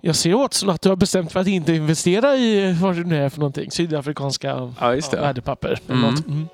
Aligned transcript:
Jag 0.00 0.16
ser 0.16 0.34
åt 0.34 0.54
som 0.54 0.68
att 0.68 0.82
du 0.82 0.88
har 0.88 0.96
bestämt 0.96 1.32
för 1.32 1.40
att 1.40 1.46
inte 1.46 1.72
investera 1.72 2.36
i 2.36 2.72
vad 2.72 2.96
det 2.96 3.04
nu 3.04 3.24
är 3.24 3.28
för 3.28 3.38
någonting. 3.38 3.70
Sydafrikanska 3.70 4.72
Ja, 4.80 4.94
värdepapper. 5.12 5.78
Mm. 5.88 6.04
Mm. 6.04 6.48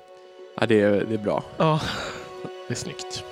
Ja, 0.59 0.65
det, 0.65 0.81
är, 0.81 1.05
det 1.09 1.13
är 1.13 1.23
bra. 1.23 1.43
Ja, 1.57 1.79
det 2.67 2.73
är 2.73 2.75
snyggt. 2.75 3.23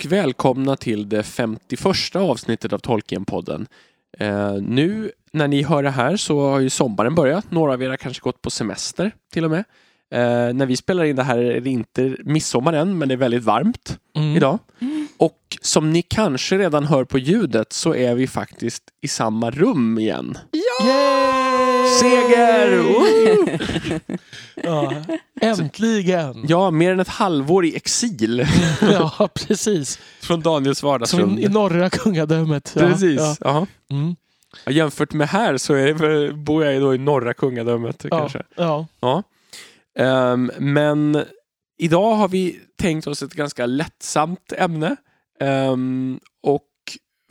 Och 0.00 0.12
välkomna 0.12 0.76
till 0.76 1.08
det 1.08 1.22
51 1.22 2.16
avsnittet 2.16 2.72
av 2.72 2.78
Tolkien-podden. 2.78 3.66
Eh, 4.18 4.52
nu 4.54 5.10
när 5.32 5.48
ni 5.48 5.62
hör 5.62 5.82
det 5.82 5.90
här 5.90 6.16
så 6.16 6.40
har 6.50 6.60
ju 6.60 6.70
sommaren 6.70 7.14
börjat. 7.14 7.50
Några 7.50 7.72
av 7.72 7.82
er 7.82 7.90
har 7.90 7.96
kanske 7.96 8.20
gått 8.22 8.42
på 8.42 8.50
semester 8.50 9.12
till 9.32 9.44
och 9.44 9.50
med. 9.50 9.64
Eh, 10.14 10.54
när 10.54 10.66
vi 10.66 10.76
spelar 10.76 11.04
in 11.04 11.16
det 11.16 11.22
här 11.22 11.38
är 11.38 11.60
det 11.60 11.70
inte 11.70 12.16
midsommar 12.24 12.72
än, 12.72 12.98
men 12.98 13.08
det 13.08 13.14
är 13.14 13.16
väldigt 13.16 13.44
varmt 13.44 13.98
Mm. 14.16 14.36
idag. 14.36 14.58
Och 15.16 15.58
som 15.62 15.90
ni 15.92 16.02
kanske 16.02 16.58
redan 16.58 16.84
hör 16.84 17.04
på 17.04 17.18
ljudet 17.18 17.72
så 17.72 17.94
är 17.94 18.14
vi 18.14 18.26
faktiskt 18.26 18.82
i 19.00 19.08
samma 19.08 19.50
rum 19.50 19.98
igen. 19.98 20.38
Yay! 20.52 21.39
Seger! 22.00 22.78
Woo! 22.82 23.58
Ja, 24.62 24.94
äntligen! 25.40 26.44
Ja, 26.48 26.70
mer 26.70 26.92
än 26.92 27.00
ett 27.00 27.08
halvår 27.08 27.64
i 27.64 27.76
exil 27.76 28.46
Ja, 28.80 29.28
precis. 29.34 29.98
från 30.20 30.40
Daniels 30.40 30.78
Som 30.78 30.88
vardagsrum. 30.88 31.38
i, 31.38 31.44
i 31.44 31.48
norra 31.48 31.90
kungadömet. 31.90 32.72
Ja, 32.76 32.80
Precis. 32.88 33.20
Ja. 33.20 33.36
Ja. 33.40 33.66
Mm. 33.90 34.16
Ja, 34.64 34.72
jämfört 34.72 35.12
med 35.12 35.28
här 35.28 35.56
så 35.56 35.74
är 35.74 36.32
bor 36.32 36.64
jag 36.64 36.82
då 36.82 36.94
i 36.94 36.98
norra 36.98 37.34
kungadömet 37.34 38.04
Ja, 38.10 38.18
kanske. 38.18 38.42
ja. 38.56 38.86
Ja. 39.00 39.22
Ehm, 39.98 40.50
men 40.58 41.24
idag 41.78 42.14
har 42.14 42.28
vi 42.28 42.60
tänkt 42.78 43.06
oss 43.06 43.22
ett 43.22 43.34
ganska 43.34 43.66
lättsamt 43.66 44.52
ämne. 44.56 44.96
Ehm, 45.40 46.20
och 46.42 46.66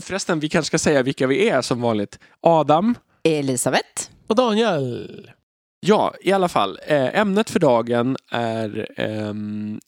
förresten, 0.02 0.40
vi 0.40 0.50
kanske 0.50 0.68
ska 0.68 0.80
säga 0.80 1.04
vilka 1.04 1.28
vi 1.28 1.50
är 1.50 1.62
som 1.62 1.82
vanligt. 1.82 2.20
Adam, 2.42 2.96
Elisabeth. 3.24 4.10
Och 4.30 4.36
Daniel. 4.36 5.32
ja 5.80 6.14
i 6.22 6.32
alla 6.32 6.50
fall. 6.50 6.80
Eh, 6.88 7.20
ämnet 7.20 7.50
för 7.50 7.60
dagen 7.60 8.18
är 8.32 8.88
ehm, 8.98 9.80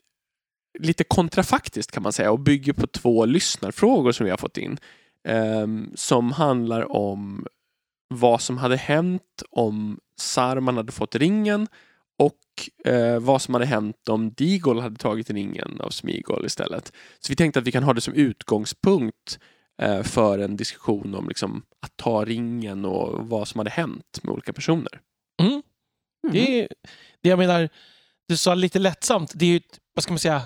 lite 0.80 1.04
kontrafaktiskt 1.04 1.92
kan 1.92 2.04
man 2.04 2.14
säga 2.14 2.32
och 2.32 2.40
bygger 2.40 2.74
på 2.74 2.88
två 2.88 3.26
lyssnarfrågor 3.26 4.12
som 4.12 4.24
vi 4.24 4.30
har 4.30 4.38
fått 4.38 4.58
in. 4.58 4.78
ehm, 5.28 5.92
som 5.96 6.32
handlar 6.32 6.92
om 6.92 7.46
vad 8.08 8.42
som 8.42 8.58
hade 8.58 8.78
hänt 8.78 9.44
om 9.52 10.00
Sarman 10.18 10.78
hade 10.78 10.92
fått 10.92 11.16
ringen 11.16 11.68
och 12.20 12.92
eh, 12.94 13.20
vad 13.20 13.42
som 13.42 13.54
hade 13.54 13.66
hänt 13.66 14.10
om 14.10 14.32
Digol 14.32 14.80
hade 14.80 14.96
tagit 14.96 15.30
ringen 15.30 15.82
av 15.82 15.90
Smigol 15.90 16.46
istället. 16.46 16.94
Så 17.20 17.32
vi 17.32 17.36
tänkte 17.36 17.60
att 17.60 17.68
vi 17.68 17.72
kan 17.72 17.84
ha 17.84 17.94
det 17.94 18.02
som 18.02 18.14
utgångspunkt 18.14 19.40
eh, 19.82 20.04
för 20.04 20.40
en 20.40 20.58
diskussion 20.58 21.16
om 21.16 21.28
liksom, 21.28 21.64
att 21.82 21.98
ta 21.98 22.26
ringen 22.26 22.86
och 22.86 23.28
vad 23.28 23.48
som 23.48 23.60
hade 23.60 23.70
hänt 23.70 24.20
med 24.24 24.34
olika 24.34 24.54
personer. 24.54 25.00
Mm. 25.42 25.52
Mm. 25.52 25.64
Det, 26.34 26.60
är, 26.62 26.68
det 27.24 27.30
jag 27.30 27.40
menar, 27.40 27.70
du 28.28 28.38
sa 28.38 28.56
lite 28.56 28.80
lättsamt. 28.80 29.32
Det 29.36 29.46
är 29.46 29.50
ju, 29.50 29.62
vad 29.96 30.04
ska 30.04 30.12
man 30.14 30.20
säga, 30.20 30.42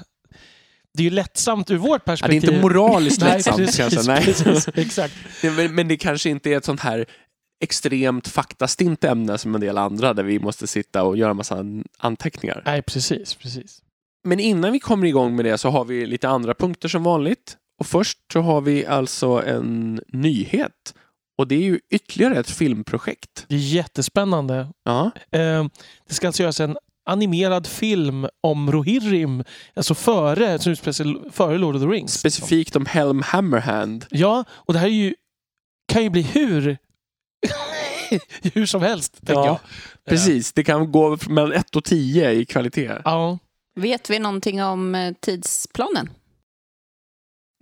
det 0.93 1.01
är 1.01 1.03
ju 1.03 1.09
lättsamt 1.09 1.71
ur 1.71 1.77
vårt 1.77 1.89
Ja, 1.89 1.97
det 2.05 2.11
är 2.11 2.15
perspektiv. 2.15 2.49
inte 2.49 2.61
moraliskt 2.61 3.21
Nej, 3.21 3.33
lättsamt 3.33 3.57
precis, 3.57 3.77
kanske. 3.77 4.11
Nej. 4.11 4.23
precis, 4.25 4.67
exakt. 4.73 5.13
Men, 5.43 5.75
men 5.75 5.87
det 5.87 5.97
kanske 5.97 6.29
inte 6.29 6.49
är 6.49 6.57
ett 6.57 6.65
sånt 6.65 6.79
här 6.79 7.05
extremt 7.63 8.27
faktastint 8.27 9.03
ämne 9.03 9.37
som 9.37 9.55
en 9.55 9.61
del 9.61 9.77
andra 9.77 10.13
där 10.13 10.23
vi 10.23 10.39
måste 10.39 10.67
sitta 10.67 11.03
och 11.03 11.17
göra 11.17 11.33
massa 11.33 11.55
an- 11.55 11.85
anteckningar. 11.97 12.61
Nej, 12.65 12.81
precis, 12.81 13.35
precis. 13.35 13.81
Men 14.23 14.39
innan 14.39 14.71
vi 14.71 14.79
kommer 14.79 15.07
igång 15.07 15.35
med 15.35 15.45
det 15.45 15.57
så 15.57 15.69
har 15.69 15.85
vi 15.85 16.05
lite 16.05 16.29
andra 16.29 16.53
punkter 16.53 16.87
som 16.87 17.03
vanligt. 17.03 17.57
Och 17.79 17.87
först 17.87 18.17
så 18.33 18.41
har 18.41 18.61
vi 18.61 18.85
alltså 18.85 19.27
en 19.45 20.01
nyhet. 20.07 20.93
Och 21.37 21.47
det 21.47 21.55
är 21.55 21.59
ju 21.61 21.79
ytterligare 21.89 22.39
ett 22.39 22.49
filmprojekt. 22.49 23.45
Det 23.47 23.55
är 23.55 23.59
jättespännande. 23.59 24.67
Ja, 24.83 25.11
Eh, 25.31 25.65
det 26.07 26.13
ska 26.13 26.27
alltså 26.27 26.43
göras 26.43 26.59
en 26.59 26.77
animerad 27.09 27.67
film 27.67 28.27
om 28.41 28.71
Rohirrim, 28.71 29.43
alltså 29.75 29.95
före, 29.95 30.59
som 30.59 30.71
utspelar 30.71 30.93
sig 30.93 31.15
före 31.31 31.57
Lord 31.57 31.75
of 31.75 31.81
the 31.81 31.87
Rings. 31.87 32.13
specifikt 32.19 32.75
om 32.75 32.85
Helm 32.85 33.21
Hammerhand. 33.21 34.05
Ja, 34.09 34.43
och 34.49 34.73
det 34.73 34.79
här 34.79 34.87
är 34.87 34.91
ju, 34.91 35.15
kan 35.87 36.03
ju 36.03 36.09
bli 36.09 36.21
hur, 36.21 36.77
hur 38.53 38.65
som 38.65 38.81
helst, 38.81 39.13
tänker 39.17 39.33
Ja, 39.33 39.45
jag. 39.45 39.59
Precis, 40.09 40.53
det 40.53 40.63
kan 40.63 40.91
gå 40.91 41.17
mellan 41.29 41.51
1 41.53 41.75
och 41.75 41.83
10 41.83 42.31
i 42.31 42.45
kvalitet. 42.45 42.91
Ja, 43.05 43.37
Vet 43.75 44.09
vi 44.09 44.19
någonting 44.19 44.63
om 44.63 44.95
eh, 44.95 45.13
tidsplanen? 45.21 46.09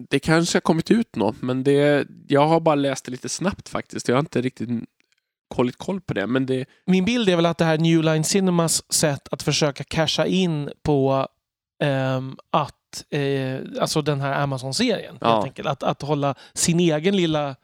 Det 0.09 0.19
kanske 0.19 0.55
har 0.55 0.61
kommit 0.61 0.91
ut 0.91 1.15
något, 1.15 1.41
men 1.41 1.63
det, 1.63 2.07
jag 2.27 2.47
har 2.47 2.59
bara 2.59 2.75
läst 2.75 3.05
det 3.05 3.11
lite 3.11 3.29
snabbt 3.29 3.69
faktiskt. 3.69 4.07
Jag 4.07 4.15
har 4.15 4.19
inte 4.19 4.41
riktigt 4.41 4.69
hållit 5.55 5.77
koll 5.77 6.01
på 6.01 6.13
det. 6.13 6.27
Men 6.27 6.45
det, 6.45 6.65
min 6.85 7.05
bild 7.05 7.29
är 7.29 7.35
väl 7.35 7.45
att 7.45 7.57
det 7.57 7.65
här 7.65 7.77
New 7.77 8.03
Line 8.03 8.23
Cinemas 8.23 8.93
sätt 8.93 9.27
att 9.31 9.43
försöka 9.43 9.83
casha 9.83 10.25
in 10.25 10.69
på 10.83 11.27
ehm, 11.83 12.35
att, 12.51 13.03
eh, 13.09 13.59
alltså 13.81 14.01
den 14.01 14.21
här 14.21 14.41
Amazon-serien, 14.43 15.17
Ja. 15.21 15.33
helt 15.33 15.45
enkelt. 15.45 15.67
Att, 15.67 15.83
att 15.83 16.01
hålla 16.01 16.35
sin 16.53 16.79
egen 16.79 17.15
lilla 17.15 17.55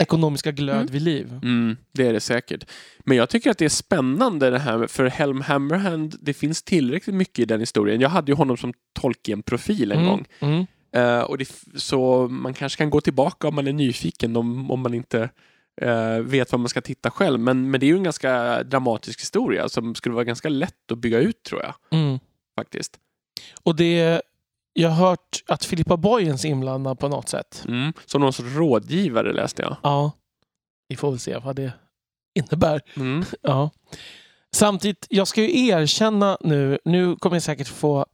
ekonomiska 0.00 0.52
glöd 0.52 0.76
Mm. 0.76 0.86
vid 0.92 1.02
liv. 1.02 1.40
Mm, 1.42 1.76
det 1.92 2.06
är 2.08 2.12
det 2.12 2.20
säkert. 2.20 2.64
Men 3.04 3.16
jag 3.16 3.28
tycker 3.28 3.50
att 3.50 3.58
det 3.58 3.64
är 3.64 3.68
spännande 3.68 4.50
det 4.50 4.58
här, 4.58 4.86
för 4.86 5.06
Helm 5.06 5.40
Hammerhand, 5.40 6.16
det 6.20 6.34
finns 6.34 6.62
tillräckligt 6.62 7.16
mycket 7.16 7.38
i 7.38 7.44
den 7.44 7.60
historien. 7.60 8.00
Jag 8.00 8.08
hade 8.08 8.32
ju 8.32 8.36
honom 8.36 8.56
som 8.56 8.72
Tolkien-profil 9.00 9.92
en 9.92 9.98
Mm, 9.98 10.10
gång. 10.10 10.66
Eh, 10.94 11.20
och 11.20 11.38
det, 11.38 11.48
så 11.74 12.28
man 12.28 12.54
kanske 12.54 12.78
kan 12.78 12.90
gå 12.90 13.00
tillbaka 13.00 13.48
om 13.48 13.54
man 13.54 13.66
är 13.66 13.72
nyfiken, 13.72 14.36
om, 14.36 14.70
om 14.70 14.80
man 14.80 14.94
inte 14.94 15.30
eh, 15.80 16.18
vet 16.18 16.52
vad 16.52 16.60
man 16.60 16.68
ska 16.68 16.80
titta 16.80 17.10
själv. 17.10 17.40
Men, 17.40 17.70
men 17.70 17.80
det 17.80 17.86
är 17.86 17.88
ju 17.88 17.96
en 17.96 18.02
ganska 18.02 18.62
dramatisk 18.62 19.20
historia 19.20 19.68
som 19.68 19.94
skulle 19.94 20.14
vara 20.14 20.24
ganska 20.24 20.48
lätt 20.48 20.92
att 20.92 20.98
bygga 20.98 21.18
ut 21.18 21.42
tror 21.42 21.62
jag. 21.62 21.74
Mm. 21.90 22.18
faktiskt. 22.56 22.98
Och 23.62 23.76
det, 23.76 24.22
jag 24.72 24.88
har 24.88 25.08
hört 25.08 25.42
att 25.46 25.64
Filippa 25.64 25.96
Boyens 25.96 26.44
inblandad 26.44 26.98
på 26.98 27.08
något 27.08 27.28
sätt. 27.28 27.64
Mm. 27.68 27.92
Som 28.06 28.20
någon 28.20 28.32
sorts 28.32 28.54
rådgivare 28.54 29.32
läste 29.32 29.62
jag. 29.62 29.76
Ja, 29.82 30.12
vi 30.88 30.96
får 30.96 31.10
väl 31.10 31.20
se 31.20 31.38
vad 31.38 31.56
det 31.56 31.72
innebär. 32.34 32.80
Mm. 32.96 33.24
Ja. 33.42 33.70
Samtidigt, 34.54 35.06
jag 35.10 35.28
ska 35.28 35.42
ju 35.42 35.66
erkänna 35.66 36.38
nu, 36.40 36.78
nu 36.84 37.16
kommer 37.16 37.36
jag 37.36 37.42
säkert 37.42 37.68
få 37.68 38.06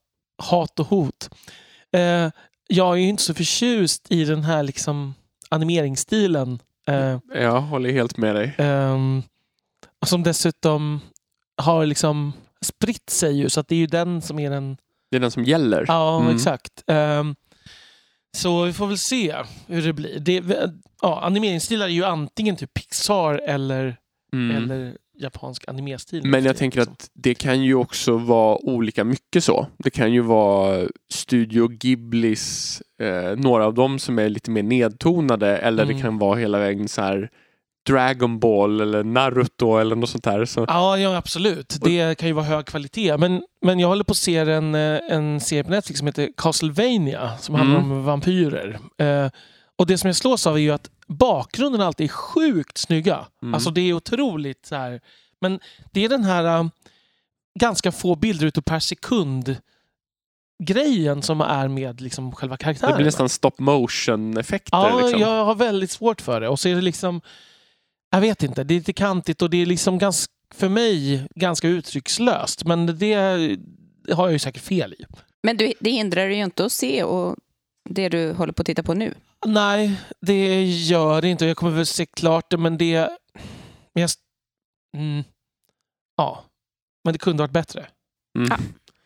hat 0.43 0.81
och 0.81 0.87
hot. 0.87 1.31
Eh, 1.93 2.31
jag 2.71 2.93
är 2.97 3.01
ju 3.01 3.09
inte 3.09 3.23
så 3.23 3.35
förtjust 3.35 4.07
i 4.13 4.25
den 4.25 4.43
här 4.43 4.63
liksom 4.63 5.15
animeringsstilen. 5.49 6.59
Eh, 6.89 7.19
Jag 7.35 7.61
håller 7.61 7.93
helt 7.93 8.17
med 8.17 8.35
dig. 8.35 8.55
ehm, 8.59 9.23
som 10.07 10.23
dessutom 10.23 11.01
har 11.57 11.87
liksom 11.87 12.33
spritt 12.61 13.11
sig 13.11 13.37
ju, 13.39 13.49
så 13.51 13.61
att 13.61 13.69
det 13.69 13.75
är 13.75 13.79
ju 13.79 13.87
den 13.87 14.23
som 14.23 14.39
är 14.39 14.51
den... 14.51 14.77
Det 15.11 15.17
är 15.17 15.21
den 15.21 15.31
som 15.31 15.45
gäller. 15.45 15.85
Ja, 15.89 16.21
Mm. 16.21 16.35
exakt. 16.37 16.85
Ehm, 16.87 17.35
så 18.37 18.65
vi 18.65 18.73
får 18.73 18.87
väl 18.87 18.99
se 18.99 19.37
hur 19.67 19.83
det 19.83 19.93
blir. 19.93 20.19
Det, 20.21 20.43
ja, 21.03 21.21
animeringsstilar 21.23 21.87
är 21.87 21.91
ju 21.91 22.05
antingen 22.05 22.57
typ 22.57 22.75
Pixar 22.75 23.35
eller, 23.35 23.97
Mm. 24.33 24.57
eller 24.57 24.97
japansk 25.21 25.65
animestil. 25.69 26.27
Men 26.27 26.45
jag 26.45 26.57
tänker 26.57 26.81
att 26.81 27.11
det 27.15 27.35
kan 27.35 27.63
ju 27.63 27.75
också 27.75 28.17
vara 28.17 28.57
olika 28.57 29.05
mycket 29.05 29.45
så. 29.45 29.67
Det 29.79 29.91
kan 29.91 30.13
ju 30.13 30.21
vara 30.21 30.89
Studio 31.13 31.69
Ghiblis, 31.69 32.83
eh, 33.03 33.37
några 33.37 33.67
av 33.67 33.75
dem 33.75 33.99
som 33.99 34.19
är 34.19 34.29
lite 34.29 34.51
mer 34.51 34.63
nedtonade 34.63 35.59
eller 35.59 35.83
Mm. 35.83 35.97
det 35.97 36.03
kan 36.03 36.19
vara 36.19 36.39
hela 36.39 36.59
vägen 36.59 36.89
så 36.89 37.03
här 37.03 37.31
Dragon 37.87 38.39
Ball 38.39 38.81
eller 38.81 39.05
Naruto 39.05 39.77
eller 39.79 39.97
något 39.97 40.11
sånt 40.11 40.25
där. 40.25 40.45
Så, 40.45 40.65
Ja, 40.69 40.99
ja, 40.99 41.17
absolut. 41.17 41.77
Det 41.83 42.19
kan 42.19 42.29
ju 42.29 42.33
vara 42.35 42.45
hög 42.45 42.67
kvalitet. 42.67 43.17
Men, 43.17 43.43
men 43.67 43.79
jag 43.79 43.89
håller 43.89 44.05
på 44.05 44.11
att 44.11 44.17
se 44.17 44.37
en, 44.37 44.75
eh, 44.75 44.99
en 45.11 45.41
serie 45.41 45.65
på 45.65 45.71
Netflix 45.71 45.99
som 45.99 46.07
heter 46.07 46.29
Castlevania 46.37 47.31
som 47.39 47.55
handlar 47.55 47.79
Mm. 47.81 47.93
om 47.93 48.05
vampyrer. 48.05 48.79
Eh, 48.99 49.31
och 49.81 49.87
det 49.87 49.99
som 49.99 50.09
jag 50.09 50.17
slås 50.17 50.47
av 50.47 50.57
är 50.57 50.61
ju 50.61 50.71
att 50.71 50.91
bakgrunden 51.07 51.81
alltid 51.81 52.05
är 52.05 52.09
sjukt 52.09 52.79
snygga. 52.79 53.27
Mm. 53.43 53.55
Alltså 53.55 53.71
det 53.71 53.81
är 53.81 53.93
otroligt 53.93 54.67
så 54.67 54.77
här. 54.77 55.01
Men 55.41 55.61
det 55.93 56.05
är 56.05 56.09
den 56.09 56.25
här 56.25 56.45
eh, 56.45 56.69
ganska 57.61 57.93
få 57.93 58.17
bilder 58.17 58.61
per 58.61 58.79
sekund 58.79 59.57
grejen 60.63 61.23
som 61.23 61.41
är 61.41 61.69
med 61.69 62.01
liksom 62.01 62.33
själva 62.33 62.57
karaktären. 62.57 62.91
det 62.91 62.97
blir 62.97 63.05
nästan 63.05 63.29
stop 63.29 63.53
motion 63.59 64.37
effekter. 64.37 64.77
Ja, 64.77 65.01
liksom. 65.01 65.21
jag 65.21 65.45
har 65.45 65.55
väldigt 65.55 65.91
svårt 65.91 66.21
för 66.21 66.41
det. 66.41 66.49
Och 66.49 66.61
så 66.61 66.69
är 66.69 66.75
det 66.75 66.81
liksom 66.81 67.21
Jag 68.11 68.21
vet 68.21 68.43
inte, 68.43 68.65
det 68.65 68.75
är 68.75 68.79
lite 68.79 68.93
kantigt 68.93 69.43
och 69.43 69.51
det 69.51 69.63
är 69.63 69.67
liksom 69.67 69.99
ganska, 69.99 70.33
för 70.55 70.69
mig 70.69 71.27
ganska 71.35 71.69
uttryckslöst. 71.69 72.65
Men 72.65 72.99
det 72.99 73.15
har 74.13 74.25
jag 74.25 74.33
ju 74.33 74.39
säkert 74.39 74.63
fel 74.63 74.93
i. 74.93 75.05
Men 75.43 75.57
du, 75.57 75.73
det 75.81 75.91
hindrar 75.91 76.27
dig 76.27 76.37
ju 76.37 76.45
inte 76.45 76.65
att 76.65 76.73
se 76.73 77.03
och 77.05 77.37
det 77.95 78.09
du 78.09 78.33
håller 78.33 78.53
på 78.53 78.61
att 78.63 78.67
titta 78.67 78.83
på 78.83 78.95
nu. 78.95 79.15
Nej, 79.47 80.01
det 80.21 80.65
gör 80.65 81.23
det 81.23 81.29
inte. 81.29 81.47
Jag 81.47 81.57
kommer 81.57 81.73
väl 81.77 81.87
se 81.87 82.07
klart 82.07 82.51
det, 82.51 82.57
men 82.57 82.79
det... 82.79 83.09
Men 83.95 84.01
jag, 84.03 84.11
mm, 84.97 85.25
ja, 86.17 86.45
men 87.05 87.13
det 87.13 87.19
kunde 87.19 87.43
varit 87.43 87.51
bättre. 87.53 87.87
Mm. 88.39 88.51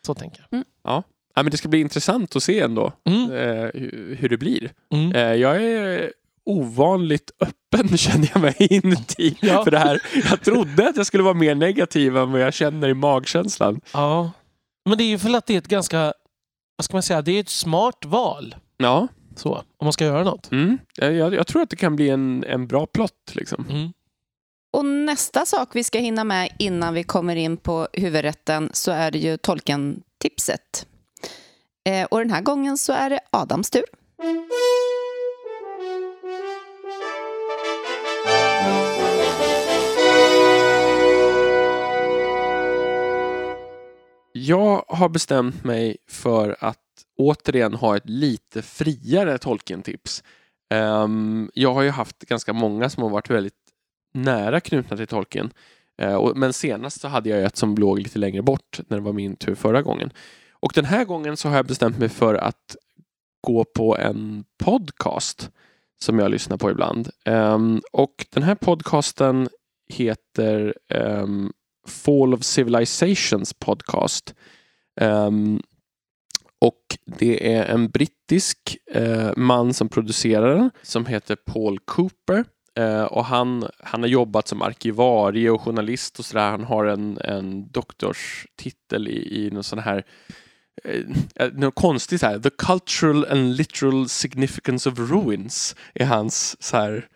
Så 0.07 0.15
tänker 0.15 0.47
jag. 0.51 0.65
Ja, 0.85 1.03
men 1.37 1.51
det 1.51 1.57
ska 1.57 1.69
bli 1.69 1.81
intressant 1.81 2.37
att 2.37 2.43
se 2.43 2.61
ändå 2.61 2.93
Mm. 3.05 3.31
eh, 3.33 3.71
hur, 3.75 4.17
hur 4.21 4.29
det 4.29 4.37
blir. 4.37 4.73
Mm. 4.95 5.13
Eh, 5.13 5.35
jag 5.35 5.63
är 5.63 6.13
ovanligt 6.47 7.31
öppen 7.41 7.97
känner 7.99 8.31
jag 8.35 8.41
mig 8.43 8.57
inuti 8.59 9.37
Ja. 9.41 9.65
för 9.65 9.71
det 9.71 9.79
här. 9.79 10.01
Jag 10.31 10.43
trodde 10.43 10.89
att 10.89 10.97
jag 10.97 11.07
skulle 11.07 11.23
vara 11.23 11.35
mer 11.35 11.55
negativ 11.55 12.17
än 12.17 12.33
vad 12.33 12.41
jag 12.41 12.55
känner 12.55 12.89
i 12.89 12.95
magkänslan. 12.95 13.81
Ja, 13.93 14.31
men 14.89 14.99
det 14.99 15.05
är 15.05 15.09
ju 15.09 15.19
för 15.19 15.37
att 15.37 15.47
det 15.47 15.55
är 15.55 15.59
ett 15.59 15.69
ganska, 15.69 16.13
vad 16.77 16.85
ska 16.85 16.95
man 16.95 17.03
säga, 17.03 17.23
det 17.23 17.33
är 17.33 17.41
ett 17.41 17.49
smart 17.49 18.05
val. 18.05 18.55
Ja, 18.77 19.09
Så, 19.37 19.55
om 19.55 19.85
man 19.85 19.93
ska 19.93 20.05
göra 20.05 20.25
något. 20.25 20.53
mm. 20.53 20.79
jag, 20.97 21.35
jag, 21.35 21.47
tror 21.47 21.63
att 21.63 21.71
det 21.71 21.77
kan 21.77 21.97
bli 21.97 22.09
en, 22.09 22.45
en 22.45 22.67
bra 22.67 22.87
plott. 22.87 23.33
Liksom. 23.33 23.67
Mm. 23.71 23.93
Och 24.73 24.85
nästa 24.85 25.47
sak 25.47 25.69
vi 25.73 25.85
ska 25.85 25.99
hinna 25.99 26.25
med 26.25 26.49
innan 26.59 26.95
vi 26.95 27.03
kommer 27.03 27.37
in 27.37 27.57
på 27.57 27.89
huvudrätten 27.93 28.71
så 28.73 28.91
är 28.91 29.11
det 29.11 29.19
ju 29.19 29.37
Tolkien-tipset. 29.37 30.87
Eh, 31.85 32.05
och 32.05 32.19
den 32.19 32.31
här 32.31 32.43
gången 32.43 32.79
så 32.79 32.93
är 32.93 33.11
det 33.11 33.21
Adams 33.31 33.71
tur. 33.71 33.85
Jag 44.33 44.85
har 44.89 45.09
bestämt 45.09 45.65
mig 45.65 45.97
för 46.09 46.57
att 46.61 46.84
återigen 47.17 47.75
ha 47.75 47.97
ett 47.97 48.09
lite 48.09 48.63
friare 48.63 49.39
Tolkien-tips. 49.39 50.23
Um, 50.75 51.51
jag 51.55 51.75
har 51.75 51.83
ju 51.83 51.91
haft 51.91 52.19
ganska 52.19 52.53
många 52.53 52.91
som 52.91 53.03
har 53.03 53.11
varit 53.11 53.31
väldigt 53.31 53.55
nära 54.15 54.61
knutna 54.61 54.97
till 54.97 55.07
Tolkien. 55.07 55.53
Uh, 56.03 56.15
och, 56.15 56.37
men 56.37 56.53
senast 56.53 57.01
så 57.01 57.09
hade 57.09 57.29
jag 57.29 57.43
ett 57.43 57.57
som 57.57 57.75
låg 57.75 57.99
lite 57.99 58.19
längre 58.19 58.43
bort 58.43 58.81
när 58.89 58.97
det 58.97 59.03
var 59.03 59.13
min 59.13 59.37
tur 59.37 59.55
förra 59.55 59.83
gången. 59.83 60.11
Och 60.53 60.73
den 60.75 60.85
här 60.85 61.05
gången 61.05 61.37
så 61.37 61.49
har 61.49 61.57
jag 61.57 61.67
bestämt 61.67 61.99
mig 61.99 62.09
för 62.09 62.35
att 62.35 62.77
gå 63.41 63.65
på 63.65 63.97
en 63.99 64.45
podcast 64.65 65.51
som 66.01 66.19
jag 66.19 66.31
lyssnar 66.31 66.57
på 66.57 66.71
ibland. 66.71 67.11
Um, 67.25 67.83
och 67.93 68.27
den 68.31 68.43
här 68.43 68.55
podcasten 68.55 69.49
heter 69.89 70.75
um, 70.89 71.53
Fall 71.87 72.35
of 72.35 72.43
Civilizations 72.45 73.53
podcast. 73.53 74.35
Um, 75.01 75.63
och 76.65 76.99
det 77.19 77.55
är 77.55 77.65
en 77.65 77.89
brittisk 77.89 78.77
eh, 78.91 79.31
man 79.37 79.75
som 79.75 79.89
producerar 79.89 80.55
den 80.55 80.71
som 80.83 81.07
heter 81.07 81.37
Paul 81.37 81.79
Cooper. 81.79 82.45
Eh, 82.79 83.05
och 83.05 83.25
han, 83.25 83.69
han 83.79 84.01
har 84.03 84.09
jobbat 84.09 84.49
som 84.49 84.63
arkivarie 84.63 85.51
och 85.51 85.61
journalist 85.61 86.19
och 86.19 86.25
sådär. 86.25 86.51
Han 86.51 86.65
har 86.65 86.85
en, 86.85 87.19
en 87.19 87.69
doktorstitel 87.71 89.09
i, 89.09 89.47
i 89.47 89.51
någon 89.51 89.65
sån 89.65 89.79
här 89.79 90.05
eh, 90.85 91.01
eh 91.37 91.53
något 91.53 91.75
konstigt 91.75 92.21
så 92.21 92.27
här. 92.27 92.39
The 92.39 92.51
cultural 92.51 93.27
and 93.31 93.57
literal 93.57 94.09
significance 94.09 94.91
of 94.91 94.99
ruins 94.99 95.77
är 95.95 96.05
hans 96.07 96.63
så 96.63 96.77
här 96.77 97.09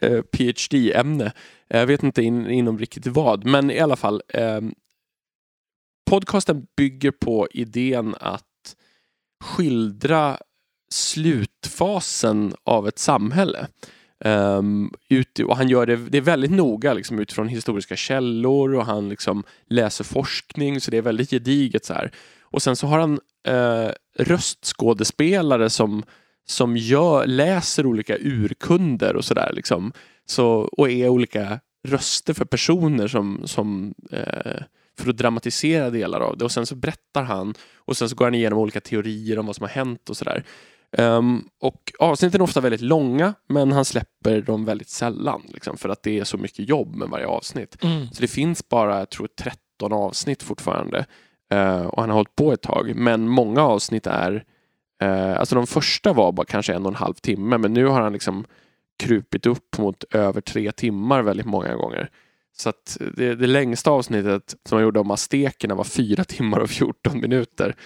eh, 0.00 0.22
PhD-ämne. 0.22 1.32
Jag 1.68 1.86
vet 1.86 2.02
inte 2.02 2.22
in, 2.22 2.50
inom 2.50 2.78
riktigt 2.78 3.06
vad, 3.06 3.44
men 3.44 3.70
i 3.70 3.80
alla 3.80 3.96
fall. 3.96 4.22
Eh, 4.28 4.60
podcasten 6.10 6.66
bygger 6.76 7.10
på 7.10 7.48
idén 7.50 8.14
att 8.20 8.44
skildra 9.42 10.38
slutfasen 10.92 12.54
av 12.64 12.88
ett 12.88 12.98
samhälle. 12.98 13.66
Um, 14.24 14.92
ut, 15.08 15.38
och 15.38 15.56
han 15.56 15.68
gör 15.68 15.86
det, 15.86 15.96
det 15.96 16.18
är 16.18 16.22
väldigt 16.22 16.50
noga 16.50 16.92
liksom, 16.92 17.18
utifrån 17.18 17.48
historiska 17.48 17.96
källor 17.96 18.74
och 18.74 18.86
han 18.86 19.08
liksom 19.08 19.44
läser 19.68 20.04
forskning 20.04 20.80
så 20.80 20.90
det 20.90 20.96
är 20.96 21.02
väldigt 21.02 21.30
gediget 21.30 21.84
så 21.84 21.94
här. 21.94 22.12
Och 22.42 22.62
sen 22.62 22.76
så 22.76 22.86
har 22.86 22.98
han 22.98 23.20
uh, 23.48 23.90
röstskådespelare 24.18 25.70
som, 25.70 26.02
som 26.46 26.76
gör, 26.76 27.26
läser 27.26 27.86
olika 27.86 28.16
urkunder 28.18 29.16
och 29.16 29.24
sådär 29.24 29.52
liksom. 29.52 29.92
Så, 30.26 30.46
och 30.72 30.90
är 30.90 31.08
olika 31.08 31.60
röster 31.88 32.34
för 32.34 32.44
personer 32.44 33.08
som, 33.08 33.42
som 33.44 33.94
uh, 34.12 34.62
för 34.98 35.10
att 35.10 35.16
dramatisera 35.16 35.90
delar 35.90 36.20
av 36.20 36.38
det. 36.38 36.44
Och 36.44 36.52
sen 36.52 36.66
så 36.66 36.74
berättar 36.74 37.22
han 37.22 37.54
och 37.76 37.96
sen 37.96 38.08
så 38.08 38.16
går 38.16 38.24
han 38.24 38.34
igenom 38.34 38.58
olika 38.58 38.80
teorier 38.80 39.38
om 39.38 39.46
vad 39.46 39.56
som 39.56 39.62
har 39.62 39.70
hänt 39.70 40.10
och 40.10 40.16
sådär. 40.16 40.44
Um, 40.98 41.48
och 41.60 41.92
avsnitten 41.98 42.40
är 42.40 42.44
ofta 42.44 42.60
väldigt 42.60 42.80
långa 42.80 43.34
men 43.48 43.72
han 43.72 43.84
släpper 43.84 44.40
dem 44.40 44.64
väldigt 44.64 44.88
sällan 44.88 45.42
liksom, 45.48 45.76
för 45.76 45.88
att 45.88 46.02
det 46.02 46.18
är 46.18 46.24
så 46.24 46.38
mycket 46.38 46.68
jobb 46.68 46.94
med 46.94 47.08
varje 47.08 47.26
avsnitt. 47.26 47.84
Mm. 47.84 48.06
Så 48.12 48.20
det 48.20 48.28
finns 48.28 48.68
bara, 48.68 48.98
jag 48.98 49.10
tror 49.10 49.26
13 49.26 49.92
avsnitt 49.92 50.42
fortfarande. 50.42 51.06
Eh, 51.52 51.82
och 51.86 52.00
han 52.02 52.10
har 52.10 52.16
hållit 52.16 52.36
på 52.36 52.52
ett 52.52 52.62
tag. 52.62 52.92
Men 52.96 53.28
många 53.28 53.62
avsnitt 53.62 54.06
är, 54.06 54.44
eh, 55.02 55.38
alltså 55.38 55.54
de 55.54 55.66
första 55.66 56.12
var 56.12 56.32
bara 56.32 56.46
kanske 56.46 56.74
en 56.74 56.82
och 56.86 56.92
en 56.92 56.96
halv 56.96 57.14
timme 57.14 57.58
men 57.58 57.72
nu 57.72 57.86
har 57.86 58.00
han 58.00 58.12
liksom 58.12 58.44
krupit 58.98 59.46
upp 59.46 59.78
mot 59.78 60.04
över 60.14 60.40
tre 60.40 60.72
timmar 60.72 61.22
väldigt 61.22 61.46
många 61.46 61.74
gånger. 61.74 62.10
Så 62.56 62.68
att 62.68 62.98
det, 63.16 63.34
det 63.34 63.46
längsta 63.46 63.90
avsnittet 63.90 64.54
som 64.68 64.78
jag 64.78 64.84
gjorde 64.84 65.00
om 65.00 65.10
aztekerna 65.10 65.74
var 65.74 65.84
fyra 65.84 66.24
timmar 66.24 66.60
och 66.60 66.70
14 66.70 67.20
minuter. 67.20 67.76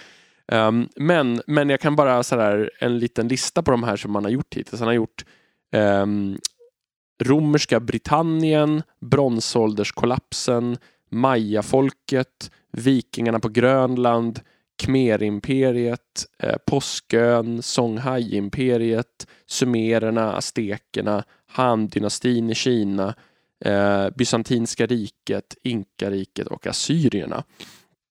Um, 0.51 0.89
men, 0.95 1.41
men 1.47 1.69
jag 1.69 1.79
kan 1.79 1.95
bara 1.95 2.23
sådär 2.23 2.71
en 2.79 2.99
liten 2.99 3.27
lista 3.27 3.63
på 3.63 3.71
de 3.71 3.83
här 3.83 3.95
som 3.95 4.11
man 4.11 4.23
har 4.23 4.31
gjort 4.31 4.55
hittills. 4.55 4.79
Han 4.79 4.87
har 4.87 4.93
gjort 4.93 5.25
um, 5.75 6.37
romerska 7.23 7.79
Britannien, 7.79 8.83
bronsålderskollapsen, 9.01 10.77
mayafolket, 11.09 12.51
vikingarna 12.71 13.39
på 13.39 13.49
Grönland, 13.49 14.39
Khmerimperiet, 14.77 16.25
eh, 16.39 16.55
Påskön, 16.65 17.61
Songhai-imperiet, 17.61 19.27
sumererna, 19.45 20.33
aztekerna, 20.33 21.23
Han-dynastin 21.47 22.49
i 22.49 22.55
Kina, 22.55 23.13
eh, 23.65 24.09
Bysantinska 24.15 24.85
riket, 24.85 25.55
Inkariket 25.63 26.47
och 26.47 26.67
assyrierna. 26.67 27.43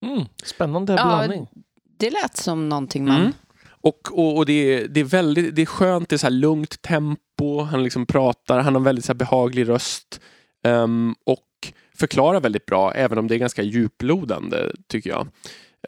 Mm. 0.07 0.25
Spännande 0.45 0.93
Ja, 0.93 1.05
blandning. 1.05 1.49
Det 1.99 2.11
lät 2.11 2.37
som 2.37 2.69
någonting 2.69 3.05
man... 3.05 3.21
Mm. 3.21 3.33
Och, 3.87 4.19
och, 4.19 4.37
och 4.37 4.47
det, 4.47 4.53
är, 4.53 4.89
det, 4.89 5.01
är 5.01 5.05
väldigt, 5.05 5.55
det 5.55 5.63
är 5.63 5.67
skönt, 5.67 6.09
det 6.09 6.17
är 6.17 6.19
så 6.19 6.27
här 6.27 6.31
lugnt 6.31 6.83
tempo, 6.83 7.61
han 7.63 7.83
liksom 7.83 8.07
pratar, 8.07 8.61
han 8.61 8.75
har 8.75 8.83
väldigt 8.83 9.05
så 9.05 9.13
här 9.13 9.19
behaglig 9.19 9.69
röst 9.69 10.21
ehm, 10.65 11.15
och 11.27 11.73
förklarar 11.95 12.41
väldigt 12.41 12.67
bra, 12.67 12.93
även 12.95 13.19
om 13.19 13.29
det 13.29 13.35
är 13.35 13.39
ganska 13.39 13.63
djuplodande, 13.63 14.73
tycker 14.89 15.11
jag. 15.11 15.29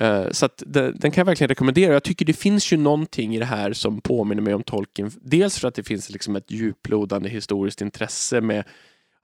Eh, 0.00 0.30
så 0.30 0.46
att 0.46 0.62
det, 0.66 0.92
den 0.92 1.10
kan 1.10 1.20
jag 1.20 1.26
verkligen 1.26 1.48
rekommendera. 1.48 1.92
Jag 1.92 2.02
tycker 2.02 2.24
det 2.24 2.32
finns 2.32 2.72
ju 2.72 2.76
någonting 2.76 3.36
i 3.36 3.38
det 3.38 3.44
här 3.44 3.72
som 3.72 4.00
påminner 4.00 4.42
mig 4.42 4.54
om 4.54 4.62
Tolkien. 4.62 5.10
Dels 5.22 5.58
för 5.58 5.68
att 5.68 5.74
det 5.74 5.82
finns 5.82 6.10
liksom 6.10 6.36
ett 6.36 6.50
djuplodande 6.50 7.28
historiskt 7.28 7.80
intresse 7.80 8.40
med 8.40 8.64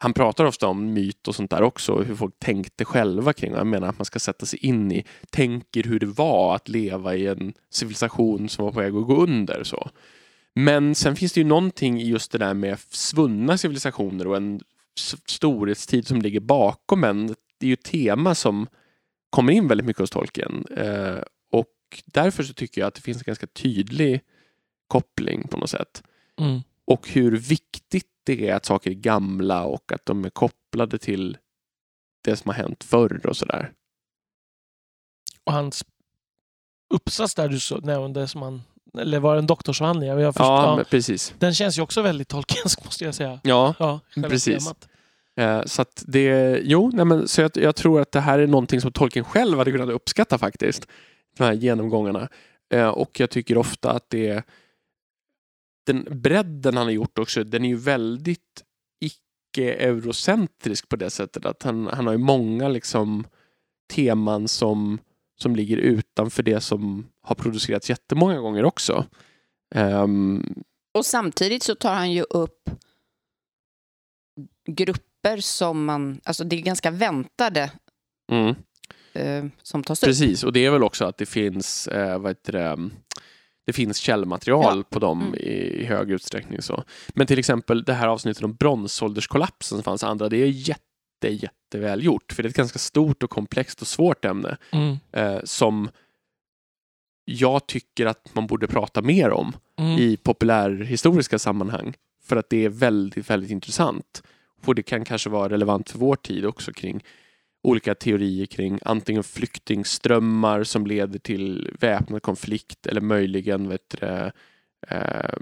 han 0.04 0.12
pratar 0.12 0.44
ofta 0.44 0.66
om 0.66 0.92
myt 0.92 1.28
och 1.28 1.34
sånt 1.34 1.50
där 1.50 1.62
också, 1.62 2.02
hur 2.02 2.14
folk 2.14 2.34
tänkte 2.38 2.84
själva 2.84 3.32
kring 3.32 3.52
det. 3.52 3.58
Jag 3.58 3.66
menar 3.66 3.88
att 3.88 3.98
man 3.98 4.04
ska 4.04 4.18
sätta 4.18 4.46
sig 4.46 4.58
in 4.66 4.92
i, 4.92 5.04
tänker 5.30 5.82
hur 5.82 5.98
det 5.98 6.06
var 6.06 6.54
att 6.54 6.68
leva 6.68 7.14
i 7.14 7.26
en 7.26 7.52
civilisation 7.70 8.48
som 8.48 8.64
var 8.64 8.72
på 8.72 8.80
väg 8.80 8.94
att 8.94 9.06
gå 9.06 9.16
under. 9.22 9.64
Så. 9.64 9.90
Men 10.54 10.94
sen 10.94 11.16
finns 11.16 11.32
det 11.32 11.40
ju 11.40 11.46
någonting 11.46 12.00
i 12.00 12.08
just 12.08 12.32
det 12.32 12.38
där 12.38 12.54
med 12.54 12.78
svunna 12.78 13.58
civilisationer 13.58 14.26
och 14.26 14.36
en 14.36 14.60
storhetstid 15.28 16.06
som 16.06 16.22
ligger 16.22 16.40
bakom 16.40 17.04
en. 17.04 17.26
Det 17.58 17.66
är 17.66 17.68
ju 17.68 17.72
ett 17.74 17.84
tema 17.84 18.34
som 18.34 18.66
kommer 19.30 19.52
in 19.52 19.68
väldigt 19.68 19.86
mycket 19.86 20.00
hos 20.00 20.10
Tolkien. 20.10 20.66
Eh, 20.76 21.18
och 21.52 21.74
därför 22.06 22.42
så 22.42 22.54
tycker 22.54 22.80
jag 22.80 22.88
att 22.88 22.94
det 22.94 23.00
finns 23.00 23.18
en 23.18 23.24
ganska 23.26 23.46
tydlig 23.46 24.20
koppling 24.86 25.48
på 25.48 25.56
något 25.56 25.70
sätt 25.70 26.02
Mm. 26.40 26.60
och 26.86 27.08
hur 27.08 27.36
viktigt 27.36 28.06
det 28.24 28.48
är 28.48 28.54
att 28.54 28.64
saker 28.64 28.90
är 28.90 28.94
gamla 28.94 29.64
och 29.64 29.92
att 29.92 30.06
de 30.06 30.24
är 30.24 30.30
kopplade 30.30 30.98
till 30.98 31.36
det 32.24 32.36
som 32.36 32.48
har 32.48 32.54
hänt 32.54 32.84
förr 32.84 33.26
och 33.26 33.36
sådär. 33.36 33.72
Och 35.44 35.52
hans 35.52 35.84
uppsats 36.94 37.34
där 37.34 37.48
du 37.48 37.60
så, 37.60 37.76
nämnde, 37.78 38.28
som 38.28 38.42
han, 38.42 38.62
eller 38.98 39.20
var 39.20 39.34
det 39.34 39.38
en 39.38 39.46
doktorsavhandling? 39.46 40.08
Jag 40.10 40.34
förstår, 40.34 40.46
Ja, 40.46 40.78
ja, 40.78 40.84
precis. 40.90 41.34
Den 41.38 41.54
känns 41.54 41.78
ju 41.78 41.82
också 41.82 42.02
väldigt 42.02 42.28
tolkensk 42.28 42.84
måste 42.84 43.04
jag 43.04 43.14
säga. 43.14 43.40
Ja, 43.42 43.74
Ja, 43.78 44.00
Precis. 44.14 44.72
eh, 45.36 45.64
så 45.64 45.82
att 45.82 46.04
det, 46.06 46.60
jo, 46.62 46.90
nej 46.94 47.04
men, 47.04 47.28
så 47.28 47.40
jag, 47.40 47.50
jag 47.54 47.76
tror 47.76 48.00
att 48.00 48.12
det 48.12 48.20
här 48.20 48.38
är 48.38 48.46
någonting 48.46 48.80
som 48.80 48.92
Tolkien 48.92 49.24
själv 49.24 49.58
hade 49.58 49.72
kunnat 49.72 49.88
uppskatta 49.88 50.38
faktiskt. 50.38 50.86
De 51.36 51.44
här 51.44 51.52
genomgångarna. 51.52 52.28
Eh, 52.74 52.88
och 52.88 53.20
jag 53.20 53.30
tycker 53.30 53.58
ofta 53.58 53.90
att 53.90 54.10
det 54.10 54.28
är 54.28 54.42
den 55.86 56.08
bredden 56.10 56.76
han 56.76 56.86
har 56.86 56.92
gjort 56.92 57.18
också, 57.18 57.44
den 57.44 57.64
är 57.64 57.68
ju 57.68 57.76
väldigt 57.76 58.64
icke-eurocentrisk 59.00 60.88
på 60.88 60.96
det 60.96 61.10
sättet 61.10 61.46
att 61.46 61.62
han, 61.62 61.86
han 61.86 62.06
har 62.06 62.12
ju 62.12 62.18
många 62.18 62.68
liksom 62.68 63.26
teman 63.92 64.48
som, 64.48 64.98
som 65.40 65.56
ligger 65.56 65.76
utanför 65.76 66.42
det 66.42 66.60
som 66.60 67.06
har 67.22 67.34
producerats 67.34 67.90
jättemånga 67.90 68.38
gånger 68.38 68.64
också. 68.64 69.06
Um, 69.74 70.64
och 70.94 71.06
samtidigt 71.06 71.62
så 71.62 71.74
tar 71.74 71.94
han 71.94 72.12
ju 72.12 72.22
upp 72.22 72.70
grupper 74.68 75.36
som 75.40 75.84
man, 75.84 76.20
alltså 76.24 76.44
det 76.44 76.56
är 76.56 76.60
ganska 76.60 76.90
väntade 76.90 77.70
mm. 78.32 78.54
eh, 79.12 79.44
som 79.62 79.82
tas 79.82 80.02
upp. 80.02 80.06
Precis, 80.06 80.44
och 80.44 80.52
det 80.52 80.66
är 80.66 80.70
väl 80.70 80.82
också 80.82 81.04
att 81.04 81.18
det 81.18 81.26
finns, 81.26 81.88
eh, 81.88 82.18
vad 82.18 82.30
heter 82.30 82.52
det, 82.52 82.90
det 83.66 83.72
finns 83.72 83.98
källmaterial 83.98 84.78
ja. 84.78 84.84
på 84.90 84.98
dem 84.98 85.22
mm. 85.22 85.34
i, 85.34 85.84
hög 85.84 86.10
utsträckning. 86.10 86.62
Så. 86.62 86.84
Men 87.08 87.26
till 87.26 87.38
exempel 87.38 87.84
det 87.84 87.92
här 87.92 88.08
avsnittet 88.08 88.42
om 88.42 88.54
bronsålderskollapsen 88.54 89.78
som 89.78 89.82
fanns 89.82 90.04
andra, 90.04 90.28
det 90.28 90.36
är 90.36 90.46
jätte, 90.46 91.28
jätteväl 91.28 92.04
gjort. 92.04 92.32
För 92.32 92.42
det 92.42 92.46
är 92.46 92.50
ett 92.50 92.56
ganska 92.56 92.78
stort 92.78 93.22
och 93.22 93.30
komplext 93.30 93.80
och 93.80 93.86
svårt 93.86 94.24
ämne 94.24 94.56
mm. 94.70 94.96
eh, 95.12 95.40
som 95.44 95.88
jag 97.24 97.66
tycker 97.66 98.06
att 98.06 98.34
man 98.34 98.46
borde 98.46 98.66
prata 98.66 99.02
mer 99.02 99.30
om 99.30 99.56
mm. 99.76 99.98
i 99.98 100.16
populärhistoriska 100.16 101.38
sammanhang. 101.38 101.94
För 102.24 102.36
att 102.36 102.50
det 102.50 102.64
är 102.64 102.68
väldigt, 102.68 103.30
väldigt 103.30 103.50
intressant. 103.50 104.22
Och 104.64 104.74
det 104.74 104.82
kan 104.82 105.04
kanske 105.04 105.30
vara 105.30 105.48
relevant 105.48 105.90
för 105.90 105.98
vår 105.98 106.16
tid 106.16 106.46
också 106.46 106.72
kring 106.72 107.04
olika 107.64 107.94
teorier 107.94 108.46
kring 108.46 108.78
antingen 108.82 109.22
flyktingströmmar 109.22 110.64
som 110.64 110.86
leder 110.86 111.18
till 111.18 111.70
väpnad 111.80 112.22
konflikt 112.22 112.86
eller 112.86 113.00
möjligen 113.00 113.68
vet 113.68 113.96
du, 114.00 114.06
eh, 114.88 115.38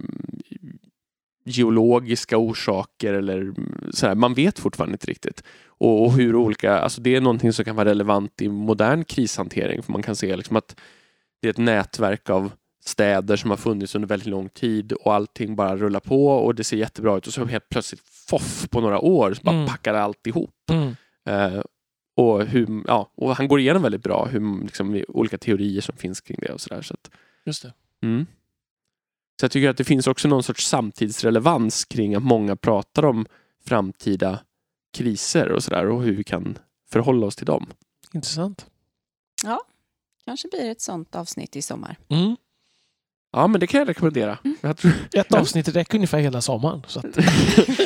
geologiska 1.45 2.39
orsaker 2.39 3.15
eller 3.15 3.53
sådär. 3.91 4.15
Man 4.15 4.35
vet 4.35 4.59
fortfarande 4.59 4.95
inte 4.95 5.07
riktigt. 5.07 5.45
Och, 5.67 6.05
och, 6.05 6.13
hur 6.13 6.35
olika, 6.35 6.79
alltså 6.79 7.01
det 7.01 7.17
är 7.17 7.21
någonting 7.21 7.53
som 7.53 7.65
kan 7.65 7.77
vara 7.77 7.89
relevant 7.89 8.43
i 8.43 8.49
modern 8.49 9.05
krishantering 9.05 9.83
för 9.83 9.93
man 9.93 10.03
kan 10.03 10.17
se 10.17 10.37
liksom 10.37 10.57
att 10.57 10.77
det 11.41 11.49
är 11.49 11.51
ett 11.51 11.59
nätverk 11.59 12.31
av 12.31 12.53
städer 12.85 13.37
som 13.37 13.51
har 13.51 13.57
funnits 13.57 13.95
under 13.95 14.09
väldigt 14.09 14.29
lång 14.29 14.49
tid 14.49 14.93
och 14.93 15.15
allting 15.15 15.57
bara 15.57 15.77
rullar 15.77 16.01
på 16.01 16.27
och 16.27 16.55
det 16.55 16.65
ser 16.65 16.77
jättebra 16.77 17.17
ut 17.17 17.27
och 17.27 17.33
så 17.33 17.45
helt 17.45 17.69
plötsligt 17.69 18.01
foff 18.29 18.69
på 18.71 18.81
några 18.81 19.01
år 19.01 19.35
så 19.35 19.43
bara 19.43 19.57
mm. 19.57 19.69
packar 19.69 19.95
allt 19.95 20.27
ihop. 20.27 20.71
Mm. 20.71 20.97
Uh, 21.29 21.63
och, 22.15 22.47
hur, 22.47 22.85
ja, 22.87 23.11
och 23.15 23.37
han 23.37 23.49
går 23.49 23.61
igenom 23.61 23.83
väldigt 23.83 24.03
bra 24.03 24.27
hur, 24.27 24.65
liksom, 24.65 25.05
olika 25.09 25.39
teorier 25.39 25.81
som 25.81 25.97
finns 25.97 26.21
kring 26.21 26.39
det 26.43 26.53
och 26.53 26.61
sådär. 26.61 26.83
Så 26.83 26.95
Just 27.45 27.63
det. 27.63 27.73
Mm. 28.03 28.27
Så 29.41 29.45
jag 29.45 29.51
tycker 29.51 29.69
att 29.69 29.77
det 29.77 29.85
finns 29.85 30.07
också 30.07 30.29
någon 30.29 30.43
sorts 30.43 30.67
samtidsrelevans 30.67 31.85
kring 31.85 32.15
att 32.15 32.23
många 32.23 32.57
pratar 32.57 33.05
om 33.05 33.27
framtida 33.65 34.41
kriser 34.93 35.53
och 35.53 35.65
sådär 35.65 35.87
och 35.87 36.03
hur 36.03 36.13
vi 36.13 36.25
kan 36.25 36.59
förhålla 36.91 37.27
oss 37.27 37.37
till 37.37 37.47
dem. 37.47 37.67
Intressant. 38.13 38.67
Ja, 39.45 39.61
kanske 40.25 40.49
blir 40.49 40.71
ett 40.71 40.81
sånt 40.81 41.15
avsnitt 41.15 41.57
i 41.57 41.63
sommar. 41.63 41.99
Mm. 42.09 42.37
Ja, 43.37 43.47
men 43.47 43.61
det 43.61 43.67
kan 43.67 43.79
jag 43.79 43.89
rekommendera. 43.89 44.39
Mm. 44.45 44.57
Jag 44.61 44.77
tror... 44.77 44.93
Ett 45.13 45.35
avsnitt 45.35 45.69
räcker 45.69 45.95
ungefär 45.95 46.19
hela 46.19 46.41
sommaren. 46.41 46.83
Så 46.87 46.99
att... 46.99 47.05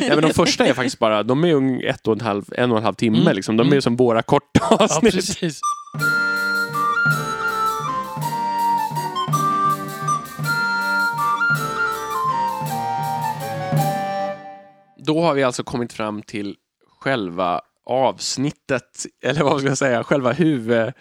ja, 0.01 0.15
men 0.15 0.23
de 0.23 0.35
första 0.35 0.67
är 0.67 0.75
faktiskt 0.75 0.99
bara, 0.99 1.23
de 1.23 1.45
är 1.45 1.85
ett 1.85 2.07
och 2.07 2.13
en 2.13 2.21
halv, 2.21 2.45
en 2.57 2.73
och 2.73 2.79
en 2.79 2.85
halv 2.85 2.95
timme. 2.95 3.21
Mm. 3.21 3.37
Liksom. 3.37 3.57
De 3.57 3.63
är 3.63 3.67
mm. 3.67 3.83
som 3.83 3.97
våra 3.97 4.23
korta 4.23 4.61
avsnitt. 4.71 5.03
Ja, 5.03 5.11
precis. 5.11 5.61
Då 15.07 15.21
har 15.21 15.35
vi 15.35 15.43
alltså 15.43 15.65
kommit 15.65 15.93
fram 15.93 16.23
till 16.23 16.57
själva 17.01 17.61
avsnittet, 17.87 19.07
eller 19.23 19.43
vad 19.43 19.61
ska 19.61 19.69
jag 19.69 19.79
säga, 19.79 20.05
själva 20.05 20.33
huvud 20.33 20.93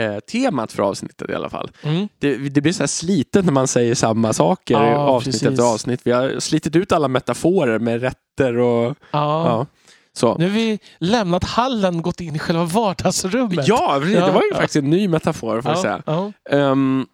eh, 0.00 0.18
temat 0.18 0.72
för 0.72 0.82
avsnittet 0.82 1.30
i 1.30 1.34
alla 1.34 1.50
fall. 1.50 1.70
Mm. 1.82 2.08
Det, 2.18 2.36
det, 2.36 2.60
blir 2.60 2.72
så 2.72 2.82
här 2.82 2.86
slitet 2.86 3.44
när 3.44 3.52
man 3.52 3.68
säger 3.68 3.94
samma 3.94 4.32
saker 4.32 4.74
ja, 4.74 4.96
avsnitt 4.96 5.34
precis. 5.34 5.48
efter 5.48 5.62
avsnitt. 5.62 6.00
Vi 6.04 6.10
har 6.10 6.40
slitit 6.40 6.76
ut 6.76 6.92
alla 6.92 7.08
metaforer 7.08 7.78
med 7.78 8.00
rätter 8.00 8.58
och... 8.58 8.96
Ja. 9.10 9.46
ja. 9.46 9.66
Så. 10.14 10.38
Nu 10.38 10.44
har 10.44 10.50
vi 10.54 10.78
lämnat 10.98 11.44
hallen 11.44 11.96
och 11.96 12.02
gått 12.02 12.20
in 12.20 12.36
i 12.36 12.38
själva 12.38 12.64
vardagsrummet. 12.64 13.68
Ja, 13.68 13.98
det 13.98 14.20
var 14.20 14.42
ju 14.42 14.54
faktiskt 14.54 14.76
en 14.76 14.90
ny 14.90 15.08
metafor 15.08 15.62
får 15.62 15.70
jag 15.70 15.80
säga. 15.80 16.32
Um, 16.50 17.06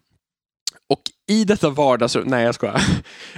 och 0.88 1.02
i 1.28 1.44
detta 1.44 1.70
vardagsrum, 1.70 2.28
nej 2.28 2.44
jag 2.44 2.54
skojar. 2.54 2.80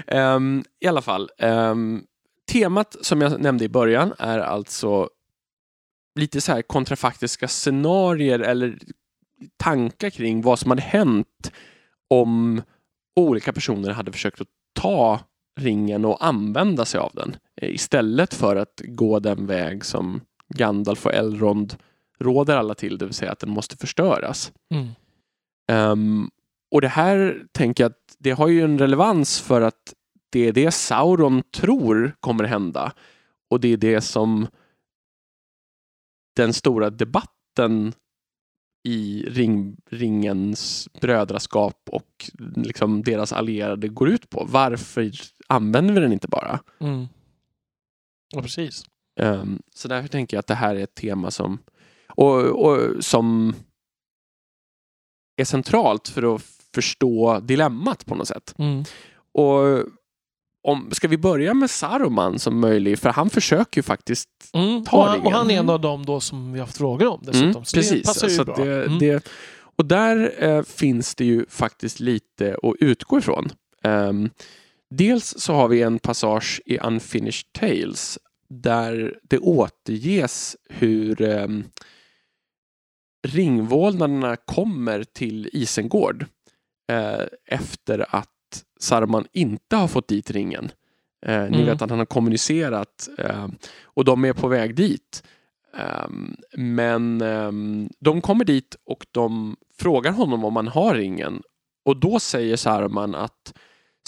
um, 0.06 0.64
I 0.80 0.87
alla 0.87 1.02
fall, 1.02 1.30
um, 1.38 2.04
temat 2.52 2.97
som 3.00 3.20
jag 3.20 3.40
nämnde 3.40 3.64
i 3.64 3.68
början 3.68 4.12
är 4.18 4.38
alltså 4.38 5.09
lite 6.20 6.40
så 6.40 6.52
här 6.52 6.62
kontrafaktiska 6.62 7.49
scenarier 7.49 8.38
eller 8.38 8.78
tankar 9.56 10.11
kring 10.11 10.42
vad 10.42 10.59
som 10.59 10.70
hade 10.70 10.82
hänt 10.82 11.52
om 12.09 12.62
olika 13.16 13.52
personer 13.52 13.90
hade 13.90 14.12
försökt 14.12 14.40
att 14.40 14.49
ta 14.75 15.20
ringen 15.61 16.04
och 16.04 16.25
använda 16.25 16.85
sig 16.85 17.00
av 17.00 17.12
den 17.14 17.37
eh, 17.56 17.70
istället 17.70 18.35
för 18.35 18.56
att 18.56 18.80
gå 18.85 19.18
den 19.18 19.47
väg 19.47 19.85
som 19.85 20.20
Gandalf 20.54 21.06
och 21.06 21.14
Elrond 21.14 21.75
råder 22.18 22.56
alla 22.56 22.75
till, 22.75 22.99
det 22.99 23.04
vill 23.04 23.14
säga 23.14 23.32
att 23.32 23.38
den 23.38 23.50
måste 23.50 23.76
förstöras. 23.76 24.52
Mm. 24.75 24.88
Um, 25.73 26.30
och 26.70 26.80
det 26.80 26.88
här 26.88 27.42
tänker 27.52 27.85
jag 27.85 27.90
att 27.90 28.16
det 28.18 28.30
har 28.30 28.49
ju 28.49 28.62
en 28.62 28.78
relevans 28.78 29.40
för 29.40 29.61
att 29.61 29.94
det 30.30 30.49
är 30.49 30.52
det 30.52 30.70
Sauron 30.70 31.42
tror 31.42 32.16
kommer 32.20 32.44
hända 32.44 32.92
och 33.50 33.61
det 33.61 33.68
är 33.68 33.76
det 33.76 34.00
som 34.00 34.47
den 36.37 36.52
stora 36.52 36.90
debatten 36.90 37.92
i 38.82 39.25
ring, 39.28 39.76
ringens 39.90 40.88
brödraskap 41.00 41.88
och 41.90 42.30
liksom 42.56 43.02
deras 43.02 43.32
allierade 43.32 43.88
går 43.88 44.08
ut 44.08 44.30
på. 44.30 44.46
Varför 44.49 45.10
använder 45.46 45.94
vi 45.94 46.00
den 46.00 46.12
inte 46.12 46.28
bara? 46.28 46.60
Mm. 46.80 47.06
Ja, 48.32 48.42
precis. 48.42 48.84
Um, 49.20 49.62
så 49.75 49.88
därför 49.88 50.08
tänker 50.08 50.37
jag 50.37 50.40
att 50.40 50.46
det 50.46 50.54
här 50.54 50.76
är 50.76 50.80
ett 50.80 50.94
tema 50.94 51.30
som, 51.30 51.58
och, 52.08 52.66
och, 52.66 53.04
som 53.04 53.54
är 55.37 55.44
centralt 55.44 56.08
för 56.08 56.34
att 56.34 56.42
förstå 56.75 57.40
dilemmat 57.40 58.06
på 58.06 58.14
något 58.14 58.28
sätt. 58.28 58.54
Mm. 58.58 58.84
Och 59.32 59.84
om, 60.62 60.90
ska 60.93 61.09
vi 61.09 61.19
börja 61.19 61.55
med 61.55 61.71
Saruman 61.71 62.38
som 62.38 62.61
möjlig? 62.61 62.99
För 62.99 63.09
han 63.09 63.31
försöker 63.31 63.79
ju 63.79 63.83
faktiskt 63.83 64.29
mm. 64.55 64.85
ta 64.85 64.97
och 64.97 65.05
han. 65.05 65.21
Och 65.21 65.33
han 65.33 65.50
är 65.50 65.59
en 65.59 65.71
av 65.71 65.81
dem 65.81 66.07
då 66.07 66.21
som 66.21 66.52
vi 66.52 66.59
har 66.59 66.67
haft 66.67 66.79
frågor 66.79 67.07
om 67.07 67.21
dessutom. 67.23 67.49
Mm, 67.49 67.64
precis. 67.75 68.07
passar 68.07 68.29
ju 68.29 68.35
så 68.35 68.45
bra. 68.45 68.57
Det, 68.57 68.85
mm. 68.85 68.99
det, 68.99 69.29
och 69.76 69.87
där 69.87 70.45
eh, 70.45 70.62
finns 70.62 71.14
det 71.14 71.25
ju 71.25 71.47
faktiskt 71.49 72.00
lite 72.00 72.57
att 72.62 72.75
utgå 72.81 73.19
ifrån. 73.19 73.50
Um, 73.85 74.31
dels 74.90 75.35
så 75.38 75.52
har 75.55 75.69
vi 75.69 75.83
en 75.83 75.99
passage 75.99 76.61
i 76.67 76.79
Unfinished 76.79 77.52
Tales 77.52 78.19
där 78.49 79.19
det 79.23 79.38
återges 79.38 80.57
hur 80.69 81.23
um, 81.23 81.64
ringvålnaderna 83.29 84.37
kommer 84.37 85.05
till 85.05 85.50
Isengård 85.52 86.26
eh, 86.93 87.23
efter 87.47 88.07
att 88.17 88.29
Saruman 88.80 89.26
inte 89.32 89.76
har 89.76 89.88
fått 89.88 90.08
dit 90.08 90.30
ringen. 90.30 90.72
Eh, 91.26 91.40
ni 91.42 91.46
Mm. 91.56 91.66
vet 91.66 91.82
att 91.82 91.90
han 91.90 91.99
har 91.99 92.06
kommunicerat 92.06 93.08
eh, 93.18 93.46
och 93.84 94.04
de 94.04 94.25
är 94.25 94.32
på 94.32 94.49
väg 94.49 94.75
dit. 94.75 95.22
Ehm, 95.76 96.37
men 96.56 97.20
ehm, 97.20 97.88
de 97.99 98.20
kommer 98.20 98.44
dit 98.44 98.76
och 98.87 99.06
de 99.12 99.56
frågar 99.78 100.12
honom 100.12 100.44
om 100.44 100.56
han 100.56 100.68
har 100.68 100.94
ringen. 100.94 101.42
Och 101.84 101.96
då 101.96 102.20
säger 102.20 102.56
Saruman 102.56 103.14
att 103.14 103.52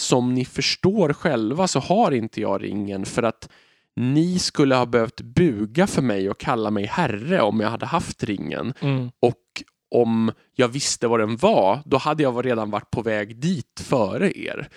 som 0.01 0.33
ni 0.33 0.45
förstår 0.45 1.13
själva 1.13 1.67
så 1.67 1.79
har 1.79 2.11
inte 2.11 2.41
jag 2.41 2.63
ringen 2.63 3.05
för 3.05 3.23
att 3.23 3.49
ni 3.95 4.39
skulle 4.39 4.75
ha 4.75 4.85
behövt 4.85 5.21
buga 5.21 5.87
för 5.87 6.01
mig 6.01 6.29
och 6.29 6.39
kalla 6.39 6.71
mig 6.71 6.85
herre 6.85 7.41
om 7.41 7.59
jag 7.59 7.69
hade 7.69 7.85
haft 7.85 8.23
ringen. 8.23 8.73
Mm. 8.79 9.11
Och 9.19 9.63
om 9.93 10.31
jag 10.55 10.67
visste 10.67 11.07
vad 11.07 11.19
den 11.19 11.37
var, 11.37 11.79
då 11.85 11.97
hade 11.97 12.23
jag 12.23 12.45
redan 12.45 12.69
varit 12.69 12.91
på 12.91 13.01
väg 13.01 13.35
dit 13.35 13.79
före 13.79 14.37
er, 14.37 14.69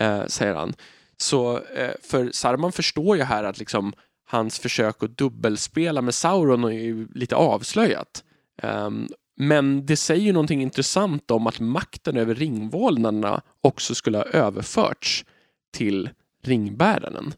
eh, 0.00 0.26
säger 0.26 0.54
han. 0.54 0.74
Så 1.16 1.56
eh, 1.56 1.90
för 2.02 2.30
Saruman 2.32 2.72
förstår 2.72 3.16
ju 3.16 3.22
här 3.22 3.44
att 3.44 3.58
liksom 3.58 3.92
hans 4.24 4.58
försök 4.58 5.02
att 5.02 5.18
dubbelspela 5.18 6.02
med 6.02 6.14
Sauron 6.14 6.64
är 6.64 6.70
ju 6.70 7.08
lite 7.14 7.36
avslöjat. 7.36 8.24
Um, 8.62 9.08
men 9.36 9.86
det 9.86 9.96
säger 9.96 10.22
ju 10.22 10.32
någonting 10.32 10.62
intressant 10.62 11.30
om 11.30 11.46
att 11.46 11.60
makten 11.60 12.16
över 12.16 12.34
ringvålnaderna 12.34 13.42
också 13.60 13.94
skulle 13.94 14.18
ha 14.18 14.24
överförts 14.24 15.24
till 15.72 16.10
ringbäraren. 16.42 17.34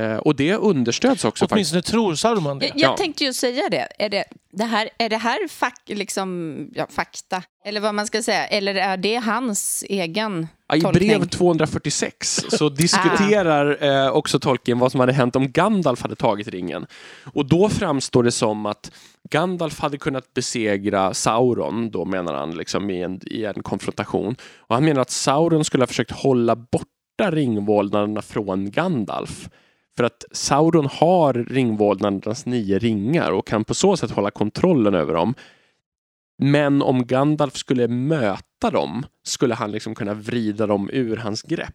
Uh, 0.00 0.16
och 0.16 0.36
det 0.36 0.54
understöds 0.54 1.24
också. 1.24 1.46
Åtminstone 1.50 1.82
tror 1.82 2.14
Saruman 2.14 2.58
det. 2.58 2.66
Jag, 2.66 2.76
jag 2.76 2.96
tänkte 2.96 3.24
ju 3.24 3.32
säga 3.32 3.68
det. 3.70 3.88
Är 3.98 4.08
det, 4.08 4.24
det 4.52 4.64
här, 4.64 4.88
är 4.98 5.08
det 5.08 5.16
här 5.16 5.48
fak, 5.48 5.80
liksom, 5.86 6.56
ja, 6.74 6.86
fakta? 6.90 7.42
Eller 7.64 7.80
vad 7.80 7.94
man 7.94 8.06
ska 8.06 8.22
säga. 8.22 8.46
Eller 8.46 8.74
är 8.74 8.96
det 8.96 9.16
hans 9.16 9.84
egen 9.88 10.46
Ja, 10.68 10.76
I 10.76 10.80
tolkning. 10.80 11.08
brev 11.08 11.28
246 11.28 12.44
så 12.48 12.68
diskuterar 12.68 13.84
eh, 13.84 14.10
också 14.10 14.40
Tolkien 14.40 14.78
vad 14.78 14.92
som 14.92 15.00
hade 15.00 15.12
hänt 15.12 15.36
om 15.36 15.52
Gandalf 15.52 16.02
hade 16.02 16.14
tagit 16.14 16.48
ringen. 16.48 16.86
Och 17.34 17.46
då 17.46 17.68
framstår 17.68 18.22
det 18.22 18.32
som 18.32 18.66
att 18.66 18.90
Gandalf 19.30 19.80
hade 19.80 19.98
kunnat 19.98 20.34
besegra 20.34 21.14
Sauron, 21.14 21.90
då 21.90 22.04
menar 22.04 22.34
han, 22.34 22.50
liksom 22.50 22.90
i 22.90 23.02
en, 23.02 23.20
i 23.26 23.44
en 23.44 23.62
konfrontation. 23.62 24.36
Och 24.58 24.74
han 24.74 24.84
menar 24.84 25.00
att 25.00 25.10
Sauron 25.10 25.64
skulle 25.64 25.82
ha 25.82 25.86
försökt 25.86 26.10
hålla 26.10 26.56
borta 26.56 27.30
ringvålnaderna 27.30 28.22
från 28.22 28.70
Gandalf. 28.70 29.48
För 29.96 30.04
att 30.04 30.24
Sauron 30.32 30.86
har 30.92 31.34
ringvålnadernas 31.34 32.46
nio 32.46 32.78
ringar 32.78 33.30
och 33.30 33.46
kan 33.46 33.64
på 33.64 33.74
så 33.74 33.96
sätt 33.96 34.10
hålla 34.10 34.30
kontrollen 34.30 34.94
över 34.94 35.14
dem. 35.14 35.34
Men 36.38 36.82
om 36.82 37.06
Gandalf 37.06 37.56
skulle 37.56 37.88
möta 37.88 38.70
dem 38.72 39.06
skulle 39.22 39.54
han 39.54 39.70
liksom 39.72 39.94
kunna 39.94 40.14
vrida 40.14 40.66
dem 40.66 40.90
ur 40.92 41.16
hans 41.16 41.42
grepp, 41.42 41.74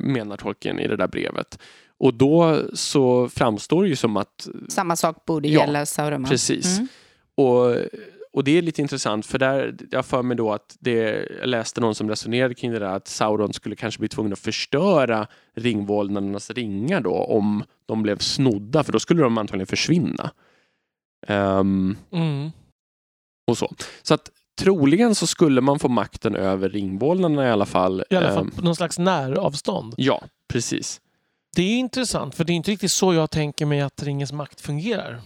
menar 0.00 0.36
Tolkien 0.36 0.78
i 0.80 0.88
det 0.88 0.96
där 0.96 1.08
brevet. 1.08 1.58
Och 1.98 2.14
då 2.14 2.62
så 2.74 3.28
framstår 3.28 3.82
det 3.82 3.88
ju 3.88 3.96
som 3.96 4.16
att, 4.16 4.48
Samma 4.68 4.96
sak 4.96 5.24
borde 5.24 5.48
Ja, 5.48 5.60
gälla 5.60 5.86
Sauron. 5.86 6.24
precis. 6.24 6.78
Mm. 6.78 6.88
Och, 7.34 7.76
och 8.32 8.44
det 8.44 8.58
är 8.58 8.62
lite 8.62 8.82
intressant 8.82 9.26
för 9.26 9.38
där, 9.38 9.76
jag 9.90 10.06
för 10.06 10.22
mig 10.22 10.36
då 10.36 10.52
att 10.52 10.76
det, 10.80 11.26
jag 11.40 11.48
läste 11.48 11.80
någon 11.80 11.94
som 11.94 12.08
resonerade 12.08 12.54
kring 12.54 12.70
det 12.72 12.78
där 12.78 12.86
att 12.96 13.08
Sauron 13.08 13.52
skulle 13.52 13.76
kanske 13.76 13.98
bli 14.00 14.08
tvungen 14.08 14.32
att 14.32 14.38
förstöra 14.38 15.26
ringvålnadernas 15.54 16.50
ringar 16.50 17.00
då 17.00 17.14
om 17.14 17.64
de 17.86 18.02
blev 18.02 18.18
snodda 18.18 18.84
för 18.84 18.92
då 18.92 19.00
skulle 19.00 19.22
de 19.22 19.38
antagligen 19.38 19.66
försvinna. 19.66 20.30
Ehm, 21.26 21.96
Mm. 22.12 22.50
och 23.50 23.58
så. 23.58 23.72
Så 24.02 24.14
att 24.14 24.30
troligen 24.60 25.14
så 25.14 25.26
skulle 25.26 25.60
man 25.60 25.78
få 25.78 25.88
makten 25.88 26.34
över 26.36 26.68
ringvålnaderna 26.68 27.46
i 27.48 27.50
alla 27.50 27.66
fall. 27.66 28.04
I 28.10 28.16
alla 28.16 28.28
fall 28.34 28.44
Ehm, 28.44 28.50
på 28.50 28.62
någon 28.62 28.76
slags 28.76 28.98
näravstånd. 28.98 29.94
ja, 29.96 30.22
precis. 30.48 31.00
Det 31.56 31.62
är 31.62 31.78
intressant 31.78 32.34
för 32.34 32.44
det 32.44 32.52
är 32.52 32.54
inte 32.54 32.70
riktigt 32.70 32.92
så 32.92 33.14
jag 33.14 33.30
tänker 33.30 33.66
mig 33.66 33.80
att 33.80 34.02
ringens 34.02 34.32
makt 34.32 34.60
fungerar. 34.60 35.20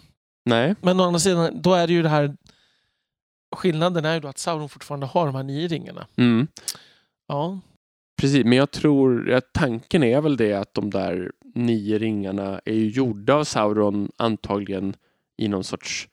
Nej, 0.45 0.75
Men 0.81 1.01
å 1.01 1.05
andra 1.05 1.19
sidan, 1.21 1.63
då 1.63 1.75
är 1.75 1.87
det 1.87 1.93
ju 1.93 2.03
det 2.03 2.09
här... 2.09 2.37
Skillnaden 3.55 4.05
är 4.05 4.15
ju 4.15 4.21
då 4.21 4.29
att 4.29 4.39
Sauron 4.39 4.69
fortfarande 4.69 5.07
har 5.07 5.27
de 5.27 5.35
här 5.35 5.43
nio 5.43 5.69
ringarna. 5.69 6.07
mm, 6.17 6.47
Ja, 7.29 7.61
precis. 8.21 8.45
Men 8.45 8.59
jag 8.59 8.71
tror 8.71 9.33
att 9.33 9.53
tanken 9.53 10.03
är 10.03 10.21
väl 10.21 10.37
det 10.37 10.53
att 10.55 10.75
de 10.75 10.91
där 10.91 11.33
nio 11.55 11.99
ringarna 11.99 12.61
är 12.65 12.75
ju 12.75 12.89
gjorda 12.89 13.35
av 13.35 13.45
Sauron 13.45 14.11
antagligen 14.17 14.97
i 15.37 15.49
någon 15.49 15.65
sorts, 15.65 16.09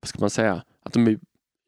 vad 0.00 0.08
ska 0.08 0.18
man 0.20 0.30
säga, 0.30 0.62
att 0.82 0.92
de 0.92 1.06
är 1.06 1.18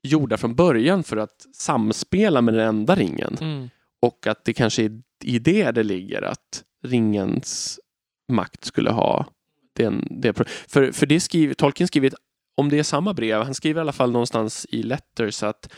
gjorda 0.03 0.37
från 0.37 0.55
början 0.55 1.03
för 1.03 1.17
att 1.17 1.47
samspela 1.55 2.41
med 2.43 2.55
den 2.55 2.69
enda 2.69 2.95
ringen. 2.95 3.37
mm. 3.41 3.71
Och 4.03 4.27
att 4.27 4.45
det 4.45 4.53
kanske 4.53 4.83
är 4.85 5.01
i 5.25 5.39
det 5.39 5.71
det 5.71 5.83
ligger 5.83 6.23
att 6.23 6.65
ringens 6.85 7.81
makt 8.33 8.65
skulle 8.65 8.91
ha 8.91 9.27
den, 9.73 10.07
det. 10.11 10.33
För, 10.69 10.93
för 10.93 11.07
det 11.07 11.21
skriver, 11.21 11.55
Tolkien 11.55 11.89
skriver, 11.89 12.09
ett- 12.09 12.15
om 12.61 12.69
det 12.69 12.79
är 12.79 12.83
samma 12.83 13.15
brev, 13.15 13.43
han 13.43 13.55
skriver 13.55 13.81
i 13.81 13.83
alla 13.83 13.93
fall 13.93 14.11
någonstans 14.11 14.67
i 14.71 14.83
Letters 14.83 15.43
att 15.43 15.73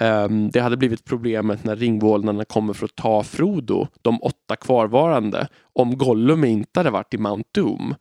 um, 0.00 0.50
det 0.50 0.60
hade 0.60 0.76
blivit 0.76 1.04
problemet 1.04 1.64
när 1.64 1.76
ringvålnaderna 1.76 2.44
kommer 2.44 2.72
för 2.72 2.84
att 2.84 2.96
ta 2.96 3.22
Frodo, 3.22 3.88
de 4.02 4.22
åtta 4.22 4.56
kvarvarande, 4.56 5.48
om 5.72 5.98
Gollum 5.98 6.44
inte 6.44 6.80
hade 6.80 6.90
varit 6.90 7.14
i 7.14 7.18
Mount 7.18 7.48
Doom. 7.52 7.94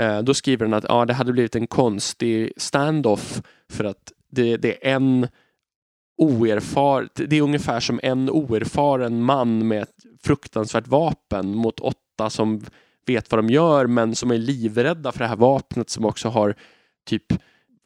Uh, 0.00 0.18
då 0.18 0.34
skriver 0.34 0.66
han 0.66 0.74
att 0.74 0.84
ja, 0.88 1.04
det 1.04 1.14
hade 1.14 1.32
blivit 1.32 1.56
en 1.56 1.66
konstig 1.66 2.52
standoff 2.56 3.42
för 3.72 3.84
att 3.84 4.12
det, 4.30 4.56
det 4.56 4.88
är 4.88 4.94
en 4.94 5.28
oerfar, 6.18 7.08
det 7.14 7.36
är 7.36 7.42
ungefär 7.42 7.80
som 7.80 8.00
en 8.02 8.30
oerfaren 8.30 9.22
man 9.22 9.68
med 9.68 9.82
ett 9.82 9.96
fruktansvärt 10.22 10.86
vapen 10.86 11.54
mot 11.54 11.80
åtta 11.80 12.30
som 12.30 12.60
vet 13.06 13.30
vad 13.30 13.38
de 13.38 13.50
gör 13.50 13.86
men 13.86 14.14
som 14.14 14.30
är 14.30 14.38
livrädda 14.38 15.12
för 15.12 15.18
det 15.18 15.26
här 15.26 15.36
vapnet 15.36 15.90
som 15.90 16.04
också 16.04 16.28
har 16.28 16.54
typ 17.06 17.32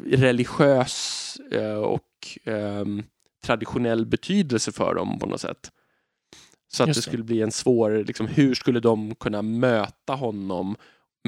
religiös 0.05 1.37
eh, 1.51 1.75
och 1.77 2.09
ehm, 2.45 3.03
traditionell 3.45 4.07
betydelse 4.07 4.73
för 4.73 4.95
dem 4.95 5.19
på 5.19 5.27
något 5.27 5.41
sätt. 5.41 5.71
Så 6.73 6.83
att 6.83 6.87
Just 6.89 6.97
det 6.97 7.01
det. 7.01 7.11
skulle 7.11 7.23
bli 7.25 7.43
en 7.43 7.53
svår, 7.53 8.05
liksom, 8.07 8.27
hur 8.27 8.55
skulle 8.55 8.81
de 8.81 9.15
kunna 9.15 9.43
möta 9.43 10.15
honom 10.15 10.77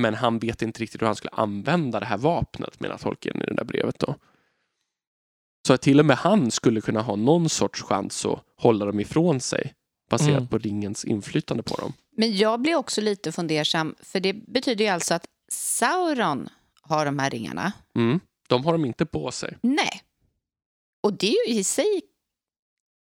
men 0.00 0.14
han 0.14 0.38
vet 0.38 0.62
inte 0.62 0.82
riktigt 0.82 1.02
hur 1.02 1.06
han 1.06 1.16
skulle 1.16 1.30
använda 1.32 2.00
det 2.00 2.06
här 2.06 2.18
vapnet 2.18 2.80
menar 2.80 2.98
Tolkien 2.98 3.42
i 3.42 3.46
det 3.46 3.54
där 3.54 3.64
brevet 3.64 3.98
då. 3.98 4.14
Så 5.66 5.72
att 5.72 5.82
till 5.82 6.00
och 6.00 6.06
med 6.06 6.16
han 6.16 6.50
skulle 6.50 6.80
kunna 6.80 7.02
ha 7.02 7.16
någon 7.16 7.48
sorts 7.48 7.82
chans 7.82 8.26
att 8.26 8.42
hålla 8.56 8.84
dem 8.84 9.00
ifrån 9.00 9.40
sig 9.40 9.74
baserat 10.10 10.36
Mm. 10.36 10.48
på 10.48 10.58
ringens 10.58 11.04
inflytande 11.04 11.62
på 11.62 11.76
dem. 11.76 11.92
Men 12.16 12.36
jag 12.36 12.60
blir 12.60 12.74
också 12.74 13.00
lite 13.00 13.32
fundersam, 13.32 13.94
för 14.00 14.20
det 14.20 14.32
betyder 14.32 14.84
ju 14.84 14.90
alltså 14.90 15.14
att 15.14 15.26
Sauron 15.52 16.48
har 16.82 17.04
de 17.06 17.18
här 17.18 17.30
ringarna. 17.30 17.72
Mm. 17.94 18.20
De 18.48 18.64
har 18.64 18.72
de 18.72 18.84
inte 18.84 19.06
på 19.06 19.30
sig. 19.30 19.58
Nej. 19.60 20.02
Och 21.02 21.12
det 21.12 21.26
är 21.26 21.48
ju 21.48 21.54
i 21.54 21.64
sig 21.64 22.02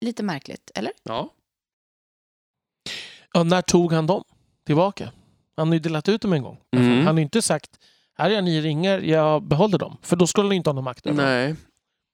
lite 0.06 0.23
märkligt, 0.23 0.71
eller? 0.75 0.91
Ja, 1.04 1.30
Ja, 3.34 3.43
när 3.43 3.62
tog 3.62 3.93
han 3.93 4.08
dem 4.08 4.23
tillbaka? 4.65 5.12
Han 5.56 5.67
har 5.67 5.73
ju 5.73 5.80
delat 5.80 6.10
ut 6.10 6.21
dem 6.21 6.34
en 6.34 6.43
gång. 6.43 6.58
Mm. 6.75 6.97
Han 6.97 7.08
har 7.08 7.13
ju 7.15 7.21
inte 7.21 7.41
sagt 7.41 7.80
här 8.17 8.30
är 8.30 8.41
nio 8.41 8.62
ringar, 8.62 8.99
jag 8.99 9.43
behåller 9.43 9.77
dem. 9.77 9.97
För 10.01 10.15
då 10.15 10.27
skulle 10.27 10.47
han 10.47 10.54
inte 10.54 10.69
ha 10.69 10.75
någon 10.75 10.84
makt 10.84 11.08
över 11.08 11.23
nej. 11.23 11.56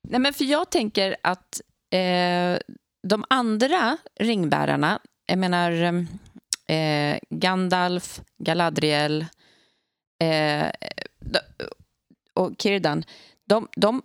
Nej, 0.07 0.19
men 0.19 0.33
för 0.33 0.45
jag 0.45 0.69
tänker 0.69 1.15
att 1.23 1.61
eh, 1.93 2.57
de 3.07 3.23
andra 3.29 3.97
ringbärarna, 4.19 4.99
jag 5.25 5.39
menar 5.39 5.71
eh, 6.67 7.17
Gandalf, 7.29 8.21
Galadriel 8.43 9.25
eh, 10.23 10.67
och 12.37 12.53
Kirdan, 12.61 13.03
de, 13.45 13.67
de 13.75 14.01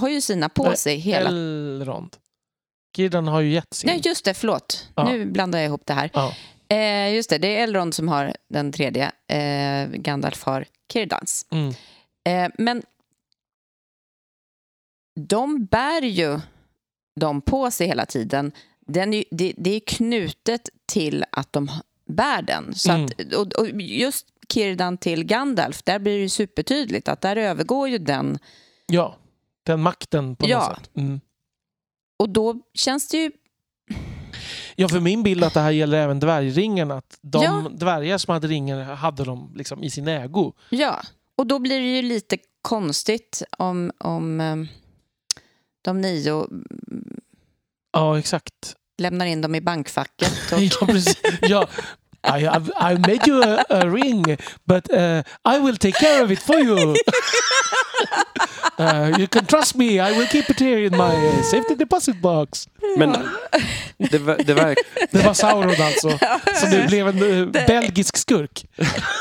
har 0.00 0.08
ju 0.08 0.20
sina 0.20 0.48
på 0.48 0.62
Nej, 0.62 0.76
sig 0.76 0.96
hela... 0.96 1.28
Elrond. 1.30 2.16
Kirdan 2.96 3.28
har 3.28 3.40
ju 3.40 3.50
gett 3.50 3.74
sin. 3.74 3.90
Nej, 3.90 4.00
just 4.04 4.24
det, 4.24 4.34
förlåt. 4.34 4.88
Ja. 4.94 5.08
Nu 5.08 5.26
blandar 5.26 5.58
jag 5.58 5.66
ihop 5.66 5.86
det 5.86 5.94
här. 5.94 6.10
Ja. 6.14 6.34
Eh, 6.68 7.14
just 7.14 7.30
det, 7.30 7.38
det 7.38 7.56
är 7.58 7.62
Elrond 7.62 7.94
som 7.94 8.08
har 8.08 8.36
den 8.48 8.72
tredje. 8.72 9.12
Eh, 9.28 9.88
Gandalf 9.88 10.42
har 10.42 10.64
Kirdans. 10.92 11.46
Mm. 11.50 11.74
Eh, 12.24 12.52
men 12.58 12.82
de 15.20 15.64
bär 15.64 16.02
ju 16.02 16.40
dem 17.20 17.40
på 17.40 17.70
sig 17.70 17.86
hela 17.86 18.06
tiden. 18.06 18.52
Den 18.86 19.14
är, 19.14 19.24
det, 19.30 19.54
det 19.56 19.70
är 19.70 19.80
knutet 19.80 20.68
till 20.86 21.24
att 21.32 21.52
de 21.52 21.70
bär 22.06 22.42
den. 22.42 22.74
Så 22.74 22.90
Mm. 22.92 23.04
att, 23.04 23.34
och, 23.34 23.52
och 23.60 23.68
just 23.80 24.26
Kirdan 24.52 24.98
till 24.98 25.24
Gandalf, 25.24 25.82
där 25.82 25.98
blir 25.98 26.12
det 26.12 26.18
ju 26.22 26.28
supertydligt 26.28 27.08
att 27.08 27.20
där 27.20 27.36
övergår 27.36 27.88
ju 27.88 27.98
den. 27.98 28.38
Ja, 28.86 29.16
den 29.62 29.82
makten 29.82 30.36
på 30.36 30.48
Ja. 30.48 30.58
något 30.68 30.76
sätt. 30.78 30.90
Mm. 30.96 31.20
Och 32.18 32.28
då 32.28 32.60
känns 32.74 33.08
det 33.08 33.16
ju... 33.16 33.30
Ja, 34.76 34.88
för 34.88 35.00
min 35.00 35.22
bild 35.22 35.44
att 35.44 35.54
det 35.54 35.60
här 35.60 35.70
gäller 35.70 35.98
även 35.98 36.20
dvärgringarna. 36.20 36.94
Att 36.94 37.18
de 37.20 37.44
Ja. 37.44 37.70
dvärgar 37.74 38.18
som 38.18 38.32
hade 38.32 38.46
ringar 38.48 38.82
hade 38.94 39.24
de 39.24 39.52
liksom 39.56 39.82
i 39.84 39.90
sin 39.90 40.08
ägo. 40.08 40.52
Ja, 40.70 41.02
och 41.36 41.46
då 41.46 41.58
blir 41.58 41.80
det 41.80 41.96
ju 41.96 42.02
lite 42.02 42.38
konstigt 42.62 43.42
om, 43.58 43.92
om 43.98 44.40
eh, 44.40 44.56
de 45.82 46.00
nio 46.00 46.46
Ja, 47.92 48.18
exakt. 48.18 48.76
Lämnar 48.98 49.26
in 49.26 49.40
dem 49.40 49.54
i 49.54 49.60
bankfacket. 49.60 50.32
Och, 50.52 50.60
Ja, 50.62 50.86
precis. 50.86 51.16
Ja. 51.40 51.68
I 52.38 52.44
have 52.44 52.66
I 52.80 52.98
made 52.98 53.20
you 53.26 53.42
a, 53.44 53.64
a 53.70 53.84
ring, 53.84 54.36
but 54.64 54.92
uh, 54.92 55.22
I 55.56 55.58
will 55.60 55.76
take 55.76 55.92
care 55.92 56.24
of 56.24 56.30
it 56.30 56.42
for 56.42 56.58
you. 56.58 56.94
Uh, 58.78 59.16
you 59.18 59.26
can 59.26 59.46
trust 59.46 59.74
me, 59.74 59.98
I 60.00 60.12
will 60.18 60.26
keep 60.26 60.50
it 60.50 60.60
here 60.60 60.84
in 60.84 60.92
my 60.92 61.14
uh, 61.28 61.42
safety 61.42 61.74
deposit 61.74 62.20
box. 62.20 62.68
Men 62.96 63.12
det, 63.98 64.18
ver- 64.18 64.42
det 64.44 64.54
verkar... 64.54 64.82
Det 65.10 65.24
var 65.26 65.34
Sauron 65.34 65.74
alltså, 65.80 66.18
som 66.60 66.70
nu 66.70 66.86
blev 66.86 67.08
en 67.08 67.22
uh, 67.22 67.48
belgisk 67.66 68.16
skurk. 68.16 68.64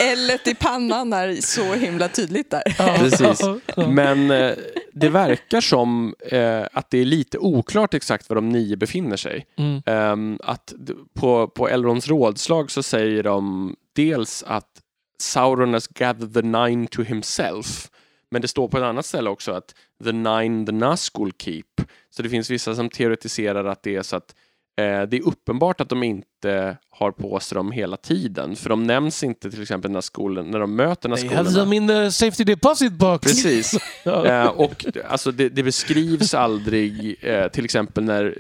Ället 0.04 0.48
i 0.48 0.56
pannan 0.56 1.14
är 1.14 1.42
så 1.42 1.74
himla 1.74 2.08
tydligt 2.08 2.52
där. 2.52 2.64
Precis. 2.98 3.42
Men 3.88 4.32
eh, 4.32 4.52
det 4.96 5.10
verkar 5.10 5.62
som 5.62 6.16
eh, 6.26 6.64
att 6.74 6.90
det 6.90 6.98
är 6.98 7.06
lite 7.06 7.38
oklart 7.38 7.94
exakt 7.94 8.30
var 8.30 8.36
de 8.36 8.50
nio 8.50 8.76
befinner 8.78 9.18
sig. 9.18 9.48
Mm. 9.56 9.82
Ehm, 9.86 10.40
att 10.44 10.74
på, 11.14 11.48
på 11.48 11.70
Elrons 11.70 12.08
rådslag 12.08 12.72
så 12.72 12.84
säger 12.84 13.24
de 13.24 13.76
dels 13.96 14.44
att 14.44 14.82
Sauron 15.20 15.74
has 15.74 15.88
gathered 15.88 16.34
the 16.34 16.42
nine 16.42 16.88
to 16.88 17.02
himself. 17.02 17.90
Men 18.32 18.42
det 18.42 18.48
står 18.48 18.68
på 18.68 18.78
ett 18.78 18.84
annat 18.84 19.06
ställe 19.06 19.30
också 19.30 19.52
att 19.52 19.76
the 20.04 20.12
nine 20.12 20.66
the 20.66 20.72
Nazgul 20.72 21.32
keep. 21.38 21.88
Så 22.10 22.24
det 22.24 22.30
finns 22.30 22.50
vissa 22.50 22.76
som 22.76 22.90
teoretiserar 22.90 23.66
att 23.66 23.84
det 23.84 23.96
är 23.96 24.02
så 24.02 24.16
att 24.16 24.30
eh, 24.32 24.36
det 24.82 25.18
är 25.18 25.28
uppenbart 25.28 25.82
att 25.82 25.90
de 25.90 26.04
inte 26.04 26.78
har 26.90 27.12
på 27.12 27.40
sig 27.40 27.56
dem 27.56 27.72
hela 27.72 27.98
tiden. 27.98 28.56
För 28.56 28.70
de 28.70 28.84
nämns 28.84 29.24
inte 29.24 29.52
till 29.52 29.62
exempel 29.62 29.92
Nazgul 29.92 30.46
när 30.46 30.60
de 30.60 30.76
möter 30.76 31.16
They 31.16 31.30
have 31.30 31.52
them 31.52 31.74
in 31.74 31.88
the 31.88 32.12
safety 32.12 32.44
deposit 32.44 32.94
box. 32.94 33.22
Precis. 33.22 33.74
Eh, 34.06 34.46
och 34.46 34.86
alltså 35.10 35.32
det, 35.32 35.50
det 35.50 35.64
beskrivs 35.64 36.34
aldrig, 36.34 37.16
eh, 37.22 37.48
till 37.48 37.66
exempel 37.66 38.04
när 38.04 38.38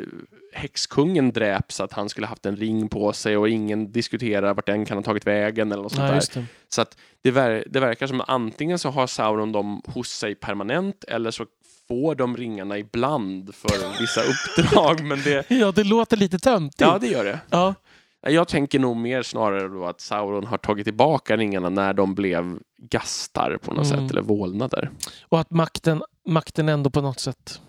häxkungen 0.53 1.31
dräps 1.31 1.79
att 1.79 1.93
han 1.93 2.09
skulle 2.09 2.27
haft 2.27 2.45
en 2.45 2.55
ring 2.55 2.89
på 2.89 3.13
sig 3.13 3.37
och 3.37 3.49
ingen 3.49 3.91
diskuterar 3.91 4.53
vart 4.53 4.65
den 4.65 4.85
kan 4.85 4.97
ha 4.97 5.03
tagit 5.03 5.27
vägen 5.27 5.71
eller 5.71 5.83
något 5.83 5.91
sånt 5.91 6.07
Ja, 6.07 6.39
där. 6.39 6.45
Så 6.69 6.81
att 6.81 6.97
det, 7.21 7.31
ver 7.31 7.63
det 7.69 7.79
verkar 7.79 8.07
som 8.07 8.21
att 8.21 8.29
antingen 8.29 8.79
så 8.79 8.89
har 8.89 9.07
Sauron 9.07 9.51
dem 9.51 9.81
hos 9.87 10.09
sig 10.09 10.35
permanent 10.35 11.03
eller 11.03 11.31
så 11.31 11.45
får 11.87 12.15
de 12.15 12.37
ringarna 12.37 12.77
ibland 12.77 13.55
för 13.55 13.99
vissa 13.99 14.21
uppdrag. 14.21 15.03
Men 15.03 15.21
det, 15.23 15.45
Ja, 15.49 15.71
det 15.71 15.83
låter 15.83 16.17
lite 16.17 16.39
töntigt. 16.39 16.81
ja, 16.81 16.97
det 17.01 17.07
gör 17.07 17.25
det. 17.25 17.39
Ja. 17.49 17.73
Jag 18.27 18.47
tänker 18.47 18.79
nog 18.79 18.97
mer 18.97 19.23
snarare 19.23 19.67
då 19.67 19.85
att 19.85 20.01
Sauron 20.01 20.45
har 20.45 20.57
tagit 20.57 20.85
tillbaka 20.85 21.37
ringarna 21.37 21.69
när 21.69 21.93
de 21.93 22.15
blev 22.15 22.59
gastar 22.77 23.57
på 23.57 23.73
något 23.73 23.85
Mm. 23.91 23.99
sätt, 24.01 24.11
eller 24.11 24.21
vålnader. 24.21 24.89
Och 25.29 25.39
att 25.39 25.51
makten, 25.51 26.03
makten 26.27 26.69
ändå 26.69 26.89
på 26.89 27.01
något 27.01 27.19
sätt... 27.19 27.61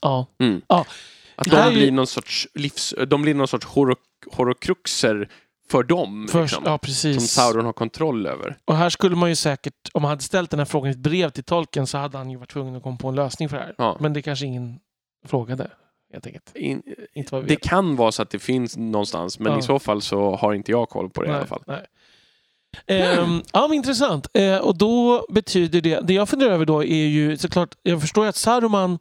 Ja. 0.00 0.26
Att 0.68 1.50
Det 1.50 1.56
här 1.56 1.64
de 1.70 1.74
ju- 1.74 1.80
blir 1.80 1.92
någon 1.92 2.06
sorts, 2.06 2.48
livs, 2.54 2.94
de 3.06 3.22
blir 3.22 3.34
någon 3.34 3.48
sorts 3.48 3.66
horo, 3.66 3.94
horokruxer 4.32 5.28
för 5.70 5.82
dem. 5.82 6.26
Först, 6.30 6.52
liksom, 6.60 6.64
ja, 6.66 6.78
som. 6.94 7.20
Sauron 7.20 7.64
har 7.64 7.72
kontroll 7.72 8.26
över. 8.26 8.58
Och 8.64 8.76
här 8.76 8.90
skulle 8.90 9.16
man 9.16 9.28
ju 9.28 9.34
säkert, 9.36 9.74
om 9.94 10.02
man 10.02 10.08
hade 10.08 10.22
ställt 10.22 10.50
den 10.50 10.60
här 10.60 10.64
frågan 10.64 10.88
i 10.88 10.92
ett 10.92 10.98
brev 10.98 11.30
till 11.30 11.44
tolken 11.44 11.86
så 11.86 11.98
hade 11.98 12.18
han 12.18 12.30
ju 12.30 12.36
varit 12.36 12.50
tvungen 12.52 12.76
att 12.76 12.82
komma 12.82 12.96
på 12.96 13.08
en 13.08 13.14
lösning 13.14 13.48
för 13.48 13.56
det 13.56 13.62
här. 13.62 13.74
Ja. 13.78 13.96
Men 14.00 14.12
det 14.12 14.22
kanske 14.22 14.46
ingen 14.46 14.78
frågade, 15.26 15.70
helt 16.12 16.26
enkelt. 16.26 16.52
In, 16.54 16.82
Inte 17.14 17.34
vad 17.34 17.42
vi 17.44 17.48
det 17.48 17.56
kan 17.56 17.96
vara 17.96 18.12
så 18.12 18.22
att 18.22 18.30
det 18.30 18.38
finns 18.38 18.76
någonstans, 18.76 19.38
men 19.38 19.52
Ja. 19.52 19.58
i 19.58 19.62
så 19.62 19.78
fall 19.78 20.02
så 20.02 20.36
har 20.36 20.54
inte 20.54 20.70
jag 20.70 20.88
koll 20.88 21.10
på 21.10 21.22
det 21.22 21.28
i 21.28 21.32
alla 21.32 21.46
fall. 21.46 21.62
Nej. 21.66 21.86
Ehm, 22.86 23.42
ja, 23.52 23.68
men 23.68 23.76
intressant. 23.76 24.26
Eh, 24.34 24.58
och 24.58 24.78
då 24.78 25.26
betyder 25.28 25.80
det... 25.80 26.00
Det 26.00 26.14
jag 26.14 26.28
funderar 26.28 26.50
över 26.52 26.64
då 26.64 26.84
är 26.84 27.06
ju 27.06 27.36
såklart... 27.36 27.74
Jag 27.82 28.00
förstår 28.00 28.24
ju 28.24 28.28
att 28.28 28.36
Saruman, 28.36 28.98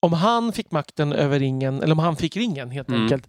om 0.00 0.12
han 0.12 0.52
fick 0.52 0.70
makten 0.70 1.12
över 1.12 1.38
ringen, 1.38 1.82
eller 1.82 1.92
om 1.92 1.98
han 1.98 2.16
fick 2.16 2.36
ringen 2.36 2.70
helt 2.70 2.88
Mm. 2.88 3.02
enkelt, 3.02 3.28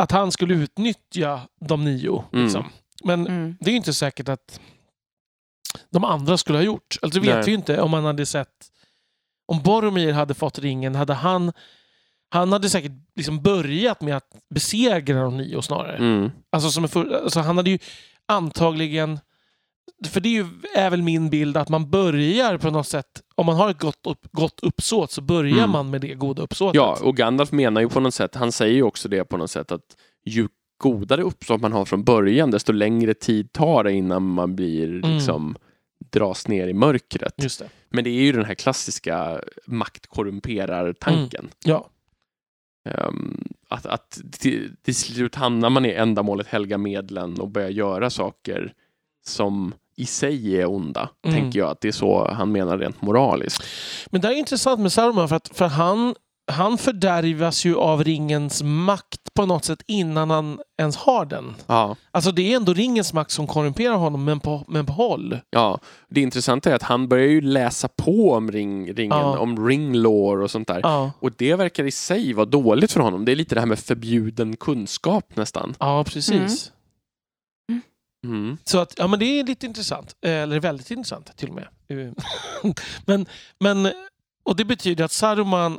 att 0.00 0.10
han 0.10 0.32
skulle 0.32 0.54
utnyttja 0.54 1.40
de 1.60 1.84
nio. 1.84 2.24
Mm. 2.32 2.44
Liksom. 2.44 2.64
Men 3.04 3.26
Mm. 3.26 3.56
det 3.60 3.66
är 3.66 3.70
ju 3.70 3.76
inte 3.76 3.94
säkert 3.94 4.28
att 4.28 4.60
de 5.90 6.04
andra 6.04 6.38
skulle 6.38 6.58
ha 6.58 6.62
gjort. 6.62 6.96
Alltså 7.02 7.20
det 7.20 7.26
vet 7.26 7.34
Nej. 7.36 7.44
vi 7.44 7.50
ju 7.50 7.56
inte 7.56 7.80
om 7.80 7.90
man 7.90 8.04
hade 8.04 8.26
sett... 8.26 8.70
Om 9.46 9.62
Boromir 9.62 10.12
hade 10.12 10.34
fått 10.34 10.58
ringen, 10.58 10.94
hade 10.94 11.14
han... 11.14 11.52
Han 12.32 12.52
hade 12.52 12.70
säkert 12.70 12.92
liksom 13.16 13.42
börjat 13.42 14.00
med 14.00 14.16
att 14.16 14.36
besegra 14.54 15.22
de 15.22 15.36
nio 15.36 15.62
snarare. 15.62 15.96
Mm. 15.96 16.30
Alltså, 16.52 16.70
som 16.70 16.88
för, 16.88 17.22
alltså 17.22 17.40
han 17.40 17.56
hade 17.56 17.70
ju 17.70 17.78
antagligen... 18.26 19.20
För 20.06 20.20
det 20.20 20.28
är, 20.28 20.32
ju, 20.32 20.46
är 20.76 20.90
väl 20.90 21.02
min 21.02 21.30
bild 21.30 21.56
att 21.56 21.68
man 21.68 21.90
börjar 21.90 22.58
på 22.58 22.70
något 22.70 22.86
sätt... 22.86 23.22
Om 23.40 23.46
man 23.46 23.56
har 23.56 23.70
ett 23.70 23.78
gott, 23.78 24.00
upp, 24.06 24.26
gott 24.32 24.60
uppsåt 24.62 25.10
så 25.10 25.20
börjar 25.22 25.58
Mm. 25.58 25.70
man 25.70 25.90
med 25.90 26.00
det 26.00 26.14
goda 26.14 26.42
uppsåtet. 26.42 26.74
Ja, 26.76 26.98
och 27.02 27.16
Gandalf 27.16 27.52
menar 27.52 27.80
ju 27.80 27.88
på 27.88 28.00
något 28.00 28.14
sätt, 28.14 28.34
han 28.34 28.52
säger 28.52 28.74
ju 28.74 28.82
också 28.82 29.08
det 29.08 29.24
på 29.24 29.36
något 29.36 29.50
sätt 29.50 29.72
att 29.72 29.96
ju 30.24 30.48
godare 30.82 31.22
uppsåt 31.22 31.60
man 31.60 31.72
har 31.72 31.84
från 31.84 32.04
början, 32.04 32.50
desto 32.50 32.72
längre 32.72 33.14
tid 33.14 33.52
tar 33.52 33.84
det 33.84 33.92
innan 33.92 34.22
man 34.26 34.56
blir 34.56 34.88
Mm. 34.88 35.10
liksom 35.14 35.56
dras 36.12 36.48
ner 36.48 36.68
i 36.68 36.72
mörkret. 36.74 37.34
Det. 37.36 37.62
Men 37.90 38.04
det 38.04 38.10
är 38.10 38.22
ju 38.22 38.32
den 38.32 38.44
här 38.44 38.54
klassiska 38.54 39.40
makt 39.66 40.06
korrumperar 40.06 40.92
tanken. 40.92 41.48
Ja. 41.64 41.88
Ehm, 42.88 43.44
att 43.68 43.86
att 43.86 44.20
till, 44.32 44.70
till 44.82 44.94
slut 44.94 45.34
hamnar 45.34 45.70
man 45.70 45.86
i 45.86 45.90
ändamålet 45.92 46.46
helga 46.46 46.78
medlen 46.78 47.40
och 47.40 47.48
börjar 47.48 47.68
göra 47.70 48.10
saker 48.10 48.72
som 49.26 49.74
i 50.00 50.06
sig 50.06 50.56
är 50.60 50.66
onda. 50.70 51.08
Mm. 51.26 51.40
Tänker 51.40 51.58
jag 51.58 51.70
att 51.70 51.80
det 51.80 51.88
är 51.88 51.92
så 51.92 52.30
han 52.32 52.52
menar 52.52 52.78
rent 52.78 53.02
moraliskt. 53.02 53.62
Men 54.10 54.20
det 54.20 54.28
är 54.28 54.32
intressant 54.32 54.80
med 54.80 54.92
Saruman 54.92 55.28
för, 55.28 55.36
att, 55.36 55.50
för 55.54 55.66
han, 55.66 56.14
han 56.52 56.78
fördärvas 56.78 57.64
ju 57.64 57.76
av 57.76 58.04
ringens 58.04 58.62
makt 58.62 59.20
på 59.34 59.46
något 59.46 59.64
sätt 59.64 59.82
innan 59.86 60.30
han 60.30 60.58
ens 60.80 60.96
har 60.96 61.24
den. 61.24 61.54
Ja. 61.66 61.96
Alltså 62.10 62.32
det 62.32 62.52
är 62.52 62.56
ändå 62.56 62.72
ringens 62.74 63.12
makt 63.12 63.30
som 63.30 63.46
korrumperar 63.46 63.94
honom 63.94 64.24
men 64.24 64.40
på, 64.40 64.64
men 64.68 64.86
på 64.86 64.92
håll. 64.92 65.38
Ja, 65.50 65.78
det 66.08 66.20
intressanta 66.20 66.70
är 66.70 66.74
att 66.74 66.82
han 66.82 67.08
börjar 67.08 67.26
ju 67.26 67.40
läsa 67.40 67.88
på 67.88 68.32
om 68.32 68.52
ring, 68.52 68.92
ringen, 68.92 69.18
Ja. 69.18 69.38
om 69.38 69.68
ringlore 69.68 70.42
och 70.44 70.50
sånt 70.50 70.68
där. 70.68 70.80
Ja, 70.82 71.10
Och 71.20 71.30
det 71.36 71.54
verkar 71.54 71.84
i 71.84 71.90
sig 71.90 72.32
vara 72.32 72.46
dåligt 72.46 72.92
för 72.92 73.00
honom. 73.00 73.24
Det 73.24 73.32
är 73.32 73.36
lite 73.36 73.54
det 73.54 73.60
här 73.60 73.66
med 73.68 73.78
förbjuden 73.78 74.56
kunskap 74.56 75.36
nästan. 75.36 75.74
ja 75.78 76.04
precis. 76.04 76.32
Mm. 76.32 76.48
Så 78.64 78.78
att, 78.78 78.94
ja 78.96 79.06
men 79.06 79.18
det 79.18 79.24
är 79.24 79.44
lite 79.44 79.66
intressant. 79.66 80.16
Eh, 80.24 80.30
Eller 80.32 80.60
väldigt 80.60 80.90
intressant 80.90 81.36
till 81.36 81.48
och 81.48 81.54
med. 81.54 81.68
Eh, 81.88 82.12
men, 83.06 83.26
men, 83.60 83.92
och 84.42 84.56
det 84.56 84.64
betyder 84.64 85.04
att 85.04 85.12
Saruman, 85.12 85.78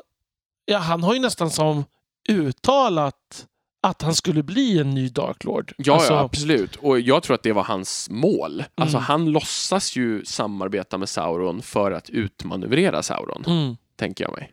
ja 0.66 0.78
han 0.78 1.04
har 1.04 1.14
ju 1.14 1.20
nästan 1.20 1.52
som 1.52 1.84
uttalat 2.30 3.48
att 3.84 4.02
han 4.02 4.16
skulle 4.16 4.44
bli 4.44 4.80
en 4.80 4.90
ny 4.92 5.10
Dark 5.10 5.44
Lord. 5.44 5.74
Ja, 5.78 5.94
Alltså, 5.94 6.14
ja, 6.14 6.20
absolut. 6.20 6.76
Och 6.76 7.00
jag 7.00 7.24
tror 7.24 7.36
att 7.36 7.44
det 7.44 7.52
var 7.54 7.64
hans 7.64 8.10
mål. 8.10 8.64
Alltså 8.76 8.98
Mm. 8.98 9.06
han 9.06 9.26
låtsas 9.32 9.96
ju 9.96 10.26
samarbeta 10.26 10.98
med 10.98 11.10
Sauron 11.10 11.62
för 11.62 11.92
att 11.92 12.10
utmanövrera 12.10 13.04
Sauron, 13.04 13.44
Mm. 13.48 13.78
tänker 13.96 14.24
jag 14.24 14.32
mig. 14.34 14.52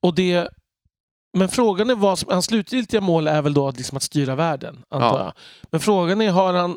Och 0.00 0.14
det, 0.14 0.48
men 1.32 1.48
frågan 1.48 1.90
är 1.90 1.94
vad 1.94 2.18
som, 2.18 2.28
hans 2.32 2.46
slutgiltiga 2.46 3.00
mål 3.00 3.28
är 3.28 3.42
väl 3.42 3.54
då 3.54 3.68
att, 3.68 3.76
liksom 3.76 3.96
att 3.96 4.02
styra 4.02 4.34
världen, 4.34 4.82
antar 4.88 5.18
Ja. 5.18 5.24
jag. 5.24 5.32
Men 5.70 5.80
frågan 5.80 6.20
är, 6.20 6.30
har 6.30 6.54
han, 6.54 6.76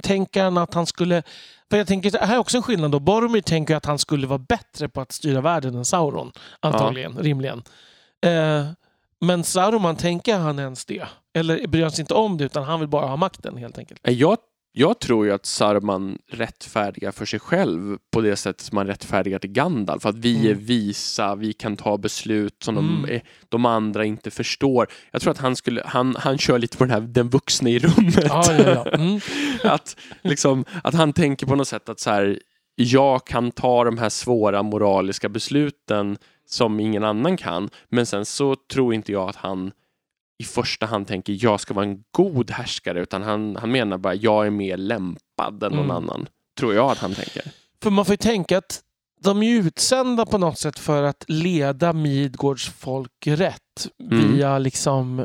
tänker 0.00 0.44
han 0.44 0.58
att 0.58 0.74
han 0.74 0.86
skulle, 0.86 1.22
för 1.70 1.76
jag 1.76 1.86
tänker, 1.86 2.18
här 2.18 2.34
är 2.34 2.38
också 2.38 2.56
en 2.56 2.62
skillnad 2.62 2.90
då. 2.90 2.98
Boromir 2.98 3.40
tänker 3.40 3.76
att 3.76 3.86
han 3.86 3.98
skulle 3.98 4.26
vara 4.26 4.38
bättre 4.38 4.88
på 4.88 5.00
att 5.00 5.12
styra 5.12 5.40
världen 5.40 5.74
än 5.74 5.84
Sauron, 5.84 6.32
antagligen, 6.60 7.18
rimligen. 7.18 7.62
Eh, 8.26 8.66
men 9.20 9.44
Saruman, 9.44 9.96
tänker 9.96 10.38
han 10.38 10.58
ens 10.58 10.84
det? 10.84 11.04
Eller 11.34 11.66
bryr 11.66 11.82
han 11.82 11.90
sig 11.92 12.02
inte 12.02 12.14
om 12.14 12.38
det 12.38 12.44
utan 12.44 12.64
han 12.64 12.80
vill 12.80 12.88
bara 12.88 13.06
ha 13.06 13.16
makten 13.16 13.56
helt 13.56 13.78
enkelt? 13.78 14.00
Jag, 14.02 14.38
jag 14.72 15.00
tror 15.00 15.26
ju 15.26 15.32
att 15.32 15.46
Saruman 15.46 16.18
rättfärdigar 16.28 17.10
för 17.12 17.26
sig 17.26 17.40
själv 17.40 17.98
på 18.12 18.20
det 18.20 18.36
sättet 18.36 18.60
som 18.60 18.74
man 18.76 18.86
rättfärdigar 18.86 19.38
till 19.38 19.50
Gandalf. 19.52 20.06
Att 20.06 20.16
vi 20.16 20.36
Mm. 20.36 20.50
är 20.50 20.54
visa, 20.54 21.34
vi 21.34 21.52
kan 21.52 21.76
ta 21.76 21.98
beslut 21.98 22.62
som 22.62 22.78
Mm. 22.78 23.02
de, 23.06 23.20
de 23.48 23.66
andra 23.66 24.04
inte 24.04 24.30
förstår. 24.30 24.86
Jag 25.10 25.22
tror 25.22 25.30
att 25.30 25.38
han, 25.38 25.56
skulle, 25.56 25.82
han, 25.86 26.16
han 26.18 26.38
kör 26.38 26.58
lite 26.58 26.76
på 26.76 26.84
den 26.84 26.90
här 26.90 27.00
den 27.00 27.28
vuxne 27.28 27.70
i 27.70 27.78
rummet. 27.78 28.24
Ja, 28.28 28.42
ja, 28.52 28.68
ja. 28.84 28.90
Mm. 28.90 29.20
att, 29.64 29.96
liksom, 30.22 30.64
att 30.84 30.94
han 30.94 31.12
tänker 31.12 31.46
på 31.46 31.54
något 31.54 31.68
sätt 31.68 31.88
att 31.88 32.00
så 32.00 32.10
här, 32.10 32.38
jag 32.74 33.26
kan 33.26 33.50
ta 33.50 33.84
de 33.84 33.98
här 33.98 34.08
svåra 34.08 34.62
moraliska 34.62 35.28
besluten 35.28 36.18
som 36.46 36.80
ingen 36.80 37.04
annan 37.04 37.36
kan. 37.36 37.68
Men 37.88 38.06
sen 38.06 38.24
så 38.26 38.56
tror 38.72 38.94
inte 38.94 39.12
jag 39.12 39.28
att 39.28 39.36
han 39.36 39.72
i 40.40 40.44
första 40.44 40.86
hand 40.86 41.06
tänker 41.06 41.36
jag 41.44 41.60
ska 41.60 41.74
vara 41.74 41.86
en 41.86 42.04
god 42.10 42.50
härskare 42.50 43.00
utan 43.02 43.22
han, 43.22 43.56
han 43.56 43.70
menar 43.70 43.98
bara 43.98 44.14
jag 44.14 44.46
är 44.46 44.50
mer 44.50 44.76
lämpad 44.76 45.62
än 45.62 45.72
någon 45.72 45.84
Mm. 45.84 45.90
annan. 45.96 46.26
Tror 46.58 46.74
jag 46.74 46.90
att 46.90 46.98
han 46.98 47.14
tänker. 47.14 47.42
För 47.82 47.90
man 47.90 48.04
får 48.04 48.12
ju 48.12 48.16
tänka 48.16 48.58
att 48.58 48.80
de 49.22 49.42
är 49.42 49.50
utsända 49.60 50.26
på 50.26 50.38
något 50.38 50.58
sätt 50.58 50.78
för 50.78 51.02
att 51.02 51.24
leda 51.28 51.92
Midgårds 51.92 52.68
folk 52.68 53.26
rätt 53.26 53.88
Mm. 54.10 54.32
via 54.32 54.58
liksom 54.58 55.24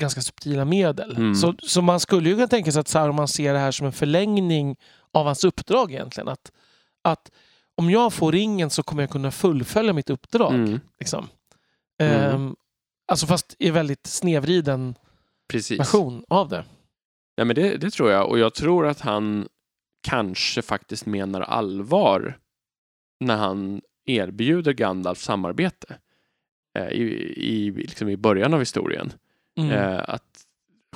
ganska 0.00 0.20
subtila 0.20 0.64
medel. 0.64 1.16
Mm. 1.16 1.34
Så, 1.34 1.54
så 1.62 1.82
man 1.82 2.00
skulle 2.00 2.28
ju 2.28 2.34
kunna 2.34 2.48
tänka 2.48 2.72
sig 2.72 2.80
att 2.80 2.88
Saruman 2.88 3.28
ser 3.28 3.52
det 3.52 3.58
här 3.58 3.70
som 3.70 3.86
en 3.86 3.92
förlängning 3.92 4.76
av 5.12 5.26
hans 5.26 5.44
uppdrag 5.44 5.92
egentligen. 5.92 6.28
Att, 6.28 6.50
att 7.04 7.30
om 7.74 7.90
jag 7.90 8.12
får 8.12 8.32
ringen 8.32 8.70
så 8.70 8.82
kommer 8.82 9.02
jag 9.02 9.10
kunna 9.10 9.30
fullfölja 9.30 9.92
mitt 9.92 10.10
uppdrag. 10.10 10.54
Mm. 10.54 10.80
Liksom. 10.98 11.26
Mm. 12.00 12.34
Ehm, 12.34 12.56
alltså 13.06 13.26
fast 13.26 13.56
i 13.58 13.70
väldigt 13.70 14.06
snedvriden 14.06 14.94
Precis. 15.48 15.80
version 15.80 16.24
av 16.28 16.48
det. 16.48 16.64
Ja, 17.34 17.44
men 17.44 17.56
det, 17.56 17.76
det 17.76 17.90
tror 17.90 18.10
jag 18.10 18.28
och 18.28 18.38
jag 18.38 18.54
tror 18.54 18.86
att 18.86 19.00
han 19.00 19.48
kanske 20.02 20.62
faktiskt 20.62 21.06
menar 21.06 21.40
allvar 21.40 22.38
när 23.20 23.36
han 23.36 23.80
erbjuder 24.06 24.72
Gandalf 24.72 25.18
samarbete 25.18 25.98
eh, 26.78 26.88
i, 26.88 27.02
i, 27.36 27.70
liksom 27.70 28.08
i 28.08 28.16
början 28.16 28.54
av 28.54 28.60
historien. 28.60 29.12
Mm. 29.58 29.70
Eh, 29.70 30.04
att 30.08 30.46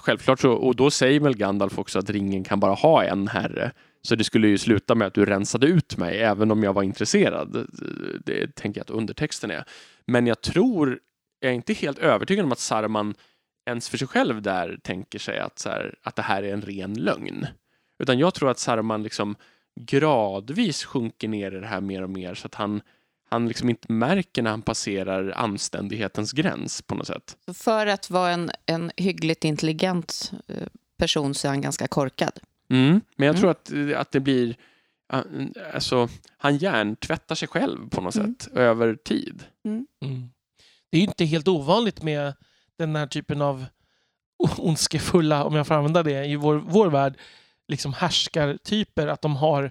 självklart 0.00 0.40
så, 0.40 0.52
och 0.52 0.76
då 0.76 0.90
säger 0.90 1.20
väl 1.20 1.36
Gandalf 1.36 1.78
också 1.78 1.98
att 1.98 2.10
ringen 2.10 2.44
kan 2.44 2.60
bara 2.60 2.74
ha 2.74 3.04
en 3.04 3.28
herre. 3.28 3.72
Så 4.02 4.14
det 4.14 4.24
skulle 4.24 4.48
ju 4.48 4.58
sluta 4.58 4.94
med 4.94 5.06
att 5.06 5.14
du 5.14 5.24
rensade 5.24 5.66
ut 5.66 5.96
mig 5.96 6.18
även 6.22 6.50
om 6.50 6.62
jag 6.62 6.72
var 6.72 6.82
intresserad. 6.82 7.52
Det, 7.52 7.66
det 8.24 8.54
tänker 8.54 8.80
jag 8.80 8.84
att 8.84 8.90
undertexten 8.90 9.50
är. 9.50 9.64
Men 10.06 10.26
jag 10.26 10.40
tror, 10.40 10.98
jag 11.40 11.50
är 11.50 11.54
inte 11.54 11.72
helt 11.72 11.98
övertygad 11.98 12.44
om 12.44 12.52
att 12.52 12.58
Saruman 12.58 13.14
ens 13.66 13.88
för 13.88 13.98
sig 13.98 14.08
själv 14.08 14.42
där 14.42 14.78
tänker 14.82 15.18
sig 15.18 15.38
att, 15.38 15.58
så 15.58 15.68
här, 15.68 15.94
att 16.02 16.16
det 16.16 16.22
här 16.22 16.42
är 16.42 16.52
en 16.52 16.62
ren 16.62 16.94
lögn. 16.94 17.46
Utan 18.02 18.18
jag 18.18 18.34
tror 18.34 18.50
att 18.50 18.58
Saruman 18.58 19.02
liksom 19.02 19.36
gradvis 19.80 20.84
sjunker 20.84 21.28
ner 21.28 21.52
i 21.56 21.60
det 21.60 21.66
här 21.66 21.80
mer 21.80 22.02
och 22.02 22.10
mer 22.10 22.34
så 22.34 22.46
att 22.46 22.54
han, 22.54 22.80
han 23.30 23.48
liksom 23.48 23.68
inte 23.70 23.92
märker 23.92 24.42
när 24.42 24.50
han 24.50 24.62
passerar 24.62 25.30
anständighetens 25.36 26.32
gräns 26.32 26.82
på 26.82 26.94
något 26.94 27.06
sätt. 27.06 27.36
För 27.54 27.86
att 27.86 28.10
vara 28.10 28.30
en, 28.30 28.50
en 28.66 28.90
hyggligt 28.96 29.44
intelligent 29.44 30.32
eh, 30.48 30.66
person 30.98 31.34
så 31.34 31.46
är 31.48 31.50
han 31.50 31.60
ganska 31.60 31.88
korkad. 31.88 32.32
Mm. 32.70 33.00
Men 33.16 33.26
jag 33.26 33.36
Mm. 33.36 33.40
tror 33.40 33.50
att, 33.50 33.96
att 34.00 34.12
det 34.12 34.20
blir... 34.20 34.56
ah, 35.12 35.22
Alltså, 35.74 36.08
han 36.36 36.56
hjärntvättar 36.56 37.34
sig 37.34 37.48
själv 37.48 37.88
på 37.90 38.00
något 38.00 38.16
Mm. 38.16 38.34
sätt 38.38 38.56
över 38.56 38.94
tid. 38.94 39.42
Mm. 40.92 40.92
Det 40.92 40.96
är 40.96 41.00
ju 41.00 41.06
inte 41.06 41.24
helt 41.24 41.48
ovanligt 41.48 42.02
med 42.02 42.34
den 42.78 42.96
här 42.96 43.06
typen 43.06 43.42
av 43.42 43.66
ondskefulla, 44.58 45.44
om 45.44 45.54
jag 45.54 45.66
får 45.66 45.74
använda 45.74 46.02
det, 46.02 46.24
i 46.24 46.36
vår, 46.36 46.54
vår 46.54 46.86
värld, 46.90 47.14
liksom 47.68 47.92
härskartyper, 47.92 49.06
att 49.06 49.22
de 49.22 49.36
har 49.36 49.70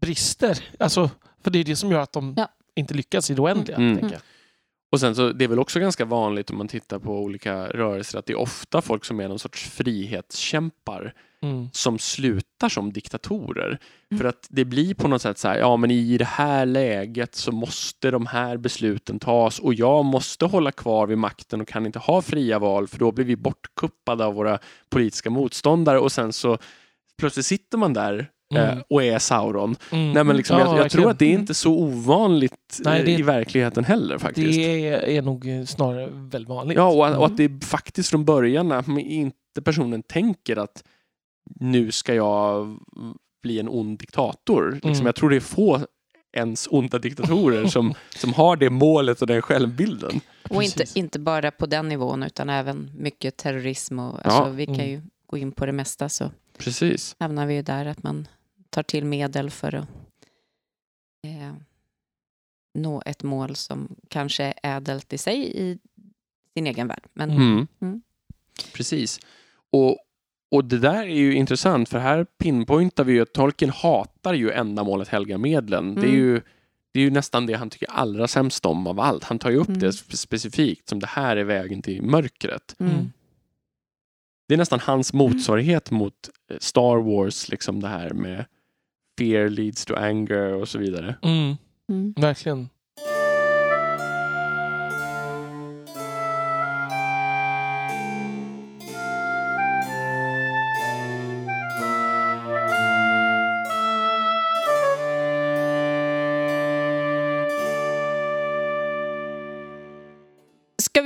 brister. 0.00 0.58
Alltså, 0.78 1.10
för 1.42 1.50
det 1.50 1.58
är 1.58 1.64
det 1.64 1.76
som 1.76 1.90
gör 1.92 2.00
att 2.00 2.12
de 2.12 2.34
Ja. 2.36 2.48
inte 2.74 2.94
lyckas 2.94 3.30
i 3.30 3.34
det 3.34 3.40
oändliga. 3.42 3.76
Mm. 3.76 3.98
Tänker 3.98 4.14
jag. 4.14 4.22
Och 4.92 5.00
sen 5.00 5.14
så 5.14 5.32
det 5.32 5.44
är 5.44 5.48
väl 5.48 5.58
också 5.58 5.80
ganska 5.80 6.04
vanligt 6.04 6.50
om 6.50 6.58
man 6.58 6.68
tittar 6.68 6.98
på 6.98 7.18
olika 7.20 7.66
rörelser 7.66 8.18
att 8.18 8.26
det 8.26 8.32
är 8.32 8.38
ofta 8.38 8.82
folk 8.82 9.04
som 9.04 9.20
är 9.20 9.28
någon 9.28 9.38
sorts 9.38 9.64
frihetskämpar 9.70 11.14
Mm. 11.50 11.68
som 11.72 11.98
slutar 11.98 12.68
som 12.68 12.92
diktatorer. 12.92 13.78
Mm. 14.10 14.18
För 14.20 14.28
att 14.28 14.46
det 14.50 14.64
blir 14.64 14.94
på 14.94 15.08
något 15.08 15.22
sätt 15.22 15.38
så 15.38 15.48
här, 15.48 15.58
ja 15.58 15.76
men 15.76 15.90
i 15.90 16.18
det 16.18 16.24
här 16.24 16.66
läget 16.66 17.34
så 17.34 17.52
måste 17.52 18.10
de 18.10 18.26
här 18.26 18.56
besluten 18.56 19.18
tas 19.18 19.58
och 19.58 19.74
jag 19.74 20.04
måste 20.04 20.44
hålla 20.44 20.72
kvar 20.72 21.06
vid 21.06 21.18
makten 21.18 21.60
och 21.60 21.68
kan 21.68 21.86
inte 21.86 21.98
ha 21.98 22.22
fria 22.22 22.58
val 22.58 22.88
för 22.88 22.98
då 22.98 23.12
blir 23.12 23.24
vi 23.24 23.36
bortkuppade 23.36 24.24
av 24.24 24.34
våra 24.34 24.58
politiska 24.90 25.30
motståndare 25.30 25.98
och 25.98 26.12
sen 26.12 26.32
så 26.32 26.58
plötsligt 27.18 27.46
sitter 27.46 27.78
man 27.78 27.92
där 27.92 28.18
eh, 28.54 28.70
Mm. 28.72 28.82
och 28.90 29.02
är 29.04 29.18
Sauron. 29.18 29.76
Mm. 29.92 30.12
Nej, 30.12 30.24
men 30.24 30.36
liksom, 30.36 30.58
Ja, 30.58 30.66
jag, 30.76 30.84
jag 30.84 30.90
tror 30.90 31.10
att 31.10 31.18
det 31.18 31.26
är 31.26 31.32
inte 31.32 31.54
så 31.54 31.72
ovanligt 31.74 32.80
Nej, 32.84 32.98
eh, 33.00 33.04
det- 33.04 33.12
i 33.12 33.22
verkligheten 33.22 33.84
heller 33.84 34.18
faktiskt. 34.18 34.58
Det 34.58 34.88
är, 34.88 34.98
är 35.08 35.22
nog 35.22 35.46
snarare 35.66 36.08
väldigt 36.12 36.48
vanligt. 36.48 36.76
Ja, 36.76 36.88
och, 36.92 37.06
att- 37.06 37.16
och 37.16 37.24
Mm. 37.24 37.32
att 37.32 37.36
det 37.60 37.66
faktiskt 37.66 38.10
från 38.10 38.24
början 38.24 38.72
att 38.72 38.88
inte 38.88 39.62
personen 39.64 40.02
tänker 40.02 40.56
att 40.56 40.84
nu 41.60 41.92
ska 41.92 42.14
jag 42.14 42.78
bli 43.42 43.58
en 43.60 43.68
ond 43.68 43.98
diktator. 43.98 44.72
Liksom, 44.72 44.90
Mm. 44.90 45.06
Jag 45.06 45.14
tror 45.14 45.30
det 45.30 45.36
är 45.36 45.40
få 45.40 45.86
ens 46.32 46.68
onda 46.70 46.98
diktatorer 46.98 47.66
som, 47.76 47.94
som 48.16 48.32
har 48.34 48.56
det 48.56 48.70
målet 48.70 49.20
och 49.22 49.26
den 49.26 49.42
självbilden. 49.42 50.20
Och 50.50 50.62
inte, 50.62 50.84
inte 50.94 51.18
bara 51.18 51.50
på 51.50 51.66
den 51.66 51.88
nivån, 51.88 52.22
utan 52.22 52.50
även 52.50 52.90
mycket 52.94 53.36
terrorism. 53.36 53.98
Och, 53.98 54.26
alltså, 54.26 54.50
vi 54.50 54.66
kan 54.66 54.74
Mm. 54.74 54.88
ju 54.88 55.02
gå 55.26 55.36
in 55.38 55.52
på 55.52 55.66
det 55.66 55.72
mesta, 55.72 56.08
så 56.08 56.30
Precis. 56.58 57.16
hamnar 57.18 57.46
vi 57.46 57.54
ju 57.54 57.62
där 57.62 57.86
att 57.86 58.02
man 58.02 58.28
tar 58.70 58.82
till 58.82 59.04
medel 59.04 59.50
för 59.50 59.74
att 59.74 59.88
eh, 61.24 61.54
nå 62.74 63.02
ett 63.06 63.22
mål 63.22 63.56
som 63.56 63.96
kanske 64.08 64.44
är 64.44 64.76
ädelt 64.76 65.12
i 65.12 65.18
sig 65.18 65.52
i 65.56 65.78
sin 66.54 66.66
egen 66.66 66.88
värld. 66.88 67.04
Men 67.12 67.30
Mm. 67.30 67.66
Mm. 67.80 68.02
Precis. 68.72 69.20
Och, 69.72 69.96
och 70.50 70.64
det 70.64 70.78
där 70.78 71.02
är 71.02 71.14
ju 71.16 71.34
intressant 71.34 71.88
för 71.88 71.98
här 71.98 72.24
pinpointar 72.38 73.04
vi 73.04 73.12
ju 73.12 73.20
att 73.22 73.32
Tolkien 73.32 73.70
hatar 73.70 74.34
ju 74.34 74.50
ändamålet 74.50 75.08
helga 75.08 75.38
medlen. 75.38 75.94
Det, 75.94 76.00
är 76.00 76.04
Mm. 76.04 76.16
ju, 76.16 76.40
det 76.94 77.00
är 77.00 77.04
ju 77.04 77.10
nästan 77.10 77.46
det 77.46 77.54
han 77.54 77.70
tycker 77.70 77.90
allra 77.90 78.28
sämst 78.28 78.66
om 78.66 78.86
av 78.86 79.00
allt. 79.00 79.24
Han 79.24 79.38
tar 79.38 79.50
ju 79.50 79.56
upp 79.56 79.68
Mm. 79.68 79.80
det 79.80 79.90
spe- 79.90 80.16
specifikt 80.16 80.88
som 80.88 81.00
det 81.00 81.06
här 81.06 81.36
är 81.36 81.44
vägen 81.44 81.82
till 81.82 82.02
mörkret. 82.02 82.76
mm. 82.78 82.92
Mm. 82.92 83.12
Det 84.48 84.54
är 84.54 84.58
nästan 84.58 84.80
hans 84.80 85.12
motsvarighet 85.12 85.90
mot 85.90 86.14
eh, 86.50 86.56
Star 86.60 86.96
Wars, 86.96 87.48
liksom 87.48 87.80
det 87.80 87.88
här 87.88 88.10
med 88.10 88.44
fear 89.18 89.48
leads 89.48 89.84
to 89.84 89.94
anger 89.94 90.52
och 90.52 90.68
så 90.68 90.78
vidare. 90.78 91.14
Mm. 91.22 91.56
Mm. 91.88 92.14
Verkligen. 92.16 92.68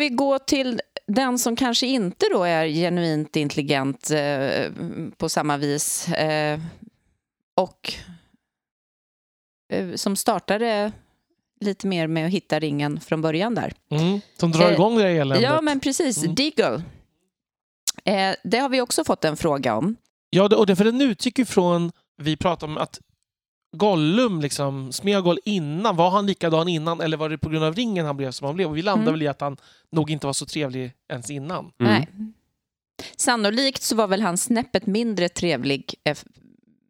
Vi 0.01 0.09
gå 0.09 0.39
till 0.39 0.81
den 1.07 1.39
som 1.39 1.57
kanske 1.57 1.87
inte 1.87 2.27
då 2.33 2.45
är 2.45 2.67
genuint 2.67 3.37
intelligent 3.37 4.11
eh, 4.11 4.73
på 5.17 5.29
samma 5.29 5.57
vis 5.57 6.09
eh, 6.09 6.61
och 7.55 7.93
eh, 9.73 9.95
som 9.95 10.17
startade 10.17 10.93
lite 11.61 11.87
mer 11.87 12.07
med 12.07 12.27
att 12.27 12.33
hitta 12.33 12.59
ringen 12.59 13.01
från 13.01 13.23
början 13.23 13.55
där. 13.55 13.73
Mm. 13.91 14.21
Som 14.37 14.53
drar 14.53 14.69
Eh, 14.69 14.73
igång 14.73 14.99
det 14.99 15.09
eländet. 15.09 15.43
Ja, 15.43 15.61
men 15.61 15.81
precis. 15.81 16.23
Mm. 16.23 16.35
Deagle. 16.35 16.83
Eh, 18.05 18.35
det 18.45 18.59
har 18.59 18.69
vi 18.69 18.81
också 18.81 19.05
fått 19.05 19.25
en 19.25 19.37
fråga 19.37 19.77
om. 19.77 19.97
Ja, 20.31 20.57
och 20.57 20.67
det, 20.67 20.77
för 20.77 20.85
den 20.85 21.01
utgick 21.01 21.39
ju 21.39 21.45
från, 21.45 21.93
vi 22.17 22.37
pratade 22.37 22.73
om 22.73 22.79
att 22.79 23.01
Gollum, 23.73 24.41
liksom, 24.41 24.93
Smeagol 24.93 25.39
innan, 25.45 25.97
var 25.97 26.11
han 26.11 26.27
likadan 26.27 26.69
innan 26.69 27.01
eller 27.01 27.17
var 27.17 27.29
det 27.29 27.39
på 27.39 27.49
grund 27.49 27.65
av 27.65 27.75
ringen 27.75 28.07
han 28.07 28.17
blev 28.17 28.31
som 28.31 28.47
han 28.47 28.55
blev? 28.55 28.69
Och 28.69 28.77
vi 28.77 28.83
landade 28.83 29.11
Mm. 29.11 29.15
väl 29.15 29.23
i 29.23 29.29
att 29.29 29.41
han 29.41 29.57
nog 29.91 30.11
inte 30.11 30.27
var 30.27 30.33
så 30.33 30.47
trevlig 30.47 30.93
ens 31.09 31.31
innan. 31.31 31.59
Mm. 31.79 31.93
Nej. 31.93 32.09
Sannolikt 33.17 33.83
så 33.83 33.97
var 33.97 34.07
väl 34.07 34.23
han 34.23 34.37
snäppet 34.39 34.87
mindre 34.87 35.29
trevlig 35.29 35.95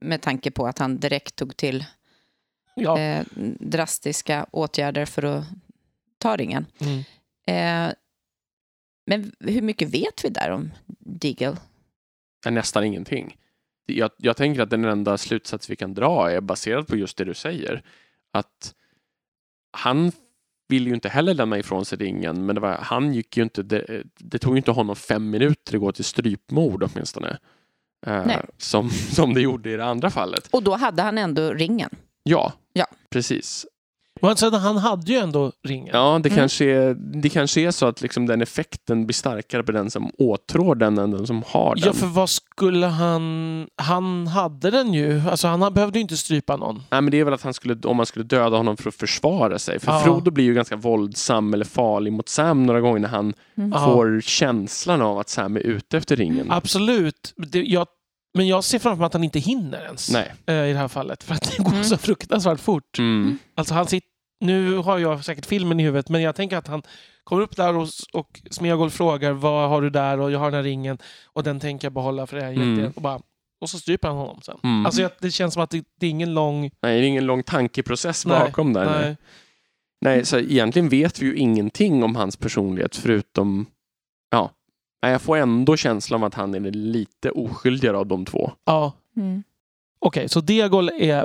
med 0.01 0.23
tanke 0.23 0.51
på 0.51 0.67
att 0.67 0.79
han 0.79 0.99
direkt 0.99 1.37
tog 1.37 1.57
till 1.57 1.85
Ja. 2.77 2.99
eh, 2.99 3.25
drastiska 3.61 4.47
åtgärder 4.51 5.05
för 5.07 5.23
att 5.23 5.45
ta 6.19 6.37
ringen. 6.37 6.67
Mm. 6.79 6.99
Eh, 7.47 7.95
men 9.07 9.33
hur 9.41 9.63
mycket 9.63 9.89
vet 9.89 10.25
vi 10.25 10.29
där 10.29 10.51
om 10.51 10.71
Deagle? 10.99 11.57
nästan 12.51 12.85
ingenting. 12.85 13.37
Jag, 13.99 14.11
jag 14.17 14.37
tänker 14.37 14.63
att 14.63 14.71
den 14.71 14.85
enda 14.85 15.19
slutsats 15.19 15.71
vi 15.71 15.77
kan 15.77 15.95
dra 15.95 16.31
är 16.31 16.41
baserad 16.41 16.87
på 16.87 16.97
just 16.97 17.17
det 17.17 17.25
du 17.25 17.35
säger. 17.35 17.83
Att 18.33 18.75
han 19.73 20.13
vill 20.69 20.87
ju 20.87 20.95
inte 20.95 21.09
heller 21.09 21.35
lämna 21.35 21.59
ifrån 21.59 21.85
sig 21.85 21.99
ringen, 21.99 22.47
men 22.47 22.55
det 22.55 22.61
var, 22.61 22.73
han 22.73 23.15
gick 23.15 23.37
ju 23.37 23.43
inte, 23.43 23.63
det, 23.63 24.03
det 24.19 24.39
tog 24.39 24.53
ju 24.55 24.57
inte 24.57 24.71
honom 24.71 24.97
fem 24.97 25.31
minuter 25.31 25.75
att 25.75 25.81
gå 25.81 25.93
till 25.93 26.05
strypmord 26.05 26.83
åtminstone. 26.83 27.39
Eh, 28.07 28.27
som, 28.57 28.91
som 28.91 29.35
det 29.35 29.41
gjorde 29.41 29.71
i 29.71 29.77
det 29.77 29.85
andra 29.85 30.11
fallet. 30.11 30.49
Och 30.53 30.63
då 30.63 30.75
hade 30.77 31.03
han 31.03 31.19
ändå 31.19 31.53
ringen. 31.53 31.91
Ja, 32.23 32.53
Ja. 32.73 32.87
precis. 33.11 33.67
Men 34.23 34.37
sen, 34.37 34.55
han 34.55 34.77
hade 34.77 35.13
ju 35.13 35.19
ändå 35.19 35.53
ringen. 35.69 35.91
Ja, 35.93 36.21
det, 36.23 36.29
Mm. 36.29 36.39
kanske 36.39 36.65
är, 36.65 36.95
det 36.95 37.29
kanske 37.29 37.61
är 37.61 37.71
så 37.71 37.87
att 37.87 38.01
liksom 38.03 38.27
den 38.27 38.43
effekten 38.43 39.07
blir 39.07 39.15
starkare 39.15 39.63
på 39.63 39.73
den 39.73 39.91
som 39.91 40.11
åtrår 40.19 40.75
den 40.75 40.99
än 40.99 41.11
den 41.11 41.27
som 41.27 41.43
har 41.47 41.75
den. 41.75 41.85
Ja, 41.87 41.93
för 41.93 42.07
vad 42.07 42.31
skulle 42.31 42.87
han... 42.87 43.67
Han 43.77 44.27
hade 44.27 44.71
den 44.71 44.95
ju. 44.95 45.21
Alltså, 45.31 45.49
han 45.49 45.75
behövde 45.75 45.99
ju 45.99 46.03
inte 46.03 46.17
strypa 46.17 46.57
någon. 46.57 46.75
Nej, 46.91 47.01
men 47.03 47.11
det 47.11 47.21
är 47.21 47.25
väl 47.25 47.35
att 47.35 47.43
han 47.43 47.55
skulle, 47.55 47.77
om 47.85 47.97
man 47.97 48.07
skulle 48.07 48.25
döda 48.25 48.57
honom 48.57 48.77
för 48.77 48.89
att 48.89 48.95
försvara 48.95 49.59
sig. 49.59 49.79
För 49.81 49.93
Ja. 49.93 50.01
Frodo 50.01 50.31
blir 50.31 50.45
ju 50.45 50.55
ganska 50.55 50.77
våldsam 50.77 51.55
eller 51.55 51.65
farlig 51.65 52.13
mot 52.13 52.29
Sam 52.29 52.67
några 52.67 52.81
gånger 52.81 52.99
när 53.01 53.09
han 53.09 53.35
Mm. 53.57 53.73
Ja. 53.73 53.85
får 53.85 54.21
känslan 54.21 55.03
av 55.03 55.19
att 55.19 55.29
Sam 55.29 55.57
är 55.57 55.61
ute 55.61 55.97
efter 55.99 56.17
ringen. 56.17 56.47
Absolut. 56.51 57.35
Det, 57.37 57.63
jag, 57.63 57.87
men 58.35 58.47
jag 58.49 58.65
ser 58.65 58.79
framför 58.79 58.99
mig 58.99 59.07
att 59.07 59.13
han 59.13 59.25
inte 59.25 59.39
hinner 59.39 59.83
ens 59.85 60.11
Nej. 60.11 60.33
eh, 60.47 60.55
i 60.55 60.73
det 60.73 60.79
här 60.79 60.89
fallet. 60.89 61.23
För 61.23 61.35
att 61.35 61.51
det 61.57 61.63
går 61.63 61.71
Mm. 61.73 61.85
så 61.85 61.97
fruktansvärt 61.99 62.61
fort. 62.61 62.99
Mm. 62.99 63.39
Alltså 63.55 63.75
han 63.75 63.87
sitter, 63.87 64.09
nu 64.41 64.77
har 64.77 64.99
jag 64.99 65.25
säkert 65.25 65.47
filmen 65.47 65.81
i 65.81 65.83
huvudet, 65.83 66.09
men 66.09 66.23
jag 66.23 66.35
tänker 66.37 66.57
att 66.57 66.67
han 66.67 66.83
kommer 67.25 67.43
upp 67.43 67.57
där 67.57 67.77
och, 67.77 67.89
och 68.13 68.41
Smeagol 68.51 68.91
frågar 68.91 69.33
vad 69.33 69.69
har 69.69 69.83
du 69.83 69.91
där 69.91 70.21
och 70.21 70.31
jag 70.31 70.39
har 70.39 70.47
den 70.51 70.55
här 70.55 70.63
ringen 70.63 70.99
och 71.27 71.43
den 71.43 71.61
tänker 71.61 71.87
jag 71.87 71.93
behålla 71.93 72.27
för 72.27 72.37
det 72.37 72.43
här 72.43 72.51
är 72.51 72.57
Mm. 72.57 72.93
Och, 72.97 73.03
bara, 73.03 73.21
och 73.61 73.71
så 73.71 73.79
stryper 73.79 74.09
han 74.09 74.17
honom 74.17 74.41
sen. 74.43 74.59
Mm. 74.63 74.87
Alltså 74.87 75.03
jag, 75.03 75.11
det 75.21 75.31
känns 75.31 75.55
som 75.55 75.63
att 75.63 75.71
det, 75.71 75.85
det 76.01 76.07
är 76.07 76.11
ingen 76.11 76.35
lång... 76.35 76.61
Nej, 76.63 77.01
det 77.01 77.07
är 77.07 77.09
ingen 77.09 77.27
lång 77.27 77.43
tankeprocess 77.43 78.27
Nej, 78.27 78.41
bakom 78.41 78.73
där. 78.73 78.85
Nej. 78.85 79.01
Nej. 79.05 79.17
Nej, 80.05 80.25
så 80.25 80.39
egentligen 80.39 80.89
vet 80.89 81.23
vi 81.23 81.27
ju 81.27 81.37
ingenting 81.37 82.03
om 82.05 82.17
hans 82.17 82.37
personlighet 82.37 82.97
förutom, 82.97 83.67
ja, 84.31 84.51
Nej, 85.03 85.13
jag 85.13 85.23
får 85.23 85.37
ändå 85.37 85.77
känslan 85.77 86.21
av 86.23 86.27
att 86.27 86.35
han 86.35 86.55
är 86.55 86.71
lite 86.71 87.31
oskyldigare 87.31 87.97
av 87.99 88.07
de 88.07 88.25
två. 88.25 88.53
Ja, 88.65 88.93
Mm. 89.17 89.43
okej. 90.01 90.29
så 90.29 90.41
Diagol 90.41 90.89
är, 90.89 91.25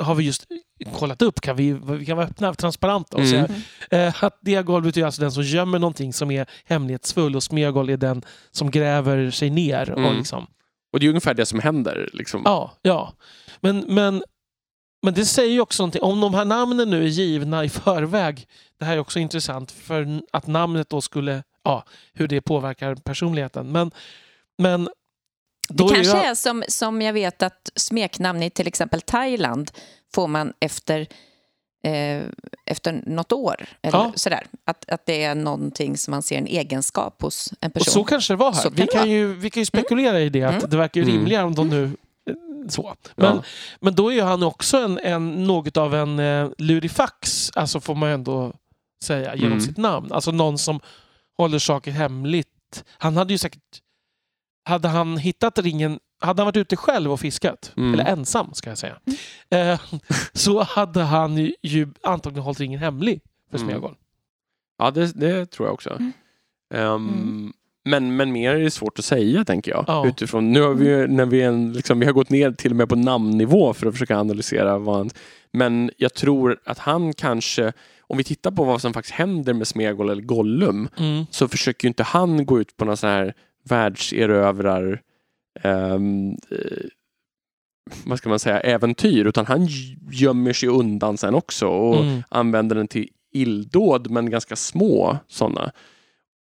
har 0.00 0.14
vi 0.14 0.24
just 0.24 0.46
kollat 0.94 1.22
upp. 1.22 1.40
Kan 1.40 1.56
vi, 1.56 1.72
vi 1.72 2.06
kan 2.06 2.16
vara 2.16 2.26
öppna 2.26 2.48
och 2.50 2.58
transparenta 2.58 3.16
och 3.16 3.22
Mm. 3.22 3.46
säga 3.90 4.06
eh, 4.06 4.24
att 4.24 4.38
Diagol 4.40 4.82
betyder 4.82 5.06
alltså 5.06 5.20
den 5.22 5.32
som 5.32 5.42
gömmer 5.42 5.78
någonting 5.78 6.12
som 6.12 6.30
är 6.30 6.46
hemlighetsfull 6.64 7.36
och 7.36 7.42
Smeagol 7.42 7.90
är 7.90 7.96
den 7.96 8.22
som 8.50 8.70
gräver 8.70 9.30
sig 9.30 9.50
ner. 9.50 9.90
Och 9.90 9.98
Mm. 9.98 10.16
liksom, 10.16 10.46
Och 10.92 11.00
det 11.00 11.06
är 11.06 11.08
ungefär 11.08 11.34
det 11.34 11.46
som 11.46 11.58
händer. 11.60 12.10
Liksom. 12.12 12.42
Ja, 12.44 12.72
ja. 12.82 13.12
Men, 13.60 13.78
men, 13.88 14.22
men 15.02 15.14
det 15.14 15.24
säger 15.24 15.52
ju 15.52 15.60
också 15.60 15.82
någonting. 15.82 16.02
Om 16.02 16.20
de 16.20 16.34
här 16.34 16.44
namnen 16.44 16.90
nu 16.90 17.02
är 17.04 17.08
givna 17.08 17.64
i 17.64 17.68
förväg. 17.68 18.46
Det 18.78 18.84
här 18.84 18.94
är 18.94 18.98
också 19.00 19.18
intressant 19.18 19.70
för 19.70 20.20
att 20.32 20.46
namnet 20.46 20.88
då 20.90 21.00
skulle, 21.00 21.42
ja, 21.66 21.84
hur 22.12 22.28
det 22.28 22.40
påverkar 22.40 22.94
personligheten. 22.94 23.72
Men, 23.72 23.90
men 24.58 24.88
Det 25.68 25.82
kanske 25.94 26.12
är 26.12 26.16
jag, 26.22 26.26
är 26.30 26.34
som, 26.34 26.64
som 26.68 27.02
jag 27.02 27.12
vet 27.12 27.42
att 27.42 27.70
smeknamn 27.76 28.42
i 28.42 28.50
till 28.50 28.66
exempel 28.66 29.00
Thailand 29.00 29.70
får 30.14 30.28
man 30.28 30.52
efter, 30.60 31.00
eh, 31.84 32.22
efter 32.66 33.02
något 33.06 33.32
år. 33.32 33.66
Eller 33.82 33.98
Ja. 33.98 34.12
sådär. 34.16 34.46
Att, 34.64 34.90
att 34.90 35.06
det 35.06 35.24
är 35.24 35.34
någonting 35.34 35.96
som 35.96 36.10
man 36.10 36.22
ser 36.22 36.38
en 36.38 36.46
egenskap 36.46 37.22
hos 37.22 37.52
en 37.60 37.66
och 37.68 37.74
person. 37.74 37.92
så 37.92 38.04
kanske 38.04 38.32
det 38.32 38.36
var 38.36 38.52
här. 38.52 38.62
Kan 38.62 38.72
vi, 38.74 38.80
det 38.82 38.86
kan 38.92 38.98
vara. 39.00 39.08
ju, 39.08 39.34
vi 39.34 39.50
kan 39.50 39.60
ju 39.60 39.66
spekulera 39.66 40.20
i 40.20 40.28
det, 40.28 40.42
att 40.42 40.54
Mm. 40.54 40.70
det 40.70 40.76
verkar 40.76 41.00
ju 41.00 41.04
Mm. 41.04 41.16
rimligare 41.16 41.44
om 41.44 41.54
de 41.54 41.68
nu 41.68 41.84
eh, 41.84 42.34
så. 42.68 42.94
Men, 43.14 43.36
Ja. 43.36 43.42
men 43.80 43.94
då 43.94 44.08
är 44.10 44.14
ju 44.14 44.22
han 44.22 44.42
också 44.42 44.76
en, 44.78 44.98
en, 44.98 45.44
något 45.44 45.76
av 45.76 45.94
en 45.94 46.18
eh, 46.18 46.48
lurifax, 46.58 47.50
alltså 47.54 47.80
får 47.80 47.94
man 47.94 48.08
ju 48.08 48.14
ändå 48.14 48.52
säga, 49.04 49.34
genom 49.34 49.52
Mm. 49.52 49.60
sitt 49.60 49.76
namn. 49.76 50.12
Alltså 50.12 50.30
någon 50.30 50.58
som 50.58 50.80
håller 51.38 51.58
saker 51.58 51.90
hemligt. 51.90 52.84
Han 52.98 53.16
hade 53.16 53.32
ju 53.34 53.38
säkert... 53.38 53.62
Hade 54.64 54.88
han 54.88 55.16
hittat 55.16 55.58
ringen, 55.58 55.98
hade 56.20 56.42
han 56.42 56.46
varit 56.46 56.56
ute 56.56 56.76
själv 56.76 57.12
och 57.12 57.20
fiskat, 57.20 57.72
Mm. 57.76 57.94
eller 57.94 58.04
ensam 58.04 58.54
ska 58.54 58.68
jag 58.70 58.78
säga, 58.78 58.98
eh, 59.50 59.80
så 60.32 60.62
hade 60.62 61.02
han 61.02 61.36
ju- 61.38 61.54
ju 61.62 61.88
antagligen 62.02 62.42
hållit 62.44 62.60
ringen 62.60 62.80
hemlig 62.80 63.20
för 63.50 63.58
Mm. 63.58 63.68
Smeagol. 63.68 63.94
Ja, 64.78 64.90
det, 64.90 65.12
det 65.20 65.46
tror 65.46 65.68
jag 65.68 65.74
också. 65.74 65.90
Mm. 65.90 66.12
Mm. 66.74 67.52
Men, 67.84 68.16
men 68.16 68.32
mer 68.32 68.54
är 68.54 68.60
det 68.60 68.70
svårt 68.70 68.98
att 68.98 69.04
säga, 69.04 69.44
tänker 69.44 69.70
jag. 69.70 69.84
Ja. 69.88 70.06
Utifrån, 70.06 70.52
nu 70.52 70.60
har 70.62 70.74
vi, 70.74 70.88
ju- 70.88 71.06
när 71.06 71.26
vi, 71.26 71.42
en, 71.42 71.72
liksom, 71.72 72.00
vi 72.00 72.06
har 72.06 72.12
gått 72.12 72.30
ner 72.30 72.52
till 72.52 72.70
och 72.72 72.76
med 72.76 72.88
på 72.88 72.96
namnnivå 72.96 73.74
för 73.74 73.86
att 73.86 73.94
försöka 73.94 74.18
analysera 74.18 74.78
vad 74.78 74.96
han... 74.96 75.10
Men 75.52 75.90
jag 75.96 76.14
tror 76.14 76.58
att 76.64 76.78
han 76.78 77.14
kanske, 77.14 77.72
om 78.08 78.16
vi 78.18 78.24
tittar 78.24 78.50
på 78.50 78.64
vad 78.64 78.80
som 78.80 78.92
faktiskt 78.94 79.14
händer 79.14 79.54
med 79.54 79.66
Smeagol 79.68 80.10
eller 80.10 80.22
Gollum, 80.22 80.88
Mm. 80.98 81.26
så 81.30 81.48
försöker 81.48 81.84
ju 81.84 81.88
inte 81.88 82.02
han 82.02 82.46
gå 82.46 82.60
ut 82.60 82.76
på 82.76 82.84
någon 82.84 82.96
sån 82.96 83.10
här 83.10 83.34
världserövrar 83.64 85.00
eh, 85.62 85.98
vad 88.04 88.18
ska 88.18 88.28
man 88.28 88.38
säga, 88.38 88.60
äventyr, 88.60 89.24
utan 89.24 89.46
han 89.46 89.68
gömmer 90.10 90.52
sig 90.52 90.68
undan 90.68 91.16
sen 91.18 91.34
också 91.34 91.66
och 91.66 92.04
Mm. 92.04 92.22
använder 92.28 92.76
den 92.76 92.88
till 92.88 93.08
illdåd, 93.32 94.10
men 94.10 94.30
ganska 94.30 94.56
små 94.56 95.18
sådana. 95.28 95.72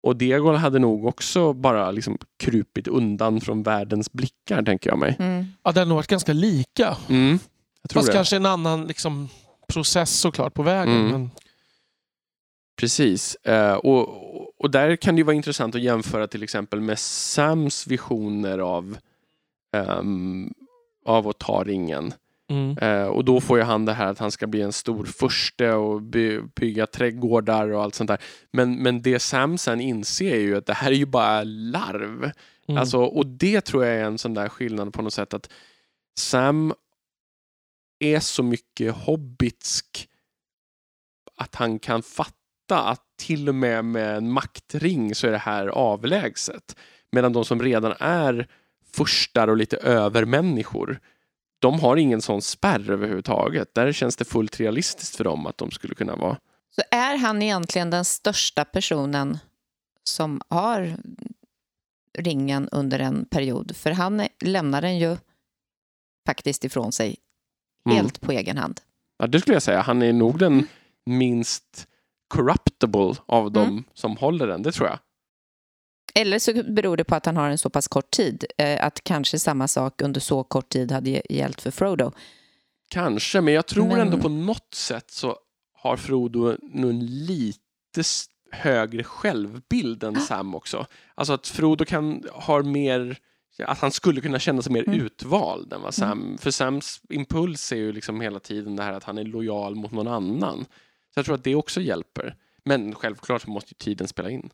Och 0.03 0.15
Diegol 0.15 0.55
hade 0.55 0.79
nog 0.79 1.05
också 1.05 1.53
bara 1.53 1.91
liksom 1.91 2.17
krupit 2.39 2.87
undan 2.87 3.41
från 3.41 3.63
världens 3.63 4.11
blickar, 4.11 4.63
tänker 4.63 4.89
jag 4.89 4.99
mig. 4.99 5.15
Mm. 5.19 5.45
Ja, 5.63 5.71
det 5.71 5.79
hade 5.79 5.89
nog 5.89 5.95
varit 5.95 6.07
ganska 6.07 6.33
lika. 6.33 6.97
Mm, 7.09 7.39
jag 7.81 7.89
tror 7.89 7.99
Fast 8.01 8.07
det. 8.11 8.13
kanske 8.17 8.35
en 8.35 8.45
annan 8.45 8.85
liksom, 8.87 9.29
process 9.67 10.19
såklart 10.19 10.53
på 10.53 10.63
vägen. 10.63 10.95
Mm. 10.95 11.11
Men, 11.11 11.29
Precis. 12.83 13.35
Eh, 13.35 13.73
och, 13.73 14.61
och 14.61 14.71
där 14.71 14.95
kan 14.95 15.15
det 15.15 15.23
vara 15.23 15.35
intressant 15.35 15.75
att 15.75 15.81
jämföra 15.81 16.27
till 16.27 16.43
exempel 16.43 16.81
med 16.81 16.99
Sams 16.99 17.87
visioner 17.87 18.59
av, 18.59 18.97
ehm, 19.75 20.53
av 21.05 21.27
att 21.27 21.39
ta 21.39 21.63
ringen. 21.63 22.13
mm. 22.49 22.77
Eh, 22.77 23.07
och 23.07 23.25
då 23.25 23.41
får 23.41 23.57
ju 23.57 23.63
han 23.63 23.85
det 23.85 23.93
här 23.93 24.07
att 24.07 24.19
han 24.19 24.31
ska 24.31 24.47
bli 24.47 24.61
en 24.61 24.73
stor 24.73 25.05
furste 25.05 25.71
och 25.71 26.01
by, 26.01 26.39
bygga 26.55 26.87
trädgårdar 26.87 27.67
och 27.67 27.83
allt 27.83 27.95
sånt 27.95 28.07
där. 28.07 28.21
Men, 28.51 28.75
men 28.75 29.01
det 29.01 29.19
Sam 29.19 29.57
sen 29.57 29.81
inser 29.81 30.33
är 30.33 30.39
ju 30.39 30.57
att 30.57 30.65
det 30.65 30.73
här 30.73 30.91
är 30.91 30.95
ju 30.95 31.05
bara 31.05 31.43
larv. 31.43 32.31
Mm. 32.67 32.77
Alltså, 32.79 32.97
och 32.97 33.25
det 33.25 33.61
tror 33.61 33.85
jag 33.85 33.95
är 33.95 34.03
en 34.03 34.17
sån 34.17 34.33
där 34.33 34.49
skillnad 34.49 34.93
på 34.93 35.01
något 35.01 35.13
sätt 35.13 35.33
att 35.33 35.49
Sam 36.19 36.73
är 37.99 38.19
så 38.19 38.43
mycket 38.43 38.95
hobbitsk 38.95 40.09
att 41.35 41.55
han 41.55 41.79
kan 41.79 42.03
fatta 42.03 42.42
att 42.71 43.01
till 43.17 43.49
och 43.49 43.55
med 43.55 43.85
med 43.85 44.17
en 44.17 44.31
maktring 44.31 45.15
så 45.15 45.27
är 45.27 45.31
det 45.31 45.37
här 45.37 45.67
avlägset. 45.67 46.75
Medan 47.11 47.33
de 47.33 47.45
som 47.45 47.61
redan 47.61 47.93
är 47.99 48.47
furstar 48.93 49.47
och 49.47 49.57
lite 49.57 49.77
övermänniskor 49.77 50.99
de 51.59 51.79
har 51.79 51.97
ingen 51.97 52.21
sån 52.21 52.41
spärr 52.41 52.91
överhuvudtaget. 52.91 53.73
Där 53.75 53.91
känns 53.91 54.15
det 54.15 54.25
fullt 54.25 54.59
realistiskt 54.59 55.15
för 55.15 55.23
dem 55.23 55.45
att 55.47 55.57
de 55.57 55.71
skulle 55.71 55.95
kunna 55.95 56.15
vara. 56.15 56.37
Så 56.75 56.81
är 56.91 57.17
han 57.17 57.41
egentligen 57.41 57.89
den 57.89 58.05
största 58.05 58.65
personen 58.65 59.37
som 60.03 60.41
har 60.47 60.97
ringen 62.17 62.69
under 62.71 62.99
en 62.99 63.25
period? 63.25 63.75
För 63.75 63.91
han 63.91 64.27
lämnar 64.39 64.81
den 64.81 64.97
ju 64.99 65.17
faktiskt 66.25 66.63
ifrån 66.63 66.91
sig 66.91 67.15
Mm. 67.85 67.97
helt 67.97 68.21
på 68.21 68.31
egen 68.31 68.57
hand. 68.57 68.81
Ja, 69.17 69.27
det 69.27 69.41
skulle 69.41 69.55
jag 69.55 69.63
säga. 69.63 69.81
Han 69.81 70.01
är 70.01 70.13
nog 70.13 70.39
den 70.39 70.67
minst 71.05 71.87
corruptible 72.33 73.15
av 73.25 73.57
Mm. 73.57 73.83
som 73.93 74.17
håller 74.17 74.47
den. 74.47 74.63
Det 74.63 74.71
tror 74.71 74.87
jag. 74.89 74.99
Eller 76.15 76.39
så 76.39 76.63
beror 76.63 76.97
det 76.97 77.03
på 77.03 77.15
att 77.15 77.25
han 77.25 77.37
har 77.37 77.49
en 77.49 77.57
så 77.57 77.69
pass 77.69 77.87
kort 77.87 78.11
tid. 78.11 78.45
Eh, 78.57 78.85
att 78.85 79.03
kanske 79.03 79.39
samma 79.39 79.67
sak 79.67 80.01
under 80.01 80.21
så 80.21 80.43
kort 80.43 80.69
tid 80.69 80.91
hade 80.91 81.21
gällt 81.29 81.61
för 81.61 81.71
Frodo. 81.71 82.11
Kanske, 82.89 83.41
men 83.41 83.53
jag 83.53 83.65
tror 83.67 83.87
Men- 83.87 83.99
ändå 83.99 84.17
på 84.17 84.29
något 84.29 84.73
sätt 84.73 85.11
så 85.11 85.37
har 85.77 85.97
Frodo 85.97 86.55
nog 86.61 86.89
en 86.89 87.05
lite 87.25 88.03
högre 88.51 89.03
självbild 89.03 90.03
än 90.03 90.21
Sam 90.21 90.55
också. 90.55 90.85
Alltså 91.15 91.33
att 91.33 91.47
Frodo 91.47 91.85
kan 91.85 92.23
har 92.33 92.63
mer 92.63 93.17
att 93.63 93.79
han 93.79 93.91
skulle 93.91 94.21
kunna 94.21 94.39
känna 94.39 94.61
sig 94.61 94.71
mer 94.73 94.83
Mm. 94.87 95.01
utvald 95.05 95.73
än 95.73 95.81
vad 95.81 95.93
Sam... 95.93 96.37
För 96.37 96.51
Sams 96.51 97.01
impuls 97.09 97.71
är 97.71 97.75
ju 97.75 97.91
liksom 97.91 98.21
hela 98.21 98.39
tiden 98.39 98.75
det 98.75 98.83
här 98.83 98.93
att 98.93 99.03
han 99.03 99.17
är 99.17 99.23
lojal 99.23 99.75
mot 99.75 99.91
någon 99.91 100.07
annan. 100.07 100.65
Så 101.13 101.19
jag 101.19 101.25
tror 101.25 101.35
att 101.35 101.43
det 101.43 101.55
också 101.55 101.81
hjälper. 101.81 102.35
Men 102.65 102.95
självklart 102.95 103.41
så 103.41 103.49
måste 103.49 103.69
ju 103.73 103.75
tiden 103.77 104.07
spela 104.07 104.29
in. 104.29 104.49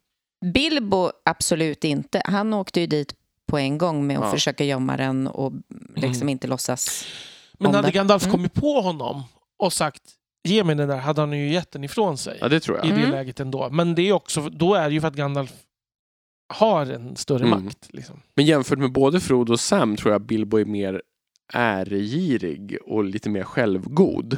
Bilbo 0.54 1.12
absolut 1.26 1.84
inte. 1.84 2.22
Han 2.26 2.54
åkte 2.54 2.80
ju 2.80 2.88
dit 2.88 3.16
på 3.48 3.58
en 3.58 3.78
gång 3.78 4.08
med 4.08 4.18
att 4.18 4.26
Ja. 4.26 4.32
försöka 4.32 4.64
gömma 4.64 4.98
den 4.98 5.28
och 5.28 5.54
liksom 5.96 6.16
Mm. 6.22 6.30
inte 6.30 6.48
låtsas. 6.48 7.06
Men 7.60 7.76
hade 7.76 7.88
det. 7.88 7.92
Gandalf 7.92 8.24
Mm. 8.24 8.32
kommit 8.32 8.54
på 8.54 8.82
honom 8.82 9.24
och 9.58 9.74
sagt 9.74 10.04
ge 10.44 10.64
mig 10.64 10.76
den 10.76 10.88
där, 10.90 10.98
hade 10.98 11.22
han 11.22 11.32
ju 11.34 11.50
gett 11.54 11.72
den 11.72 11.84
ifrån 11.84 12.18
sig. 12.18 12.38
Ja, 12.42 12.50
det 12.50 12.60
tror 12.60 12.78
jag. 12.78 12.86
I 12.86 12.90
det 12.90 12.96
Mm. 12.96 13.12
läget 13.12 13.40
ändå. 13.40 13.70
Men 13.70 13.96
det 13.96 14.02
är 14.02 14.14
också, 14.14 14.50
då 14.50 14.74
är 14.76 14.88
det 14.90 14.94
ju 14.94 15.02
för 15.02 15.08
att 15.08 15.16
Gandalf 15.16 15.52
har 16.54 16.86
en 16.86 17.16
större 17.16 17.46
Mm. 17.46 17.64
makt. 17.66 17.88
Liksom. 17.94 18.22
Men 18.36 18.46
jämfört 18.46 18.80
med 18.80 18.92
både 18.92 19.20
Frodo 19.20 19.54
och 19.54 19.60
Sam 19.60 19.96
tror 19.98 20.12
jag 20.12 20.22
Bilbo 20.22 20.58
är 20.58 20.66
mer 20.66 21.02
äregirig 21.54 22.78
och 22.86 23.04
lite 23.04 23.30
mer 23.30 23.44
självgod. 23.44 24.38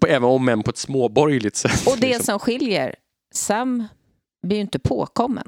På, 0.00 0.06
även 0.06 0.28
om 0.28 0.48
än 0.48 0.62
på 0.62 0.70
ett 0.70 0.76
småborgerligt 0.78 1.56
sätt. 1.56 1.86
Och 1.86 1.96
det 1.98 2.06
liksom. 2.06 2.24
som 2.24 2.38
skiljer, 2.38 2.94
Sam 3.34 3.88
blir 4.42 4.56
ju 4.56 4.60
inte 4.62 4.78
påkommen. 4.78 5.46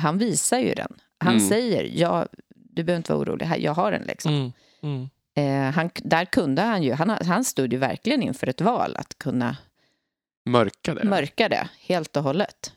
Han 0.00 0.18
visar 0.18 0.58
ju 0.58 0.74
den. 0.74 0.92
Han 1.18 1.34
Mm. 1.34 1.48
säger, 1.48 1.90
ja, 1.94 2.26
du 2.54 2.84
behöver 2.84 2.96
inte 2.96 3.12
vara 3.12 3.22
orolig, 3.22 3.48
jag 3.58 3.74
har 3.74 3.92
den. 3.92 4.02
Liksom. 4.02 4.32
Mm. 4.34 4.52
Mm. 4.82 5.08
Eh, 5.68 5.74
han, 5.74 5.90
där 5.94 6.24
kunde 6.24 6.62
han 6.62 6.82
ju, 6.82 6.92
han, 6.92 7.10
han 7.10 7.44
stod 7.44 7.72
ju 7.72 7.78
verkligen 7.78 8.22
inför 8.22 8.46
ett 8.46 8.60
val 8.60 8.96
att 8.96 9.18
kunna 9.18 9.56
Mörka 10.46 10.94
det. 10.94 11.04
mörka 11.04 11.48
det 11.48 11.68
helt 11.80 12.16
och 12.16 12.22
hållet. 12.22 12.72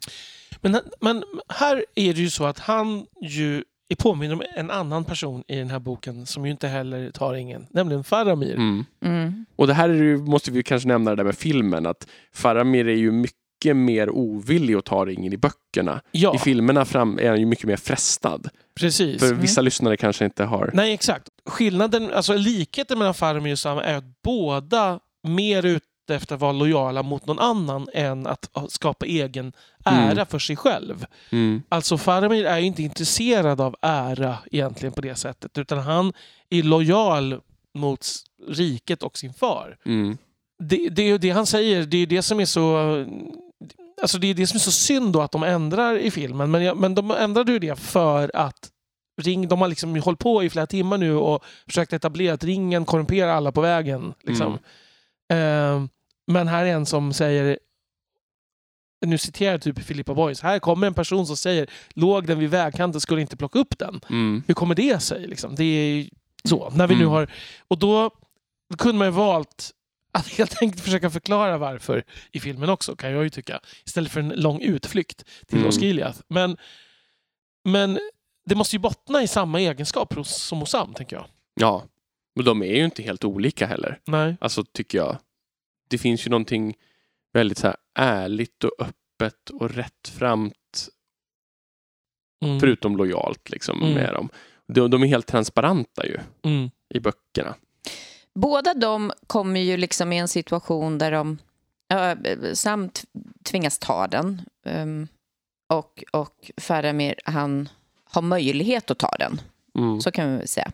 Men, 0.61 0.81
men 1.01 1.23
här 1.49 1.85
är 1.95 2.13
det 2.13 2.21
ju 2.21 2.29
så 2.29 2.45
att 2.45 2.59
han 2.59 3.05
ju 3.21 3.63
är 3.89 3.95
påminn 3.95 4.31
om 4.31 4.41
en 4.55 4.71
annan 4.71 5.03
person 5.05 5.43
i 5.47 5.55
den 5.55 5.69
här 5.69 5.79
boken 5.79 6.25
som 6.25 6.45
ju 6.45 6.51
inte 6.51 6.67
heller 6.67 7.11
tar 7.11 7.33
ingen, 7.33 7.67
nämligen 7.69 8.03
Faramir. 8.03 8.55
Mm. 8.55 8.85
Mm. 9.05 9.45
Och 9.55 9.67
det 9.67 9.73
här 9.73 9.89
är 9.89 9.93
ju, 9.93 10.17
måste 10.17 10.51
vi 10.51 10.63
kanske 10.63 10.87
nämna 10.87 11.11
det 11.11 11.15
där 11.15 11.23
med 11.23 11.37
filmen. 11.37 11.85
Att 11.85 12.07
Faramir 12.33 12.87
är 12.87 12.95
ju 12.95 13.11
mycket 13.11 13.75
mer 13.75 14.09
ovillig 14.09 14.75
att 14.75 14.85
ta 14.85 15.05
ringen 15.05 15.33
i 15.33 15.37
böckerna. 15.37 16.01
Ja, 16.11 16.35
I 16.35 16.37
filmerna 16.37 16.85
fram 16.85 17.19
är 17.19 17.29
han 17.29 17.39
ju 17.39 17.45
mycket 17.45 17.65
mer 17.65 17.77
frestad. 17.77 18.49
precis. 18.79 19.19
För 19.19 19.33
vissa 19.33 19.61
lyssnare 19.61 19.97
kanske 19.97 20.25
inte 20.25 20.43
har... 20.43 20.71
Nej, 20.73 20.93
exakt. 20.93 21.29
Skillnaden, 21.45 22.13
alltså 22.13 22.33
likheten 22.33 22.99
mellan 22.99 23.13
Faramir 23.13 23.51
och 23.51 23.59
Sam 23.59 23.77
är 23.77 23.95
att 23.97 24.21
båda 24.23 24.99
mer 25.27 25.79
ute 26.07 26.15
efter 26.15 26.35
att 26.35 26.41
vara 26.41 26.51
lojala 26.51 27.03
mot 27.03 27.25
någon 27.25 27.39
annan 27.39 27.87
än 27.93 28.27
att 28.27 28.49
skapa 28.69 29.05
egen 29.05 29.53
ära 29.85 30.11
Mm. 30.11 30.25
för 30.25 30.39
sig 30.39 30.55
själv. 30.55 31.05
Mm. 31.31 31.61
Alltså 31.69 31.97
Faramir 31.97 32.45
är 32.45 32.57
ju 32.57 32.65
inte 32.65 32.83
intresserad 32.83 33.61
av 33.61 33.75
ära 33.81 34.37
egentligen 34.51 34.93
på 34.93 35.01
det 35.01 35.15
sättet 35.15 35.57
utan 35.57 35.77
han 35.79 36.13
är 36.49 36.63
lojal 36.63 37.41
mot 37.77 38.07
riket 38.47 39.03
och 39.03 39.17
sin 39.17 39.33
far. 39.33 39.77
Mm. 39.85 40.17
Det, 40.59 40.89
det 40.89 41.01
är 41.01 41.07
ju 41.07 41.17
det 41.17 41.29
han 41.29 41.45
säger, 41.45 41.83
det 41.85 41.97
är 41.97 42.07
det 42.07 42.21
som 42.21 42.39
är 42.39 42.45
så 42.45 43.05
Alltså 44.01 44.17
det 44.17 44.27
är 44.27 44.33
det 44.33 44.47
som 44.47 44.55
är 44.55 44.59
så 44.59 44.71
synd 44.71 45.13
då 45.13 45.21
att 45.21 45.31
de 45.31 45.43
ändrar 45.43 45.97
i 45.97 46.11
filmen. 46.11 46.51
Men, 46.51 46.63
jag, 46.63 46.77
men 46.77 46.95
de 46.95 47.11
ändrade 47.11 47.51
ju 47.51 47.59
det 47.59 47.79
för 47.79 48.31
att 48.33 48.69
Ring, 49.21 49.47
de 49.47 49.61
har 49.61 49.67
liksom 49.67 49.95
hållit 50.01 50.19
på 50.19 50.43
i 50.43 50.49
flera 50.49 50.67
timmar 50.67 50.97
nu 50.97 51.15
och 51.15 51.43
försökt 51.67 51.93
etablera 51.93 52.33
att 52.33 52.43
ringen 52.43 52.85
korrumperar 52.85 53.29
alla 53.31 53.51
på 53.51 53.61
vägen. 53.61 54.13
Liksom. 54.23 54.53
Eh, 55.33 55.85
men 56.27 56.47
här 56.47 56.65
är 56.65 56.69
en 56.73 56.85
som 56.85 57.13
säger 57.13 57.59
nu 59.05 59.17
citerar 59.17 59.51
jag 59.51 59.61
typ 59.61 59.79
Filippa 59.79 60.13
Boys. 60.13 60.41
Här 60.41 60.59
kommer 60.59 60.87
en 60.87 60.93
person 60.93 61.27
som 61.27 61.37
säger 61.37 61.69
låg 61.89 62.27
den 62.27 62.39
vid 62.39 62.49
vägkanten 62.49 63.01
skulle 63.01 63.21
inte 63.21 63.37
plocka 63.37 63.59
upp 63.59 63.77
den. 63.77 64.01
Mm. 64.09 64.43
Hur 64.47 64.53
kommer 64.53 64.75
det 64.75 64.99
sig? 64.99 65.27
Liksom? 65.27 65.55
Det 65.55 65.63
är 65.63 65.93
ju 65.95 66.09
så. 66.43 66.69
När 66.69 66.87
vi 66.87 66.95
nu 66.95 67.01
Mm. 67.01 67.11
har, 67.11 67.31
och 67.67 67.79
då, 67.79 68.11
då 68.69 68.77
kunde 68.77 68.97
man 68.97 69.07
ju 69.07 69.11
valt 69.11 69.71
att 70.11 70.27
helt 70.27 70.61
enkelt 70.61 70.83
försöka 70.83 71.09
förklara 71.09 71.57
varför 71.57 72.03
i 72.31 72.39
filmen 72.39 72.69
också, 72.69 72.95
kan 72.95 73.11
jag 73.11 73.23
ju 73.23 73.29
tycka. 73.29 73.59
Istället 73.85 74.11
för 74.11 74.19
en 74.19 74.29
lång 74.29 74.61
utflykt 74.61 75.25
till 75.47 75.57
Mm. 75.57 75.69
Osgiliath. 75.69 76.19
Men, 76.27 76.57
men 77.65 77.99
det 78.45 78.55
måste 78.55 78.75
ju 78.75 78.79
bottna 78.79 79.23
i 79.23 79.27
samma 79.27 79.59
egenskap 79.61 80.13
som 80.25 80.59
hos 80.59 80.69
Sam, 80.69 80.93
tänker 80.93 81.15
jag. 81.15 81.25
Ja. 81.53 81.83
Och 82.35 82.43
de 82.43 82.63
är 82.63 82.75
ju 82.75 82.85
inte 82.85 83.03
helt 83.03 83.23
olika 83.23 83.65
heller. 83.67 83.99
Nej. 84.05 84.37
Alltså 84.41 84.63
tycker 84.63 84.97
jag. 84.97 85.17
Det 85.87 85.97
finns 85.97 86.25
ju 86.25 86.29
någonting 86.29 86.75
väldigt 87.33 87.57
så 87.57 87.67
här 87.67 87.75
ärligt 87.99 88.63
och 88.63 88.71
öppet 88.79 89.49
och 89.49 89.71
rättframt 89.71 90.53
Mm. 92.45 92.59
förutom 92.59 92.97
lojalt 92.97 93.49
liksom 93.49 93.81
Mm. 93.81 93.93
med 93.93 94.13
dem. 94.13 94.29
De, 94.67 94.91
de 94.91 95.03
är 95.03 95.07
helt 95.07 95.27
transparenta 95.27 96.05
ju 96.05 96.17
Mm. 96.43 96.69
i 96.89 96.99
böckerna. 96.99 97.55
Båda 98.35 98.73
de 98.73 99.11
kommer 99.27 99.59
ju 99.59 99.77
liksom 99.77 100.13
i 100.13 100.17
en 100.17 100.27
situation 100.27 100.97
där 100.97 101.11
de... 101.11 101.37
Ja, 101.87 102.15
Sam 102.53 102.89
tvingas 103.43 103.79
ta 103.79 104.07
den. 104.07 104.41
Um, 104.65 105.07
och, 105.69 106.03
och 106.11 106.51
Faramir, 106.57 107.15
han 107.25 107.69
har 108.03 108.21
möjlighet 108.21 108.91
att 108.91 108.99
ta 108.99 109.15
den. 109.19 109.41
Mm. 109.77 110.01
Så 110.01 110.11
kan 110.11 110.31
vi 110.31 110.37
väl 110.37 110.47
säga. 110.47 110.71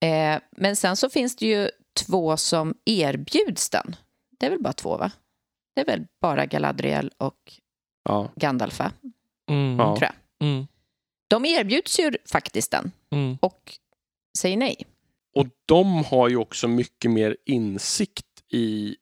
Eh, 0.00 0.40
men 0.50 0.76
sen 0.76 0.96
så 0.96 1.10
finns 1.10 1.36
det 1.36 1.46
ju 1.46 1.70
två 2.06 2.36
som 2.36 2.74
erbjuds 2.84 3.70
den. 3.70 3.96
Det 4.38 4.46
är 4.46 4.50
väl 4.50 4.62
bara 4.62 4.72
två, 4.72 4.96
va? 4.96 5.10
Det 5.74 5.80
är 5.80 5.84
väl 5.86 6.06
bara 6.20 6.46
Galadriel 6.46 7.10
och 7.18 7.52
Ja. 8.08 8.28
Gandalf, 8.36 8.78
va? 8.78 8.92
Mm. 9.50 9.76
Tror 9.76 10.02
jag. 10.02 10.12
Mm. 10.48 10.66
De 11.28 11.44
erbjuds 11.44 12.00
ju 12.00 12.12
faktiskt 12.32 12.70
den 12.70 12.92
Mm. 13.10 13.38
och 13.42 13.72
säger 14.38 14.56
nej. 14.56 14.76
Och 15.36 15.46
de 15.66 16.04
har 16.04 16.28
ju 16.28 16.36
också 16.36 16.68
mycket 16.68 17.10
mer 17.10 17.36
insikt 17.46 18.26
i 18.52 18.96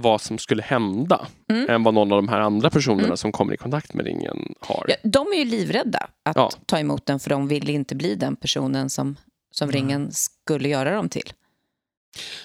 vad 0.00 0.20
som 0.20 0.38
skulle 0.38 0.62
hända 0.62 1.26
Mm. 1.50 1.70
än 1.70 1.82
vad 1.82 1.94
någon 1.94 2.12
av 2.12 2.18
de 2.18 2.28
här 2.28 2.40
andra 2.40 2.70
personerna 2.70 3.04
Mm. 3.04 3.16
som 3.16 3.32
kommer 3.32 3.54
i 3.54 3.56
kontakt 3.56 3.94
med 3.94 4.06
ringen 4.06 4.54
har. 4.60 4.84
Ja, 4.88 4.96
de 5.10 5.26
är 5.28 5.36
ju 5.36 5.44
livrädda 5.44 6.08
att 6.22 6.36
Ja. 6.36 6.50
ta 6.66 6.78
emot 6.78 7.06
den 7.06 7.20
för 7.20 7.30
de 7.30 7.48
vill 7.48 7.70
inte 7.70 7.94
bli 7.94 8.14
den 8.14 8.36
personen 8.36 8.90
som, 8.90 9.16
som 9.50 9.68
Mm. 9.68 9.72
ringen 9.80 10.12
skulle 10.12 10.68
göra 10.68 10.90
dem 10.94 11.08
till. 11.08 11.32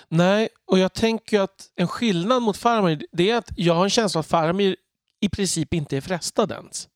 Nej, 0.10 0.50
och 0.68 0.80
jag 0.80 0.94
tänker 0.94 1.38
ju 1.38 1.44
att 1.44 1.68
en 1.76 1.88
skillnad 1.88 2.42
mot 2.42 2.58
Faramir 2.58 3.06
det 3.12 3.30
är 3.32 3.38
att 3.38 3.50
jag 3.56 3.74
har 3.74 3.84
en 3.84 3.90
känsla 3.90 4.20
att 4.20 4.28
Faramir 4.28 4.76
i 5.22 5.30
princip 5.30 5.74
inte 5.74 5.98
är 5.98 6.02
frestad 6.02 6.52
ens 6.52 6.88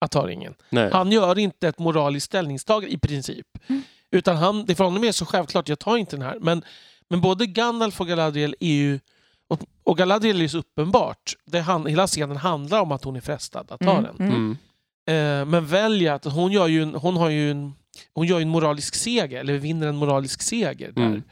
att 0.00 0.10
ta 0.10 0.26
ringen. 0.26 0.54
Nej. 0.70 0.90
Han 0.92 1.12
gör 1.12 1.38
inte 1.38 1.68
ett 1.68 1.78
moraliskt 1.78 2.26
ställningstagande 2.26 2.94
i 2.94 2.98
princip. 2.98 3.46
Mm. 3.66 3.82
Utan 4.10 4.36
han, 4.36 4.64
det 4.64 4.74
för 4.74 4.84
honom 4.84 5.04
är 5.04 5.12
så 5.12 5.26
självklart, 5.26 5.68
jag 5.68 5.78
tar 5.78 5.96
inte 5.96 6.16
den 6.16 6.22
här. 6.26 6.38
Men, 6.40 6.62
men 7.10 7.20
både 7.20 7.46
Gandalf 7.46 8.00
och 8.00 8.08
Galadriel 8.08 8.56
är 8.60 8.72
ju... 8.72 9.00
Och, 9.48 9.60
och 9.84 9.98
Galadriel 9.98 10.36
är 10.36 10.40
ju 10.40 10.48
så 10.48 10.58
uppenbart. 10.58 11.34
Det 11.44 11.60
han, 11.60 11.86
hela 11.86 12.06
scenen 12.06 12.36
handlar 12.36 12.80
om 12.80 12.92
att 12.92 13.04
hon 13.04 13.16
är 13.16 13.20
frestad 13.20 13.66
att 13.72 13.80
ta 13.80 13.90
Mm, 13.98 14.02
den. 14.02 14.28
mm. 14.28 14.56
Mm. 15.06 15.40
Eh, 15.40 15.46
men 15.46 15.66
väljer 15.66 16.12
att 16.12 16.24
hon 16.24 16.52
gör 16.52 16.66
ju 16.66 16.82
en, 16.82 16.94
hon 16.94 17.16
har 17.16 17.28
ju 17.28 17.50
en, 17.50 17.74
hon 18.14 18.26
gör 18.26 18.38
ju 18.38 18.42
en 18.42 18.48
moralisk 18.48 18.94
seger, 18.94 19.40
eller 19.40 19.52
vinner 19.58 19.86
en 19.86 19.96
moralisk 19.96 20.42
seger. 20.42 20.92
Där. 20.92 21.22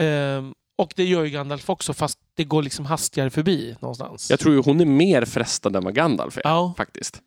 Mm. 0.00 0.38
Ehm, 0.44 0.54
och 0.78 0.92
det 0.96 1.04
gör 1.04 1.24
ju 1.24 1.30
Gandalf 1.30 1.70
också, 1.70 1.94
fast 1.94 2.18
det 2.34 2.44
går 2.44 2.62
liksom 2.62 2.86
hastigare 2.86 3.30
förbi 3.30 3.76
någonstans. 3.80 4.30
Jag 4.30 4.40
tror 4.40 4.54
ju 4.54 4.62
hon 4.62 4.80
är 4.80 4.84
mer 4.84 5.24
frestad 5.24 5.76
än 5.76 5.84
vad 5.84 5.94
Gandalf 5.94 6.36
är. 6.36 6.42
Ja, 6.44 6.74
Faktiskt. 6.76 7.22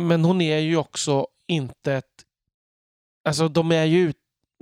men 0.00 0.24
hon 0.24 0.40
är 0.40 0.58
ju 0.58 0.76
också 0.76 1.26
inte 1.46 1.92
ett... 1.94 2.04
Alltså 3.28 3.48
de 3.48 3.72
är 3.72 3.84
ju, 3.84 4.12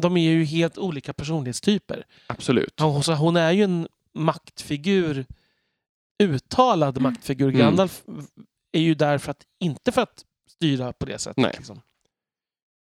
de 0.03 0.17
är 0.17 0.31
ju 0.31 0.45
helt 0.45 0.79
olika 0.79 1.13
personlighetstyper. 1.13 2.05
Absolut. 2.27 2.81
Hon, 2.81 3.03
hon 3.03 3.37
är 3.37 3.53
ju 3.53 3.63
en 3.65 3.89
maktfigur, 4.15 5.27
uttalad 6.23 6.99
Mm. 6.99 7.13
maktfigur. 7.13 7.49
Mm. 7.49 7.61
Gandalf 7.61 8.03
är 8.73 8.81
ju 8.81 8.95
där 8.95 9.19
för 9.19 9.31
att, 9.31 9.43
inte 9.61 9.93
för 9.93 10.03
att 10.03 10.25
styra 10.49 10.93
på 10.93 11.07
det 11.07 11.19
sättet. 11.19 11.37
Nej. 11.37 11.53
Liksom. 11.57 11.81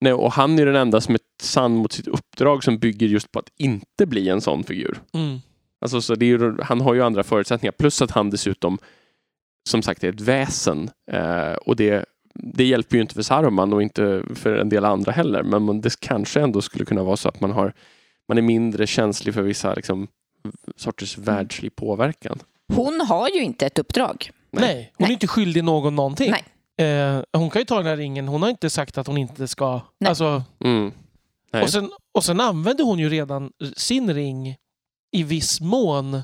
Nej, 0.00 0.12
och 0.12 0.32
han 0.32 0.58
är 0.58 0.66
den 0.66 0.76
enda 0.76 1.00
som 1.00 1.14
är 1.14 1.20
sann 1.42 1.76
mot 1.76 1.92
sitt 1.92 2.06
uppdrag 2.06 2.64
som 2.64 2.78
bygger 2.78 3.06
just 3.06 3.32
på 3.32 3.38
att 3.38 3.48
inte 3.56 4.06
bli 4.06 4.28
en 4.28 4.40
sån 4.40 4.64
figur. 4.64 5.00
Mm. 5.14 5.38
Alltså, 5.80 6.00
så 6.00 6.14
det 6.14 6.24
är 6.24 6.28
ju, 6.28 6.60
han 6.62 6.80
har 6.80 6.94
ju 6.94 7.02
andra 7.02 7.22
förutsättningar. 7.22 7.72
Plus 7.72 8.02
att 8.02 8.10
han 8.10 8.30
dessutom 8.30 8.78
som 9.68 9.82
sagt 9.82 10.04
är 10.04 10.08
ett 10.08 10.20
väsen. 10.20 10.90
Eh, 11.12 11.52
och 11.52 11.76
det, 11.76 12.04
det 12.34 12.64
hjälper 12.64 12.96
ju 12.96 13.02
inte 13.02 13.14
för 13.14 13.22
Saruman 13.22 13.72
och 13.72 13.82
inte 13.82 14.22
för 14.34 14.56
en 14.56 14.68
del 14.68 14.84
andra 14.84 15.12
heller. 15.12 15.42
Men 15.42 15.62
man- 15.62 15.80
det 15.80 16.00
kanske 16.00 16.40
ändå 16.40 16.60
skulle 16.62 16.84
kunna 16.84 17.02
vara 17.02 17.16
så 17.16 17.28
att 17.28 17.40
man, 17.40 17.50
har, 17.50 17.72
man 18.28 18.38
är 18.38 18.42
mindre 18.42 18.86
känslig 18.86 19.34
för 19.34 19.42
vissa 19.42 19.74
liksom, 19.74 20.08
sorters 20.76 21.18
världslig 21.18 21.76
påverkan. 21.76 22.38
Hon 22.74 23.00
har 23.00 23.28
ju 23.28 23.42
inte 23.42 23.66
ett 23.66 23.78
uppdrag. 23.78 24.30
Nej. 24.50 24.92
hon 24.96 25.04
är 25.04 25.08
Nej. 25.08 25.12
inte 25.12 25.26
skyldig 25.26 25.64
någon 25.64 25.96
någonting. 25.96 26.30
Nej. 26.30 26.44
Eh, 26.78 27.22
hon 27.32 27.50
kan 27.50 27.60
ju 27.62 27.66
ta 27.66 27.76
den 27.76 27.86
här 27.86 27.96
ringen. 27.96 28.28
Hon 28.28 28.42
har 28.42 28.50
inte 28.50 28.70
sagt 28.70 28.98
att 28.98 29.06
hon 29.06 29.18
inte 29.18 29.48
ska... 29.48 29.80
Nej. 29.98 30.08
Alltså, 30.08 30.42
Mm. 30.64 30.92
Nej. 31.52 31.62
och, 31.62 31.70
sen, 31.70 31.90
och 32.14 32.24
sen 32.24 32.40
använder 32.40 32.84
hon 32.84 32.98
ju 32.98 33.08
redan 33.08 33.52
sin 33.76 34.14
ring 34.14 34.56
i 35.12 35.22
viss 35.22 35.60
mån 35.60 36.20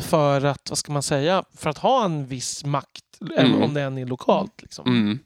för 0.00 0.44
att, 0.44 0.70
vad 0.70 0.78
ska 0.78 0.92
man 0.92 1.02
säga, 1.02 1.44
för 1.54 1.70
att 1.70 1.78
ha 1.78 2.04
en 2.04 2.26
viss 2.26 2.64
makt, 2.64 3.04
även 3.36 3.46
Mm. 3.52 3.62
om 3.62 3.74
det 3.74 3.82
än 3.82 3.98
är 3.98 4.06
lokalt. 4.06 4.62
Liksom. 4.62 4.86
Mm. 4.86 5.18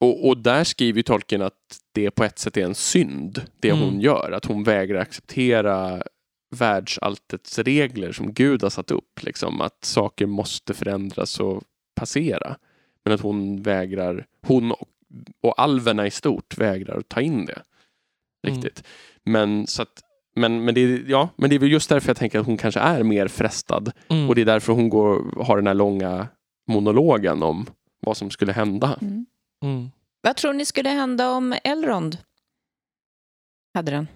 Och, 0.00 0.28
och 0.28 0.38
där 0.38 0.64
skriver 0.64 0.96
ju 0.96 1.02
tolken 1.02 1.42
att 1.42 1.80
det 1.92 2.10
på 2.10 2.24
ett 2.24 2.38
sätt 2.38 2.56
är 2.56 2.64
en 2.64 2.74
synd, 2.74 3.42
det 3.60 3.70
Mm. 3.70 3.82
hon 3.84 4.00
gör. 4.00 4.32
Att 4.32 4.44
hon 4.44 4.64
vägrar 4.64 5.00
acceptera 5.00 6.02
världsalltets 6.56 7.58
regler 7.58 8.12
som 8.12 8.32
Gud 8.32 8.62
har 8.62 8.70
satt 8.70 8.90
upp. 8.90 9.22
Liksom, 9.22 9.60
att 9.60 9.84
saker 9.84 10.26
måste 10.26 10.74
förändras 10.74 11.40
och 11.40 11.62
passera. 11.94 12.56
Men 13.08 13.14
att 13.14 13.20
hon 13.20 13.62
vägrar, 13.62 14.26
hon 14.46 14.72
och, 14.72 14.88
och 15.42 15.60
alverna 15.60 16.06
i 16.06 16.10
stort 16.10 16.58
vägrar 16.58 16.98
att 16.98 17.08
ta 17.08 17.20
in 17.20 17.46
det. 17.46 17.62
Riktigt. 18.46 18.84
Men, 19.24 19.66
så 19.66 19.82
att, 19.82 20.02
men, 20.36 20.64
men, 20.64 20.74
det, 20.74 20.80
är- 20.80 21.04
ja, 21.06 21.28
men 21.36 21.50
det 21.50 21.56
är 21.56 21.60
väl 21.60 21.72
just 21.72 21.88
därför 21.88 22.08
jag 22.08 22.16
tänker 22.16 22.38
att 22.40 22.46
hon 22.46 22.56
kanske 22.56 22.80
är 22.80 23.02
mer 23.02 23.28
frestad. 23.28 23.92
Mm. 24.08 24.28
Och 24.28 24.34
det 24.34 24.40
är 24.40 24.44
därför 24.44 24.72
hon 24.72 24.88
går, 24.88 25.42
har 25.44 25.56
den 25.56 25.66
här 25.66 25.74
långa 25.74 26.28
monologen 26.70 27.42
om 27.42 27.66
vad 28.00 28.16
som 28.16 28.30
skulle 28.30 28.52
hända. 28.52 28.98
Mm. 29.00 29.26
Mm. 29.64 29.90
Vad 30.20 30.36
tror 30.36 30.52
ni 30.52 30.64
skulle 30.64 30.88
hända 30.88 31.30
om 31.30 31.54
Elrond 31.64 32.18
hade 33.74 33.90
den? 33.90 34.06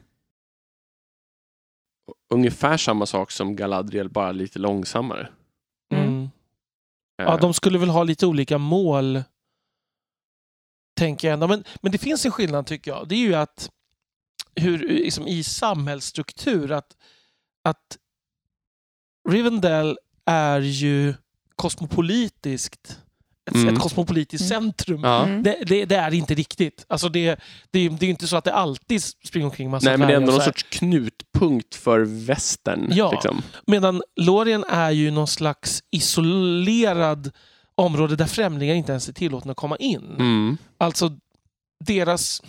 Ungefär 2.34 2.76
samma 2.76 3.06
sak 3.06 3.30
som 3.30 3.56
Galadriel, 3.56 4.08
bara 4.08 4.32
lite 4.32 4.58
långsammare. 4.58 5.28
Eh. 7.22 7.28
Ja, 7.28 7.36
de 7.36 7.54
skulle 7.54 7.78
väl 7.78 7.88
ha 7.88 8.02
lite 8.02 8.26
olika 8.26 8.58
mål. 8.58 9.22
Tänker 10.96 11.28
jag 11.28 11.32
ändå. 11.32 11.48
Men, 11.48 11.64
men 11.80 11.92
det 11.92 11.98
finns 11.98 12.24
en 12.24 12.32
skillnad 12.32 12.66
tycker 12.66 12.90
jag. 12.90 13.08
Det 13.08 13.14
är 13.14 13.18
ju 13.18 13.34
att 13.34 13.70
hur, 14.54 14.78
liksom, 14.78 15.26
i 15.26 15.42
samhällsstruktur 15.44 16.72
att, 16.72 16.96
att 17.64 17.98
Rivendell 19.28 19.98
är 20.24 20.60
ju 20.60 21.14
kosmopolitiskt 21.56 22.98
ett, 23.50 23.54
Mm. 23.54 23.74
ett 23.74 23.80
kosmopolitiskt 23.80 24.50
Mm. 24.52 24.62
centrum. 24.62 25.04
Mm. 25.04 25.42
Det, 25.42 25.58
det, 25.66 25.84
det 25.84 25.94
är 25.96 26.14
inte 26.14 26.34
riktigt. 26.34 26.84
Alltså 26.88 27.08
det, 27.08 27.40
det, 27.70 27.78
är- 27.78 27.90
det 27.90 28.06
är 28.06 28.10
inte 28.10 28.26
så 28.26 28.36
att 28.36 28.44
det 28.44 28.54
alltid 28.54 29.02
springer 29.02 29.46
omkring 29.46 29.70
massa 29.70 29.88
Nej, 29.88 29.98
men 29.98 30.08
det 30.08 30.14
är 30.14 30.16
ändå 30.16 30.32
någon 30.32 30.40
sorts 30.40 30.62
knutpunkt 30.62 31.74
för 31.74 32.00
västern. 32.00 32.88
Ja. 32.94 33.10
Liksom. 33.12 33.42
Medan 33.66 34.02
Lorien 34.16 34.64
är 34.68 34.90
ju 34.90 35.10
någon 35.10 35.26
slags 35.28 35.82
isolerad 35.90 37.30
område 37.74 38.16
där 38.16 38.26
främlingar 38.26 38.74
inte 38.74 38.92
ens 38.92 39.08
är 39.08 39.12
tillåtna 39.12 39.50
att 39.50 39.56
komma 39.56 39.76
in. 39.76 40.14
Mm. 40.18 40.56
Alltså 40.78 41.10
deras, 41.84 42.42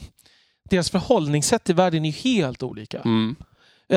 deras 0.69 0.89
förhållningssätt 0.89 1.63
till 1.63 1.75
världen 1.75 2.05
är 2.05 2.09
ju 2.09 2.15
helt 2.35 2.63
olika. 2.63 3.01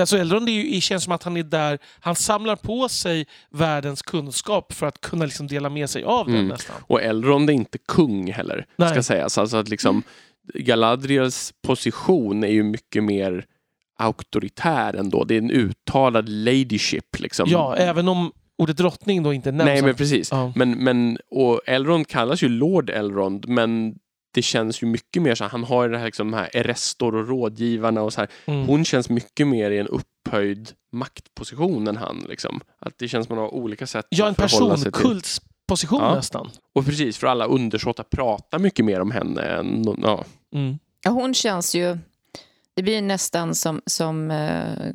Alltså 0.00 0.18
Elrond 0.18 0.48
är 0.48 0.52
ju, 0.52 0.80
känns 0.80 1.04
som 1.04 1.12
att 1.12 1.22
han 1.22 1.36
är 1.36 1.42
där, 1.42 1.78
han 2.00 2.14
samlar 2.16 2.56
på 2.56 2.88
sig 2.88 3.26
världens 3.50 4.02
kunskap 4.02 4.72
för 4.72 4.86
att 4.86 5.00
kunna 5.00 5.24
liksom 5.24 5.46
dela 5.46 5.70
med 5.70 5.90
sig 5.90 6.04
av 6.04 6.26
den 6.26 6.34
Mm. 6.34 6.48
nästan. 6.48 6.76
Och 6.86 7.02
Elrond 7.02 7.50
är 7.50 7.54
inte 7.54 7.78
kung 7.88 8.32
heller, 8.32 8.66
Nej. 8.76 8.88
ska 8.88 9.02
sägas. 9.02 9.38
Alltså 9.38 9.56
att 9.56 9.68
liksom, 9.68 10.02
Galadriels 10.54 11.52
position 11.66 12.44
är 12.44 12.48
ju 12.48 12.62
mycket 12.62 13.04
mer 13.04 13.44
auktoritär 13.98 14.94
ändå. 14.94 15.24
Det 15.24 15.34
är 15.34 15.38
en 15.38 15.50
uttalad 15.50 16.28
ladyship. 16.28 17.20
Liksom. 17.20 17.48
Ja, 17.50 17.76
även 17.76 18.08
om 18.08 18.32
ordet 18.58 18.76
drottning 18.76 19.22
då 19.22 19.32
inte 19.32 19.52
nämns. 19.52 19.66
Nej, 19.66 19.82
men 19.82 19.94
precis. 19.94 20.30
Ja. 20.30 20.52
Men, 20.56 20.70
men, 20.70 21.18
och 21.30 21.60
Elrond 21.66 22.08
kallas 22.08 22.42
ju 22.42 22.48
Lord 22.48 22.90
Elrond, 22.90 23.48
men 23.48 23.94
det 24.36 24.42
känns 24.42 24.82
ju 24.82 24.86
mycket 24.86 25.22
mer 25.22 25.34
så 25.34 25.44
här, 25.44 25.50
han 25.50 25.64
har 25.64 25.84
ju 25.84 25.90
det 25.90 25.98
här, 25.98 26.04
liksom, 26.06 26.30
de 26.30 26.36
här 26.36 26.50
Erestor 26.56 27.14
och 27.14 27.28
rådgivarna 27.28 28.02
och 28.02 28.12
så 28.12 28.20
här. 28.20 28.28
Mm. 28.44 28.66
Hon 28.66 28.84
känns 28.84 29.08
mycket 29.08 29.46
mer 29.46 29.70
i 29.70 29.78
en 29.78 29.86
upphöjd 29.88 30.72
maktposition 30.92 31.88
än 31.88 31.96
han. 31.96 32.26
Liksom. 32.28 32.60
Att 32.78 32.98
det 32.98 33.08
känns 33.08 33.26
som 33.26 33.36
man 33.36 33.44
har 33.44 33.54
olika 33.54 33.86
sätt 33.86 34.06
Ja, 34.08 34.26
en 34.26 34.30
att 34.38 34.50
förhålla 34.52 34.76
sig 34.76 34.84
till. 34.84 34.92
personkultsposition 34.92 36.00
Ja. 36.02 36.14
nästan. 36.14 36.50
Och 36.74 36.84
precis, 36.86 37.18
för 37.18 37.26
alla 37.26 37.44
undersåtar 37.46 38.04
pratar 38.04 38.58
mycket 38.58 38.84
mer 38.84 39.00
om 39.00 39.10
henne 39.10 39.42
än... 39.42 39.84
Ja. 40.02 40.24
Mm. 40.54 40.78
Ja, 41.02 41.10
hon 41.10 41.34
känns 41.34 41.74
ju... 41.74 41.98
Det 42.74 42.82
blir 42.82 43.02
nästan 43.02 43.54
som, 43.54 43.80
som 43.86 44.30
eh, 44.30 44.92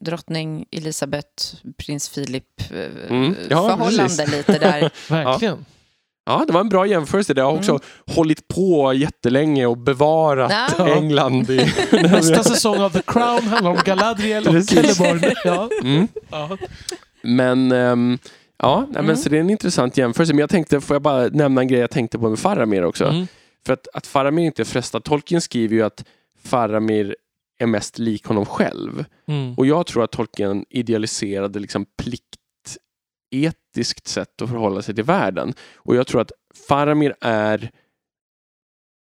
drottning 0.00 0.66
Elisabeth, 0.70 1.54
prins 1.76 2.08
Philip 2.08 2.60
eh, 2.72 3.10
Mm, 3.10 3.34
ja, 3.50 3.68
förhållande 3.68 4.02
precis. 4.08 4.32
lite 4.32 4.58
där. 4.58 4.90
Verkligen. 5.08 5.54
ja, 5.58 5.64
det 6.46 6.52
var 6.52 6.60
en 6.60 6.68
bra 6.68 6.86
jämförelse. 6.86 7.34
Det 7.34 7.42
har 7.42 7.52
också 7.52 7.78
hållit 8.06 8.48
på 8.48 8.92
jättelänge 8.94 9.66
och 9.66 9.78
bevarat 9.78 10.52
Ja. 10.78 10.88
England 10.88 11.50
i... 11.50 11.56
Nästa 11.92 12.42
säsong 12.42 12.80
av 12.80 12.90
The 12.90 13.02
Crown 13.06 13.42
handlar 13.42 13.70
om 13.70 13.78
Galadriel 13.84 14.56
och. 14.56 14.64
Celeborn. 14.64 15.20
Ja. 15.44 15.68
mm. 15.82 16.08
Ja. 16.30 16.56
Men 17.22 17.72
ehm, 17.72 18.18
ja, 18.58 18.80
nej, 18.80 18.88
men 18.94 19.04
Mm. 19.04 19.16
så 19.16 19.28
det 19.28 19.36
är 19.36 19.40
en 19.40 19.50
intressant 19.50 19.96
jämförelse. 19.96 20.32
Men 20.32 20.40
jag 20.40 20.50
tänkte, 20.50 20.80
får 20.80 20.94
jag 20.94 21.02
bara 21.02 21.26
nämna 21.26 21.60
en 21.60 21.68
grej 21.68 21.80
jag 21.80 21.90
tänkte 21.90 22.18
på 22.18 22.28
med 22.30 22.38
Faramir 22.38 22.84
också? 22.84 23.04
Mm. 23.04 23.26
För 23.66 23.72
att, 23.72 23.88
att 23.94 24.06
Faramir 24.06 24.44
inte 24.46 24.62
är 24.62 24.64
frestad. 24.64 25.04
Tolkien 25.04 25.40
skriver 25.40 25.76
ju 25.76 25.82
att 25.82 26.04
Faramir 26.44 27.16
är 27.58 27.66
mest 27.66 27.98
lik 27.98 28.24
honom 28.26 28.46
själv. 28.46 29.04
Mm. 29.28 29.54
Och 29.54 29.66
jag 29.66 29.86
tror 29.86 30.04
att 30.04 30.10
Tolkien 30.12 30.64
idealiserade 30.70 31.58
liksom 31.58 31.86
etiskt 33.42 34.06
sätt 34.06 34.42
att 34.42 34.48
förhålla 34.50 34.82
sig 34.82 34.94
till 34.94 35.04
världen. 35.04 35.54
Och 35.76 35.96
jag 35.96 36.06
tror 36.06 36.20
att 36.20 36.32
Faramir 36.68 37.14
är 37.20 37.70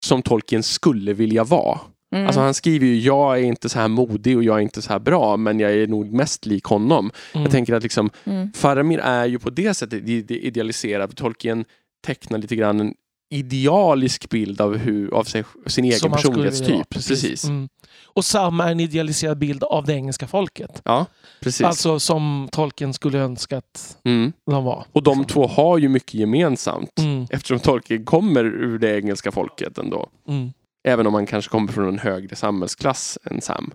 som 0.05 0.22
Tolkien 0.22 0.63
skulle 0.63 1.13
vilja 1.13 1.43
vara. 1.43 1.80
Mm. 2.15 2.28
Alltså 2.28 2.41
han 2.41 2.53
skriver 2.53 2.88
ju, 2.88 2.99
jag 2.99 3.39
är 3.39 3.43
inte 3.43 3.70
så 3.70 3.80
här 3.80 3.88
modig 3.88 4.38
och 4.38 4.43
jag 4.43 4.57
är 4.57 4.61
inte 4.61 4.82
så 4.82 4.89
här 4.89 4.99
bra, 4.99 5.38
men 5.38 5.59
jag 5.59 5.72
är 5.72 5.88
nog 5.88 6.11
mest 6.13 6.45
lik 6.45 6.63
honom. 6.63 7.11
Mm. 7.34 7.43
Jag 7.43 7.51
tänker 7.51 7.74
att 7.74 7.84
liksom, 7.84 8.09
Mm. 8.24 8.53
Faramir 8.53 8.99
är 8.99 9.26
ju 9.26 9.39
på 9.39 9.49
det 9.49 9.74
sättet 9.74 10.07
idealiserad. 10.30 11.15
Tolkien 11.15 11.65
tecknar 12.05 12.38
lite 12.38 12.55
grann 12.55 12.80
en 12.80 12.93
idealisk 13.30 14.30
bild 14.30 14.61
av, 14.61 14.78
hur, 14.78 15.13
av 15.13 15.23
sig, 15.23 15.43
sin 15.65 15.86
egen 15.86 15.99
Som 15.99 16.11
vilja 16.11 16.17
personlighetstyp. 16.17 16.69
vara, 16.69 16.86
Precis. 16.89 17.43
Mm. 17.43 17.69
Och 18.03 18.25
Sam 18.25 18.59
är 18.59 18.71
en 18.71 18.80
idealiserad 18.80 19.38
bild 19.38 19.63
av 19.63 19.86
det 19.86 19.93
engelska 19.93 20.28
folket. 20.28 20.82
Ja, 20.86 21.05
precis. 21.41 21.61
Alltså 21.61 21.99
som 21.99 22.49
Tolkien 22.51 22.93
skulle 22.93 23.19
önska 23.19 23.57
att 23.57 23.97
mm. 24.03 24.34
de 24.51 24.63
var. 24.63 24.86
Och 24.91 25.03
de 25.03 25.25
två 25.25 25.47
har 25.47 25.78
ju 25.78 25.89
mycket 25.89 26.13
gemensamt. 26.13 26.99
Mm. 26.99 27.28
Eftersom 27.30 27.59
Tolkien 27.59 28.05
kommer 28.05 28.45
ur 28.45 28.80
det 28.80 28.97
engelska 28.97 29.32
folket 29.32 29.78
ändå. 29.78 30.09
Mm. 30.28 30.53
Även 30.88 31.07
om 31.07 31.13
han 31.13 31.25
kanske 31.25 31.51
kommer 31.51 31.71
från 31.71 31.88
en 31.88 31.99
högre 31.99 32.36
samhällsklass 32.36 33.17
än 33.23 33.41
Sam. 33.41 33.71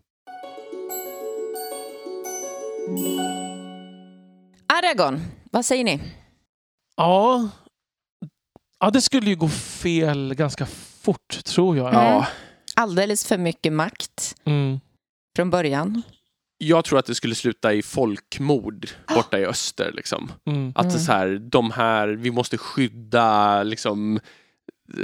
Aragorn, 4.66 5.20
vad 5.50 5.64
säger 5.64 5.84
ni? 5.84 6.00
Ja. 6.96 7.48
Ja, 8.82 8.90
det 8.90 9.00
skulle 9.00 9.30
ju 9.30 9.36
gå 9.36 9.48
fel 9.48 10.34
ganska 10.34 10.66
fort 11.02 11.44
tror 11.44 11.76
jag. 11.76 11.94
Ja. 11.94 12.26
Alldeles 12.76 13.26
för 13.26 13.38
mycket 13.38 13.72
makt 13.72 14.34
Mm. 14.44 14.80
från 15.36 15.50
början. 15.50 16.02
Jag 16.58 16.84
tror 16.84 16.98
att 16.98 17.06
det 17.06 17.14
skulle 17.14 17.34
sluta 17.34 17.72
i 17.72 17.82
folkmord 17.82 18.86
borta 19.14 19.38
i 19.38 19.46
öster. 19.46 19.92
Liksom. 19.94 20.32
Mm. 20.46 20.72
Att 20.76 20.82
det 20.82 20.88
är 20.88 20.90
Mm. 20.90 21.00
så 21.06 21.12
här, 21.12 21.28
de 21.50 21.70
här, 21.70 22.08
vi 22.08 22.30
måste 22.30 22.58
skydda 22.58 23.62
liksom, 23.62 24.20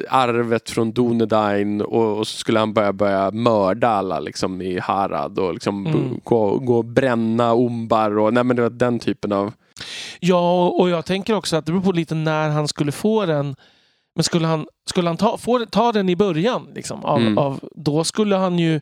arvet 0.09 0.71
från 0.71 0.93
Dunedain 0.93 1.81
och, 1.83 2.19
och 2.19 2.27
så 2.29 2.37
skulle 2.39 2.59
han 2.59 2.73
börja, 2.75 2.93
börja 2.93 3.31
mörda 3.31 3.89
alla 3.89 4.21
liksom, 4.21 4.63
i 4.63 4.79
Harad 4.79 5.39
och 5.39 5.55
liksom, 5.55 5.87
Mm. 5.87 6.21
gå, 6.25 6.59
gå 6.59 6.77
och 6.77 6.85
bränna 6.85 7.53
Ombar 7.53 8.19
och 8.19 8.35
nej, 8.35 8.45
men 8.45 8.57
det 8.57 8.63
var 8.63 8.71
den 8.71 8.99
typen 8.99 9.33
av... 9.33 9.53
Ja, 10.21 10.69
och 10.69 10.91
jag 10.91 11.05
tänker 11.07 11.35
också 11.35 11.57
att 11.57 11.67
det 11.67 11.73
beror 11.73 11.83
på 11.83 11.93
lite 11.93 12.15
när 12.15 12.49
han 12.49 12.69
skulle 12.69 12.93
få 12.93 13.27
den. 13.27 13.57
Men 14.15 14.25
skulle 14.25 14.47
han, 14.47 14.67
skulle 14.91 15.09
han 15.09 15.17
ta, 15.17 15.39
få, 15.39 15.67
ta 15.67 15.93
den 15.93 16.09
i 16.09 16.17
början, 16.17 16.69
liksom, 16.75 17.05
av, 17.05 17.19
Mm. 17.21 17.39
av, 17.39 17.61
då 17.77 18.05
skulle 18.05 18.37
han 18.37 18.59
ju... 18.59 18.81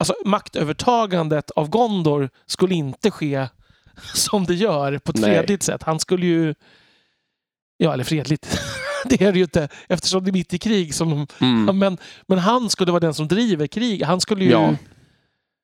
Alltså 0.00 0.14
maktövertagandet 0.24 1.50
av 1.50 1.68
Gondor 1.68 2.30
skulle 2.46 2.74
inte 2.74 3.10
ske 3.10 3.46
som 4.14 4.44
det 4.44 4.54
gör 4.54 4.98
på 4.98 5.10
ett 5.10 5.20
Nej. 5.20 5.30
fredligt 5.30 5.62
sätt. 5.62 5.82
Han 5.82 6.00
skulle 6.00 6.26
ju... 6.26 6.54
Ja, 7.76 7.92
eller 7.92 8.04
fredligt. 8.04 8.60
det 9.04 9.22
är 9.22 9.32
det 9.32 9.38
ju 9.38 9.44
inte 9.44 9.68
eftersom 9.88 10.24
det 10.24 10.30
är 10.30 10.32
mitt 10.32 10.54
i 10.54 10.58
krig. 10.58 10.94
Som, 10.94 11.26
Mm. 11.40 11.78
men, 11.78 11.98
men 12.26 12.38
han 12.38 12.70
skulle 12.70 12.92
vara 12.92 13.00
den 13.00 13.14
som 13.14 13.28
driver 13.28 13.66
krig. 13.66 14.02
Han 14.02 14.20
skulle 14.20 14.44
ju... 14.44 14.50
Ja, 14.50 14.74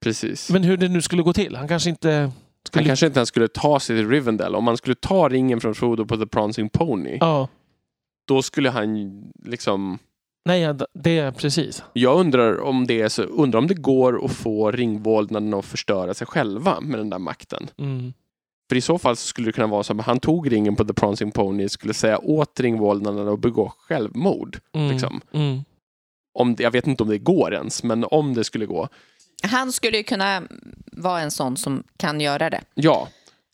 precis. 0.05 0.51
Men 0.51 0.63
hur 0.65 0.77
det 0.77 0.89
nu 0.89 1.03
skulle 1.03 1.23
gå 1.23 1.33
till. 1.33 1.57
Han 1.57 1.69
kanske 1.69 1.91
inte... 1.91 2.33
Skulle, 2.67 2.83
Han 2.83 2.87
kanske 2.87 3.07
inte 3.07 3.19
ens 3.19 3.29
skulle 3.29 3.49
ta 3.49 3.81
sig 3.81 3.97
till 3.97 4.09
Rivendell. 4.09 4.55
Om 4.55 4.65
man 4.65 4.77
skulle 4.77 4.95
ta 4.95 5.29
ringen 5.29 5.61
från 5.61 5.75
Frodo 5.75 6.07
på 6.07 6.17
The 6.17 6.27
Prancing 6.27 6.69
Pony, 6.69 7.19
Ja, 7.21 7.49
då 8.29 8.43
skulle 8.43 8.71
han 8.71 9.23
liksom... 9.45 9.99
nej, 10.45 10.75
det 10.95 11.19
är 11.19 11.33
precis. 11.33 11.83
Jag 11.93 12.21
undrar 12.21 12.61
om 12.61 12.87
det 12.87 13.11
så, 13.11 13.23
undrar 13.23 13.59
om 13.59 13.67
det 13.67 13.75
går 13.75 14.25
att 14.25 14.33
få 14.33 14.71
ringvålnaderna 14.71 15.57
att 15.59 15.65
förstöra 15.65 16.15
sig 16.15 16.27
själva 16.27 16.81
med 16.81 16.99
den 17.01 17.11
där 17.11 17.19
makten. 17.19 17.71
Mm. 17.79 18.13
För 18.69 18.77
i 18.77 18.81
så 18.81 18.99
fall 18.99 19.17
så 19.17 19.27
skulle 19.27 19.49
det 19.49 19.53
kunna 19.53 19.67
vara 19.67 19.83
som 19.83 20.01
att 20.01 20.07
han 20.07 20.21
tog 20.21 20.53
ringen 20.53 20.77
på 20.77 20.85
The 20.85 20.95
Prancing 20.95 21.31
Pony 21.31 21.69
skulle 21.69 21.95
säga 21.95 22.19
åt 22.19 22.61
ringvålnaderna 22.61 23.33
att 23.33 23.41
begå 23.41 23.73
självmord. 23.79 24.59
Mm. 24.73 24.91
Liksom. 24.91 25.21
Mm. 25.33 25.61
Om 26.39 26.55
det, 26.55 26.63
jag 26.63 26.71
vet 26.71 26.87
inte 26.87 27.03
om 27.03 27.09
det 27.09 27.19
går 27.19 27.55
ens, 27.55 27.83
men 27.83 28.05
om 28.05 28.35
det 28.35 28.45
skulle 28.45 28.67
gå. 28.67 28.89
Han 29.51 29.73
skulle 29.73 29.97
ju 29.97 30.03
kunna 30.03 30.43
vara 30.93 31.21
en 31.21 31.31
sån 31.31 31.57
som 31.57 31.83
kan 31.97 32.21
göra 32.21 32.51
det. 32.51 32.61
Ja. 32.75 33.09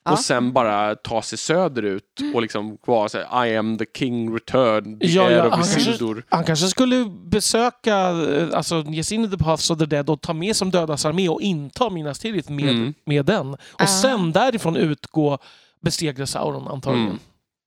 Ja. 0.05 0.13
Och 0.13 0.19
sen 0.19 0.53
bara 0.53 0.95
ta 0.95 1.23
sig 1.23 1.39
söderut 1.39 2.21
och 2.35 2.43
liksom 2.43 2.79
vara 2.87 3.09
så 3.09 3.19
här, 3.19 3.47
I 3.47 3.57
am 3.57 3.79
the 3.79 3.85
king 3.99 4.35
returned, 4.35 4.99
Ja, 5.05 5.31
ja, 5.31 5.43
han 5.43 5.51
kanske-. 5.51 6.23
Han 6.29 6.45
kanske 6.45 6.67
skulle 6.69 7.05
besöka, 7.27 7.97
eh, 8.11 8.49
alltså 8.53 8.85
ge 8.87 9.05
sig 9.05 9.15
in 9.15 9.25
i 9.25 9.31
The 9.31 9.39
Paths 9.39 9.71
of 9.71 9.79
the 9.79 9.87
Dead 9.87 10.11
och 10.11 10.21
ta 10.21 10.33
med 10.33 10.57
som 10.57 10.71
dödas 10.71 11.05
armé 11.05 11.29
och 11.29 11.41
inta 11.41 11.91
Minas 11.91 12.19
Tirith 12.19 12.51
med, 12.51 12.69
Mm. 12.69 12.95
med 13.07 13.25
den. 13.27 13.55
Och 13.55 13.59
Ah. 13.77 13.87
sen 13.87 14.33
därifrån 14.33 14.77
utgå 14.77 15.39
besegra 15.83 16.27
Sauron 16.27 16.69
antagligen. 16.69 17.07
Mm. 17.09 17.19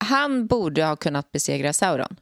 Han 0.06 0.48
borde 0.48 0.84
ha 0.86 0.96
kunnat 0.96 1.32
besegra 1.32 1.74
Sauron. 1.74 2.16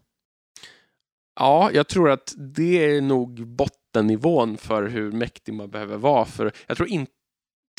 Ja, 1.40 1.72
jag 1.74 1.88
tror 1.88 2.10
att 2.10 2.34
det 2.38 2.86
är 2.96 3.02
nog 3.02 3.48
bottennivån 3.48 4.58
för 4.58 4.84
hur 4.88 5.12
mäktig 5.12 5.54
man 5.54 5.70
behöver 5.70 5.98
vara. 5.98 6.26
För 6.26 6.52
jag 6.68 6.78
tror 6.78 6.90
inte 6.90 7.12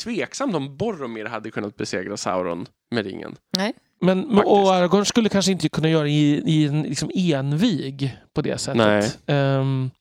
tveksamt 0.03 0.55
om 0.55 0.77
Boromir 0.77 1.25
hade 1.25 1.51
kunnat 1.51 1.75
besegra 1.77 2.17
Sauron 2.17 2.65
med 2.91 3.05
ringen. 3.05 3.35
Men, 3.57 3.73
men- 4.01 4.21
Faktiskt. 4.25 4.45
och 4.47 4.73
Aragorn 4.75 5.05
skulle 5.05 5.29
kanske 5.29 5.51
inte 5.51 5.69
kunna 5.69 5.89
göra 5.89 6.07
i, 6.07 6.43
i 6.45 6.65
en 6.67 6.81
liksom 6.83 7.11
envig 7.15 8.17
på 8.33 8.41
det 8.41 8.57
sättet. 8.57 9.19
Ehm, 9.25 9.91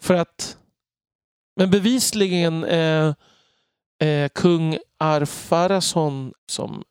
för 0.00 0.14
att... 0.14 0.56
Men 1.56 1.70
bevisligen 1.70 2.64
eh, 2.64 3.14
eh, 4.08 4.28
kung 4.34 4.78
Arfarason 4.98 6.32
som 6.50 6.82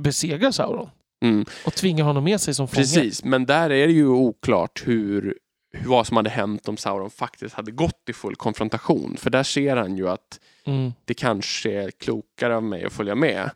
besegrar 0.00 0.50
Sauron 0.50 0.90
Mm. 1.24 1.44
och 1.66 1.72
tvingar 1.74 2.04
honom 2.04 2.24
med 2.24 2.40
sig 2.40 2.54
som 2.54 2.68
fånge. 2.68 2.76
Precis, 2.82 3.24
men 3.24 3.46
där 3.46 3.70
är 3.70 3.86
det 3.86 3.92
ju 3.92 4.06
oklart 4.08 4.82
hur 4.86 5.38
vad 5.86 6.06
som 6.06 6.16
hade 6.16 6.30
hänt 6.30 6.68
om 6.68 6.76
Sauron 6.76 7.10
faktiskt 7.10 7.54
hade 7.54 7.70
gått 7.70 8.08
i 8.08 8.12
full 8.12 8.36
konfrontation. 8.36 9.16
För 9.16 9.30
där 9.30 9.42
ser 9.42 9.76
han 9.76 9.96
ju 9.96 10.08
att 10.08 10.40
Mm. 10.64 10.92
det 11.04 11.14
kanske 11.14 11.72
är 11.82 11.90
klokare 11.90 12.56
av 12.56 12.62
mig 12.62 12.84
att 12.84 12.92
följa 12.92 13.14
med. 13.14 13.50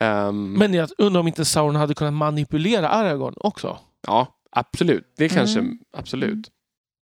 Ehm, 0.00 0.52
Men 0.52 0.74
jag 0.74 0.88
undrar 0.98 1.20
om 1.20 1.26
inte 1.28 1.44
Sauron 1.44 1.76
hade 1.76 1.94
kunnat 1.94 2.12
manipulera 2.14 2.88
Aragorn 2.88 3.34
också. 3.36 3.78
Ja, 4.06 4.38
absolut. 4.50 5.12
Det 5.16 5.28
kanske, 5.28 5.58
Mm. 5.60 5.78
absolut. 5.96 6.50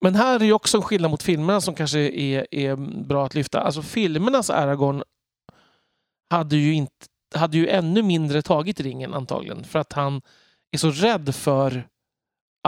Men 0.00 0.14
här 0.14 0.40
är 0.40 0.44
ju 0.44 0.52
också 0.52 0.76
en 0.76 0.82
skillnad 0.82 1.10
mot 1.10 1.22
filmerna 1.22 1.60
som 1.60 1.74
kanske 1.74 1.98
är, 1.98 2.46
är 2.54 2.76
bra 3.04 3.26
att 3.26 3.34
lyfta. 3.34 3.60
Alltså 3.60 3.82
filmernas 3.82 4.50
Aragorn 4.50 5.02
hade 6.30 6.56
ju, 6.56 6.72
inte, 6.74 7.06
hade 7.34 7.56
ju 7.56 7.68
ännu 7.68 8.02
mindre 8.02 8.42
tagit 8.42 8.80
ringen 8.80 9.14
antagligen. 9.14 9.64
För 9.64 9.78
att 9.78 9.92
han 9.92 10.22
är 10.72 10.78
så 10.78 10.90
rädd 10.90 11.34
för 11.34 11.88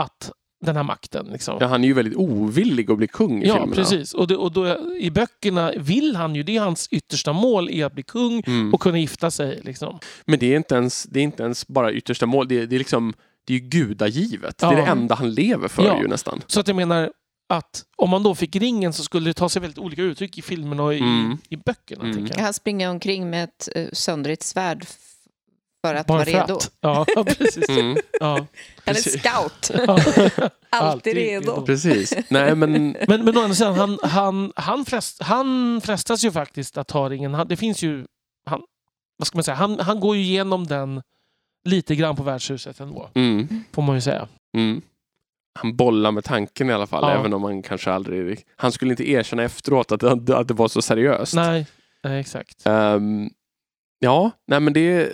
att 0.01 0.31
den 0.65 0.75
här 0.75 0.83
makten. 0.83 1.25
Liksom. 1.31 1.57
Ja, 1.59 1.67
han 1.67 1.83
är 1.83 1.87
ju 1.87 1.93
väldigt 1.93 2.15
ovillig 2.15 2.91
att 2.91 2.97
bli 2.97 3.07
kung 3.07 3.43
i 3.43 3.47
Ja, 3.47 3.53
filmerna. 3.53 3.75
precis. 3.75 4.13
Och, 4.13 4.27
det, 4.27 4.35
och 4.37 4.51
då, 4.51 4.77
i 4.99 5.11
böckerna 5.11 5.71
vill 5.77 6.15
han 6.15 6.35
ju, 6.35 6.43
det 6.43 6.55
är 6.57 6.61
hans 6.61 6.87
yttersta 6.91 7.33
mål, 7.33 7.69
är 7.69 7.85
att 7.85 7.93
bli 7.93 8.03
kung 8.03 8.43
Mm. 8.47 8.73
och 8.73 8.81
kunna 8.81 8.99
gifta 8.99 9.31
sig. 9.31 9.61
Liksom. 9.63 9.99
Men 10.25 10.39
det 10.39 10.53
är, 10.53 10.57
inte 10.57 10.75
ens, 10.75 11.03
det 11.03 11.19
är 11.19 11.23
inte 11.23 11.43
ens 11.43 11.67
bara 11.67 11.91
yttersta 11.91 12.25
mål. 12.25 12.47
Det 12.47 12.59
är, 12.61 12.65
det 12.67 12.75
är 12.75 12.79
liksom 12.79 13.13
det 13.45 13.53
är 13.53 13.59
ju 13.59 13.67
gudagivet. 13.69 14.57
Det 14.57 14.65
Ja. 14.65 14.71
är 14.73 14.75
det 14.75 14.81
enda 14.83 15.15
han 15.15 15.33
lever 15.33 15.67
för 15.67 15.83
Ja. 15.85 16.01
ju 16.01 16.07
nästan. 16.07 16.41
Så 16.47 16.59
att 16.59 16.67
jag 16.67 16.75
menar 16.75 17.11
att 17.49 17.83
om 17.97 18.09
man 18.09 18.23
då 18.23 18.35
fick 18.35 18.55
ringen 18.55 18.93
så 18.93 19.03
skulle 19.03 19.29
det 19.29 19.33
ta 19.33 19.49
sig 19.49 19.61
väldigt 19.61 19.77
olika 19.79 20.01
uttryck 20.01 20.37
i 20.37 20.41
filmerna 20.41 20.83
och 20.83 20.93
i, 20.93 20.99
Mm. 20.99 21.37
i 21.49 21.57
böckerna. 21.57 22.03
Mm. 22.03 22.27
Han 22.39 22.53
springer 22.53 22.89
omkring 22.89 23.29
med 23.29 23.43
ett 23.43 23.69
uh, 23.77 23.85
söndrigt 23.93 24.43
svärd 24.43 24.85
för 25.87 25.95
att 25.95 26.07
Bara 26.07 26.15
vara 26.17 26.25
för 26.25 26.31
redo. 26.31 26.55
att. 26.55 26.71
Ja, 26.81 27.05
precis. 27.37 27.69
Mm. 27.69 27.97
Ja. 28.19 28.27
Han 28.27 28.47
är 28.85 28.93
Precis. 28.93 29.21
scout. 29.23 29.71
Ja. 29.87 30.49
Alltid 30.69 31.15
redo. 31.15 31.65
Precis. 31.65 32.13
Nej, 32.29 32.55
men 32.55 32.71
Men, 33.07 33.25
men 33.25 33.37
å 33.37 33.41
andra 33.41 33.55
sidan, 33.55 33.75
han, 33.75 33.99
han, 34.03 34.53
han, 34.55 34.85
frest, 34.85 35.21
han 35.21 35.81
frestas 35.83 36.23
ju 36.25 36.31
faktiskt 36.31 36.77
att 36.77 36.87
ta 36.87 37.09
ringen. 37.09 37.33
Han, 37.33 37.47
det 37.47 37.55
finns 37.57 37.83
ju... 37.83 38.05
Han, 38.45 38.61
vad 39.17 39.27
ska 39.27 39.37
man 39.37 39.43
säga? 39.43 39.55
Han, 39.55 39.79
han 39.79 39.99
går 39.99 40.15
ju 40.15 40.21
igenom 40.21 40.67
den 40.67 41.01
lite 41.65 41.95
grann 41.95 42.15
på 42.15 42.23
värdshuset 42.23 42.79
ändå, 42.79 43.09
mm, 43.13 43.63
får 43.71 43.81
man 43.81 43.95
ju 43.95 44.01
säga. 44.01 44.27
mm. 44.57 44.81
han 45.59 45.75
bollar 45.75 46.11
med 46.11 46.23
tanken 46.23 46.69
i 46.69 46.73
alla 46.73 46.87
fall. 46.87 47.03
Ja. 47.03 47.19
Även 47.19 47.33
om 47.33 47.43
han 47.43 47.61
kanske 47.61 47.91
aldrig... 47.91 48.43
Han 48.55 48.71
skulle 48.71 48.91
inte 48.91 49.09
erkänna 49.09 49.43
efteråt 49.43 49.91
att 49.91 50.25
det, 50.25 50.37
att 50.37 50.47
det 50.47 50.53
var 50.53 50.67
så 50.67 50.81
seriöst. 50.81 51.33
Nej, 51.35 51.67
nej 52.03 52.19
exakt. 52.19 52.65
Ehm, 52.65 53.29
ja, 54.03 54.31
nej 54.47 54.59
men 54.59 54.73
det 54.73 54.79
är, 54.79 55.11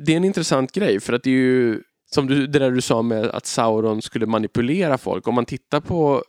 det 0.00 0.12
är 0.12 0.16
en 0.16 0.24
intressant 0.24 0.72
grej 0.72 1.00
för 1.00 1.12
att 1.12 1.22
det 1.22 1.30
är 1.30 1.34
ju 1.34 1.82
som 2.10 2.26
du, 2.26 2.46
det 2.46 2.58
där 2.58 2.70
du 2.70 2.80
sa 2.80 3.02
med 3.02 3.24
att 3.24 3.46
Sauron 3.46 4.02
skulle 4.02 4.26
manipulera 4.26 4.98
folk. 4.98 5.28
Om 5.28 5.34
man 5.34 5.44
tittar 5.46 5.80
på 5.80 6.22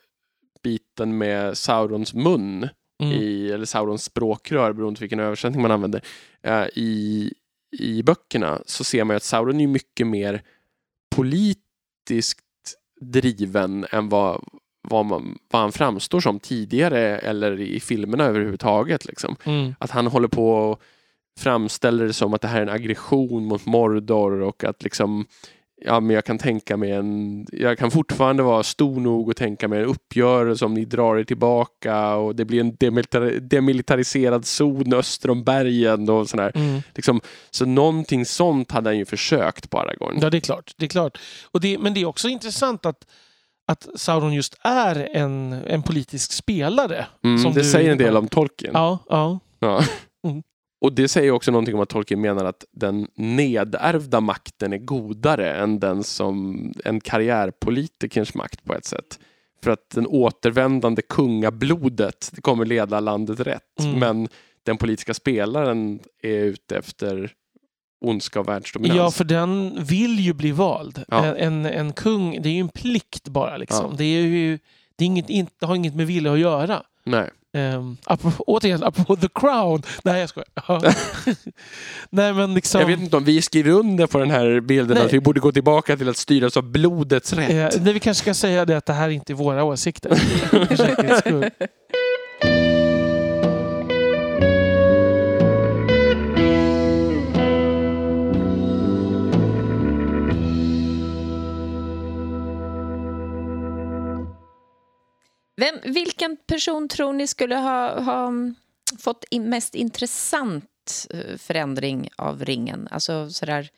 biten 0.64 1.18
med 1.18 1.58
Saurons 1.58 2.14
mun 2.14 2.70
Mm. 3.02 3.14
i, 3.14 3.52
eller 3.52 3.66
Saurons 3.66 4.04
språkrör 4.04 4.74
beroende 4.74 4.98
på 4.98 5.02
vilken 5.04 5.20
översättning 5.20 5.62
man 5.62 5.72
använder 5.72 6.02
eh, 6.44 6.66
i, 6.76 7.34
i 7.80 8.04
böckerna 8.04 8.62
så 8.66 8.84
ser 8.84 9.04
man 9.04 9.14
ju 9.14 9.18
att 9.18 9.24
Sauron 9.24 9.60
är 9.62 9.68
mycket 9.68 10.08
mer 10.08 10.42
politiskt 11.16 12.40
driven 13.02 13.86
än 13.92 14.10
vad, 14.10 14.44
vad, 14.90 15.06
man, 15.06 15.38
vad 15.52 15.62
han 15.62 15.72
framstår 15.72 16.20
som 16.20 16.40
tidigare 16.40 17.00
eller 17.20 17.60
i 17.62 17.80
filmerna 17.80 18.24
överhuvudtaget. 18.24 19.06
Liksom 19.06 19.36
Mm. 19.44 19.76
att 19.80 19.92
han 19.92 20.08
håller 20.08 20.28
på 20.28 20.50
och 20.52 20.82
framställer 21.40 22.06
det 22.06 22.14
som 22.14 22.34
att 22.34 22.42
det 22.42 22.48
här 22.48 22.58
är 22.58 22.62
en 22.62 22.70
aggression 22.70 23.46
mot 23.46 23.66
Mordor 23.66 24.42
och 24.42 24.64
att 24.64 24.84
liksom 24.84 25.26
Ja, 25.82 26.00
men 26.00 26.16
jag 26.16 26.26
kan 26.26 26.38
tänka 26.38 26.78
mig 26.78 26.92
en... 26.92 27.46
Jag 27.52 27.78
kan 27.78 27.92
fortfarande 27.92 28.44
vara 28.44 28.64
stor 28.64 29.00
nog 29.00 29.30
och 29.30 29.36
tänka 29.36 29.68
mig 29.68 29.80
en 29.80 29.86
uppgörelse 29.86 30.66
om 30.66 30.74
ni 30.74 30.86
drar 30.86 31.18
er 31.18 31.24
tillbaka 31.24 32.16
och 32.16 32.36
det 32.36 32.46
blir 32.46 32.60
en 32.60 32.76
demilitar 32.76 33.22
demilitariserad 33.40 34.46
zon 34.46 34.94
öster 34.94 35.30
om 35.30 35.44
bergen 35.44 36.10
och 36.10 36.30
sådär. 36.30 36.52
Mm. 36.56 36.82
Liksom, 36.96 37.22
så 37.52 37.66
någonting 37.66 38.26
sånt 38.26 38.72
hade 38.72 38.90
han 38.90 38.98
ju 38.98 39.06
försökt 39.06 39.70
på 39.70 39.80
Aragorn. 39.80 40.20
Ja, 40.22 40.30
det 40.30 40.38
är 40.38 40.42
klart. 40.42 40.74
Det 40.78 40.86
är 40.86 40.90
klart. 40.90 41.18
Och 41.52 41.62
det, 41.62 41.78
men 41.78 41.94
det 41.94 42.02
är 42.02 42.06
också 42.06 42.28
intressant 42.28 42.86
att, 42.86 43.08
att 43.68 43.88
Sauron 43.96 44.34
just 44.34 44.56
är 44.64 45.10
en, 45.14 45.54
en 45.54 45.84
politisk 45.84 46.32
spelare. 46.32 47.06
Mm, 47.24 47.38
som 47.44 47.54
det 47.54 47.60
du- 47.60 47.70
säger 47.70 47.92
en 47.92 47.98
del 47.98 48.18
om 48.18 48.28
Tolkien. 48.28 48.72
Ja, 48.74 49.00
ja. 49.10 49.40
Ja. 49.60 49.84
Och 50.86 50.94
det 50.94 51.08
säger 51.08 51.32
också 51.32 51.52
någonting 51.52 51.76
om 51.76 51.82
att 51.82 51.90
Tolkien 51.90 52.22
menar 52.22 52.46
att 52.46 52.66
den 52.72 53.08
nedärvda 53.16 54.22
makten 54.22 54.74
är 54.74 54.78
godare 54.78 55.54
än 55.54 55.80
den 55.80 56.04
som 56.04 56.74
en 56.86 57.02
karriärpolitikers 57.02 58.34
makt 58.34 58.64
på 58.64 58.74
ett 58.74 58.86
sätt. 58.86 59.20
För 59.64 59.72
att 59.72 59.90
den 59.90 60.08
återvändande 60.08 61.02
kungablodet 61.10 62.30
det 62.34 62.42
kommer 62.42 62.66
leda 62.66 63.00
landet 63.00 63.40
rätt. 63.40 63.80
Mm. 63.80 64.00
Men 64.00 64.28
den 64.64 64.78
politiska 64.78 65.14
spelaren 65.14 66.00
är 66.24 66.40
ute 66.40 66.78
efter 66.78 67.32
ondska 68.02 68.40
och 68.40 68.48
världsdominans. 68.48 68.98
ja, 68.98 69.12
för 69.12 69.24
den 69.24 69.84
vill 69.84 70.20
ju 70.20 70.34
bli 70.34 70.52
vald. 70.52 71.04
Ja. 71.08 71.36
En, 71.36 71.66
en, 71.66 71.94
kung, 71.94 72.42
det 72.42 72.50
är 72.50 72.54
ju 72.54 72.60
en 72.60 72.70
plikt 72.70 73.28
bara. 73.28 73.58
Liksom. 73.58 73.88
Ja. 73.92 73.98
Det, 73.98 74.04
är 74.04 74.22
ju, 74.22 74.60
det, 74.96 75.04
är 75.04 75.06
inget, 75.06 75.30
inte, 75.30 75.66
har 75.66 75.76
inget 75.76 75.96
med 75.96 76.08
vilja 76.08 76.34
att 76.34 76.40
göra. 76.40 76.84
Nej. 77.04 77.30
Um, 77.56 77.98
apropå, 78.04 78.44
återigen, 78.48 78.84
apropå 78.84 79.16
The 79.16 79.28
Crown. 79.34 79.82
Nej, 80.04 80.20
jag 80.20 80.30
skojar. 80.30 80.48
Ja. 80.68 80.82
Nej, 82.10 82.34
men 82.34 82.54
liksom... 82.54 82.82
Jag 82.82 82.88
vet 82.88 83.00
inte 83.00 83.18
om 83.18 83.24
vi 83.24 83.42
skriver 83.42 83.72
under 83.72 84.08
på 84.08 84.18
den 84.18 84.32
här 84.32 84.60
bilden 84.60 84.98
Nej. 84.98 85.06
att 85.06 85.14
vi 85.14 85.20
borde 85.20 85.40
gå 85.40 85.52
tillbaka 85.52 85.98
till 85.98 86.10
att 86.10 86.18
styras 86.18 86.58
av 86.58 86.64
blodets 86.64 87.34
rätt. 87.34 87.76
Eh, 87.76 87.82
nej, 87.82 87.94
vi 87.94 88.00
kanske 88.00 88.22
ska 88.22 88.34
säga 88.34 88.66
det 88.66 88.78
att 88.78 88.86
det 88.86 88.94
här 88.94 89.06
är 89.06 89.10
inte 89.10 89.34
är 89.34 89.36
våra 89.36 89.64
åsikter. 89.64 90.12
Vem, 105.58 105.76
vilken 105.94 106.38
person 106.48 106.88
tror 106.88 107.14
ni 107.14 107.28
skulle 107.28 107.56
ha, 107.56 108.00
ha 108.00 108.32
fått 109.00 109.26
in, 109.32 109.50
mest 109.50 109.76
intressant 109.76 111.08
eh, 111.10 111.38
förändring 111.38 112.10
av 112.18 112.46
ringen? 112.46 112.88
Alltså 112.92 113.30
sådär 113.30 113.70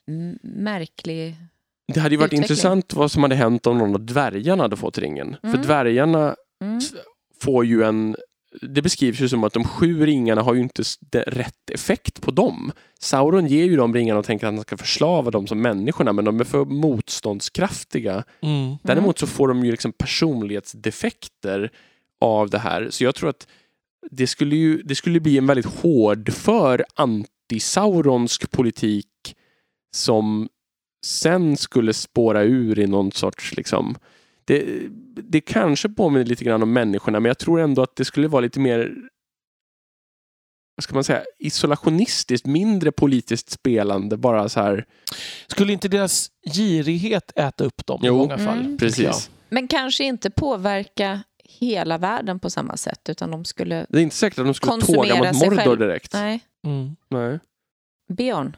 märklig... 0.44 1.36
Det 1.94 2.00
hade 2.00 2.16
ju 2.16 2.18
varit 2.18 2.28
Utveckling. 2.28 2.42
intressant 2.44 2.94
vad 2.94 3.12
som 3.12 3.24
hade 3.24 3.36
hänt 3.36 3.68
om 3.68 3.78
någon 3.78 3.94
av 3.96 4.06
dvärgarna 4.06 4.64
hade 4.64 4.78
fått 4.78 4.98
ringen. 4.98 5.38
För 5.42 5.48
Mm. 5.48 5.62
dvärgarna 5.62 6.36
Mm. 6.64 6.80
får 7.42 7.66
ju 7.66 7.84
en... 7.84 8.16
Det 8.62 8.82
beskrivs 8.82 9.20
ju 9.20 9.30
som 9.30 9.44
att 9.44 9.54
de 9.54 9.64
sju 9.64 10.06
ringarna 10.06 10.42
har 10.42 10.54
ju 10.54 10.62
inte 10.62 10.84
rätt 11.28 11.70
effekt 11.72 12.22
på 12.22 12.32
dem. 12.32 12.72
Sauron 13.00 13.48
ger 13.48 13.66
ju 13.66 13.76
de 13.76 13.94
ringarna 13.94 14.20
och 14.20 14.26
tänker 14.26 14.48
att 14.48 14.54
han 14.54 14.62
ska 14.62 14.78
förslava 14.78 15.32
dem 15.32 15.48
som 15.48 15.62
människorna 15.62 16.14
men 16.14 16.26
de 16.26 16.40
är 16.40 16.44
för 16.44 16.66
motståndskraftiga. 16.66 18.24
Mm. 18.42 18.76
Däremot 18.84 19.20
så 19.20 19.28
får 19.28 19.48
de 19.48 19.66
ju 19.66 19.72
liksom 19.72 19.92
personlighetsdefekter 19.92 21.72
av 22.22 22.50
det 22.50 22.60
här. 22.60 22.88
Så 22.90 23.04
jag 23.04 23.16
tror 23.16 23.30
att 23.30 23.48
det 24.12 24.28
skulle 24.28 24.56
ju 24.56 24.82
det 24.82 24.96
skulle 24.96 25.20
bli 25.20 25.38
en 25.38 25.48
väldigt 25.48 25.66
hård 25.66 26.34
för 26.34 26.86
antisauronsk 26.96 28.52
politik 28.52 29.36
som 29.96 30.50
sen 31.06 31.58
skulle 31.58 31.94
spåra 31.94 32.44
ur 32.44 32.80
i 32.80 32.88
någon 32.88 33.12
sorts 33.12 33.58
liksom 33.58 33.98
det, 34.48 34.88
det 35.16 35.42
kanske 35.42 35.90
påminner 35.90 36.26
lite 36.26 36.44
grann 36.44 36.64
om 36.64 36.74
människorna 36.74 37.20
men 37.20 37.30
jag 37.30 37.38
tror 37.38 37.60
ändå 37.60 37.82
att 37.82 37.96
det 37.96 38.06
skulle 38.06 38.28
vara 38.28 38.42
lite 38.42 38.60
mer 38.60 38.96
vad 40.76 40.84
ska 40.84 40.94
man 40.94 41.04
säga, 41.04 41.24
isolationistiskt, 41.40 42.48
mindre 42.48 42.92
politiskt 42.92 43.50
spelande, 43.50 44.18
bara 44.18 44.50
så 44.50 44.60
här. 44.62 44.86
Skulle 45.48 45.74
inte 45.74 45.88
deras 45.88 46.32
girighet 46.54 47.32
äta 47.36 47.64
upp 47.64 47.86
dem 47.86 48.00
i 48.04 48.08
Jo. 48.08 48.18
många 48.18 48.38
fall? 48.38 48.60
Mm. 48.60 48.78
Precis. 48.78 49.30
Men 49.50 49.68
kanske 49.68 50.04
inte 50.04 50.30
påverka 50.30 51.24
hela 51.44 51.98
världen 51.98 52.40
på 52.40 52.50
samma 52.50 52.78
sätt, 52.78 53.10
utan 53.10 53.32
de 53.32 53.46
skulle... 53.46 53.86
Det 53.90 53.98
är 53.98 54.02
inte 54.02 54.16
säkert 54.16 54.40
att 54.40 54.46
de 54.46 54.54
skulle 54.54 54.82
tåga 54.82 55.16
mot 55.16 55.34
Mordor 55.34 55.56
själv. 55.56 55.80
direkt. 55.80 56.14
Nej. 56.14 56.40
Mm. 56.66 56.96
Nej. 57.10 57.40
Björn. 58.14 58.56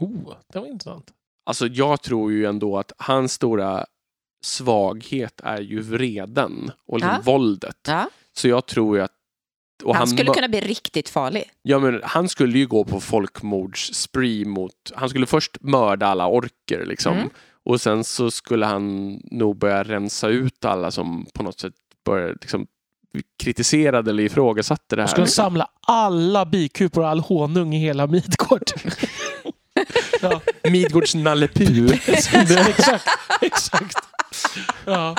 Oh, 0.00 0.34
det 0.52 0.58
var 0.58 0.66
intressant. 0.66 1.12
Alltså 1.46 1.66
jag 1.66 2.02
tror 2.02 2.32
ju 2.32 2.46
ändå 2.46 2.78
att 2.78 2.92
hans 2.96 3.32
stora 3.32 3.86
svaghet 4.46 5.40
är 5.44 5.60
ju 5.60 5.80
vreden 5.80 6.70
och 6.88 6.98
liksom 6.98 7.14
Ja. 7.14 7.32
våldet. 7.32 7.76
Ja. 7.88 8.08
Så 8.36 8.48
jag 8.48 8.66
tror 8.66 8.96
ju 8.96 9.02
att... 9.02 9.12
och 9.84 9.96
Han 9.96 10.06
skulle 10.08 10.32
kunna 10.34 10.48
bli 10.48 10.60
riktigt 10.60 11.08
farlig. 11.08 11.44
ja, 11.62 11.78
men 11.78 12.00
han 12.04 12.28
skulle 12.28 12.58
ju 12.58 12.66
gå 12.66 12.84
på 12.84 13.00
folkmordsspree 13.00 14.44
mot... 14.44 14.72
Han 14.94 15.08
skulle 15.08 15.26
först 15.26 15.56
mörda 15.60 16.06
alla 16.06 16.26
orker 16.26 16.86
liksom. 16.86 17.16
Mm. 17.16 17.28
Och 17.64 17.80
sen 17.80 18.04
så 18.04 18.30
skulle 18.30 18.66
han 18.66 19.14
nog 19.30 19.58
börja 19.58 19.82
rensa 19.82 20.28
ut 20.28 20.64
alla 20.64 20.90
som 20.90 21.26
på 21.34 21.42
något 21.42 21.60
sätt 21.60 21.74
började 22.04 22.32
liksom 22.40 22.66
kritiserade 23.42 24.10
eller 24.10 24.22
ifrågasatte 24.22 24.82
det 24.88 24.96
De 24.96 25.00
här. 25.02 25.08
skulle 25.08 25.26
samla 25.26 25.68
alla 25.86 26.46
bikupor 26.46 27.02
och 27.02 27.08
all 27.08 27.20
honung 27.20 27.74
i 27.74 27.78
hela 27.78 28.06
Midgård. 28.06 28.62
ja, 30.22 30.40
Midgårds 30.70 31.14
Nalle 31.14 31.48
exakt. 32.68 33.06
exakt. 33.40 33.96
Ja. 34.84 35.16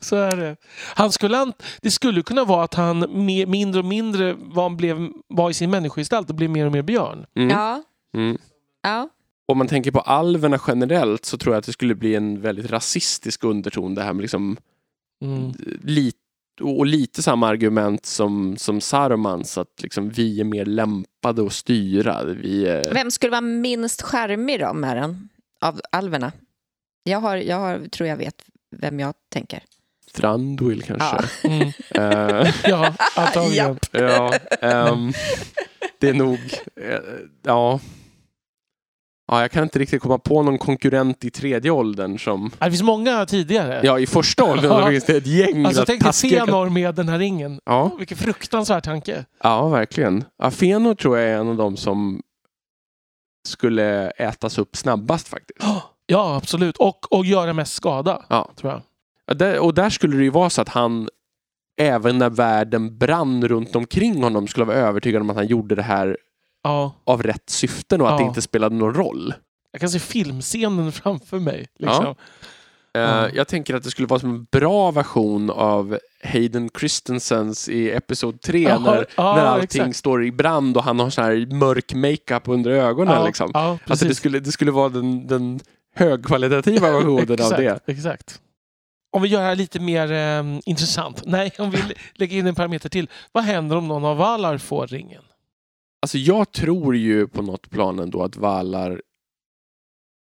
Så 0.00 0.16
är 0.16 0.36
det. 0.36 0.56
Han 0.94 1.12
skulle, 1.12 1.52
det 1.82 1.90
skulle 1.90 2.22
kunna 2.22 2.44
vara 2.44 2.64
att 2.64 2.74
han 2.74 3.24
mer, 3.24 3.46
mindre 3.46 3.78
och 3.78 3.84
mindre 3.84 4.36
var, 4.38 4.70
blev, 4.70 5.08
var 5.28 5.50
i 5.50 5.54
sin 5.54 5.70
människogestalt 5.70 6.30
och 6.30 6.34
blev 6.36 6.50
mer 6.50 6.66
och 6.66 6.72
mer 6.72 6.82
björn. 6.82 7.26
Mm. 7.36 7.50
Ja. 7.50 7.82
Mm. 8.14 8.38
ja. 8.82 9.08
Om 9.48 9.58
man 9.58 9.68
tänker 9.68 9.90
på 9.90 10.00
alverna 10.00 10.60
generellt 10.66 11.24
så 11.24 11.38
tror 11.38 11.54
jag 11.54 11.58
att 11.58 11.66
det 11.66 11.72
skulle 11.72 11.94
bli 11.94 12.14
en 12.14 12.40
väldigt 12.40 12.70
rasistisk 12.70 13.44
underton 13.44 13.94
det 13.94 14.02
här 14.02 14.12
med 14.12 14.22
liksom 14.22 14.56
Mm. 15.24 15.52
Och 16.60 16.86
lite 16.86 17.22
samma 17.22 17.48
argument 17.48 18.06
som, 18.06 18.56
som 18.56 18.80
Sarumans 18.80 19.58
att 19.58 19.82
liksom 19.82 20.10
vi 20.10 20.40
är 20.40 20.44
mer 20.44 20.64
lämpade 20.64 21.46
att 21.46 21.52
styra. 21.52 22.24
Vi 22.24 22.66
är, 22.66 22.94
Vem 22.94 23.10
skulle 23.10 23.30
vara 23.30 23.40
minst 23.40 24.02
charmig 24.02 24.60
då 24.60 24.72
med 24.72 24.96
den? 24.96 25.28
Av 25.60 25.80
alverna? 25.92 26.32
Jag, 27.04 27.20
har, 27.20 27.36
jag 27.36 27.56
har, 27.56 27.88
tror 27.88 28.08
jag 28.08 28.16
vet 28.16 28.34
vem 28.76 29.00
jag 29.00 29.14
tänker. 29.28 29.62
Thranduil 30.12 30.82
kanske. 30.82 31.48
Mm. 31.48 31.68
Eh, 31.90 32.54
Ja, 32.64 32.94
antagligen. 33.16 33.78
Ja, 33.92 34.34
ehm, 34.60 35.12
det 35.98 36.08
är 36.08 36.14
nog, 36.14 36.38
eh, 36.76 36.98
ja. 37.42 37.80
Ja, 39.32 39.40
jag 39.40 39.50
kan 39.50 39.62
inte 39.62 39.78
riktigt 39.78 40.02
komma 40.02 40.18
på 40.18 40.42
någon 40.42 40.58
konkurrent 40.58 41.24
i 41.24 41.30
tredje 41.30 41.70
åldern 41.70 42.18
som, 42.18 42.50
Det 42.58 42.64
finns 42.70 42.82
många 42.82 43.26
tidigare. 43.26 43.80
ja 43.84 43.98
i 43.98 44.06
första 44.06 44.44
åldern 44.44 44.70
Ja. 44.70 44.88
finns 44.88 45.04
det 45.04 45.16
ett 45.16 45.26
gäng 45.26 45.64
alltså 45.66 45.84
tänk 45.86 46.02
dig 46.02 46.12
Fëanor 46.12 46.70
med 46.70 46.94
den 46.94 47.08
här 47.08 47.18
ringen. 47.18 47.60
Ja, 47.64 47.90
Vilken 47.98 48.16
fruktansvärd 48.18 48.84
tanke. 48.84 49.24
ja, 49.42 49.68
verkligen. 49.68 50.24
Ja, 50.38 50.50
Fëanor 50.50 50.94
tror 50.94 51.18
jag 51.18 51.28
är 51.28 51.36
en 51.38 51.48
av 51.48 51.56
dem 51.56 51.76
som 51.76 52.22
skulle 53.48 54.10
ätas 54.10 54.58
upp 54.58 54.76
snabbast 54.76 55.28
faktiskt. 55.28 55.60
Ja, 56.06 56.36
absolut. 56.36 56.76
Och, 56.76 57.12
och 57.12 57.24
göra 57.26 57.52
mest 57.52 57.72
skada, 57.72 58.22
Ja. 58.28 58.50
tror 58.56 58.72
jag. 58.72 58.82
Ja, 59.26 59.34
där, 59.34 59.58
och 59.58 59.74
där 59.74 59.90
skulle 59.90 60.16
det 60.16 60.22
ju 60.22 60.30
vara 60.30 60.50
så 60.50 60.62
att 60.62 60.68
han 60.68 61.08
även 61.80 62.18
när 62.18 62.30
världen 62.30 62.98
brann 62.98 63.48
runt 63.48 63.76
omkring 63.76 64.22
honom 64.22 64.48
skulle 64.48 64.66
vara 64.66 64.76
övertygad 64.76 65.22
om 65.22 65.30
att 65.30 65.36
han 65.36 65.46
gjorde 65.46 65.74
det 65.74 65.82
här 65.82 66.16
Ja. 66.62 66.94
av 67.04 67.22
rätt 67.22 67.50
syften 67.50 68.00
och 68.00 68.06
att 68.06 68.12
Ja. 68.12 68.18
det 68.18 68.24
inte 68.28 68.42
spelade 68.42 68.74
någon 68.76 68.94
roll. 68.94 69.34
Jag 69.72 69.80
kan 69.80 69.90
se 69.90 69.98
filmscenen 69.98 70.92
framför 71.02 71.38
mig. 71.38 71.66
Liksom. 71.78 72.04
Ja. 72.04 73.28
Jag 73.34 73.48
tänker 73.48 73.74
att 73.74 73.82
det 73.82 73.90
skulle 73.90 74.08
vara 74.08 74.20
som 74.20 74.30
en 74.30 74.44
bra 74.52 74.90
version 74.90 75.50
av 75.50 75.98
Hayden 76.24 76.70
Christensens 76.78 77.68
i 77.68 77.90
Episod 77.90 78.40
3 78.40 78.62
Ja, 78.62 78.78
när, 78.78 79.06
ja, 79.16 79.36
när 79.36 79.44
allting 79.44 79.80
exakt. 79.82 79.96
står 79.96 80.24
i 80.24 80.32
brand 80.32 80.76
och 80.76 80.84
han 80.84 80.98
har 81.00 81.10
sån 81.10 81.24
här 81.24 81.54
mörk 81.54 81.94
makeup 81.94 82.48
under 82.48 82.70
ögonen. 82.70 83.14
Ja, 83.14 83.26
liksom. 83.26 83.50
ja, 83.54 83.78
Alltså 83.86 84.06
det 84.06 84.14
skulle, 84.14 84.40
det 84.40 84.52
skulle 84.52 84.70
vara 84.70 84.88
den, 84.88 85.26
den 85.26 85.60
högkvalitativa 85.94 86.90
versionen 86.92 87.30
av 87.42 87.50
det. 87.50 87.64
Exakt, 87.66 87.88
exakt. 87.88 88.40
Om 89.12 89.22
vi 89.22 89.28
gör 89.28 89.40
det 89.40 89.46
här 89.46 89.54
lite 89.56 89.80
mer 89.80 90.12
eh, 90.12 90.58
intressant. 90.64 91.22
Nej, 91.26 91.52
om 91.58 91.70
vi 91.70 91.76
lä- 91.76 91.94
lägger 92.14 92.38
in 92.38 92.46
en 92.46 92.54
parameter 92.54 92.88
till. 92.88 93.08
Vad 93.32 93.44
händer 93.44 93.76
om 93.76 93.88
någon 93.88 94.04
av 94.04 94.16
Valar 94.16 94.58
får 94.58 94.86
ringen? 94.86 95.22
Alltså 96.02 96.18
jag 96.18 96.52
tror 96.52 96.96
ju 96.96 97.28
på 97.28 97.42
något 97.42 97.70
plan 97.70 97.98
ändå 97.98 98.22
att 98.22 98.36
Valar 98.36 99.02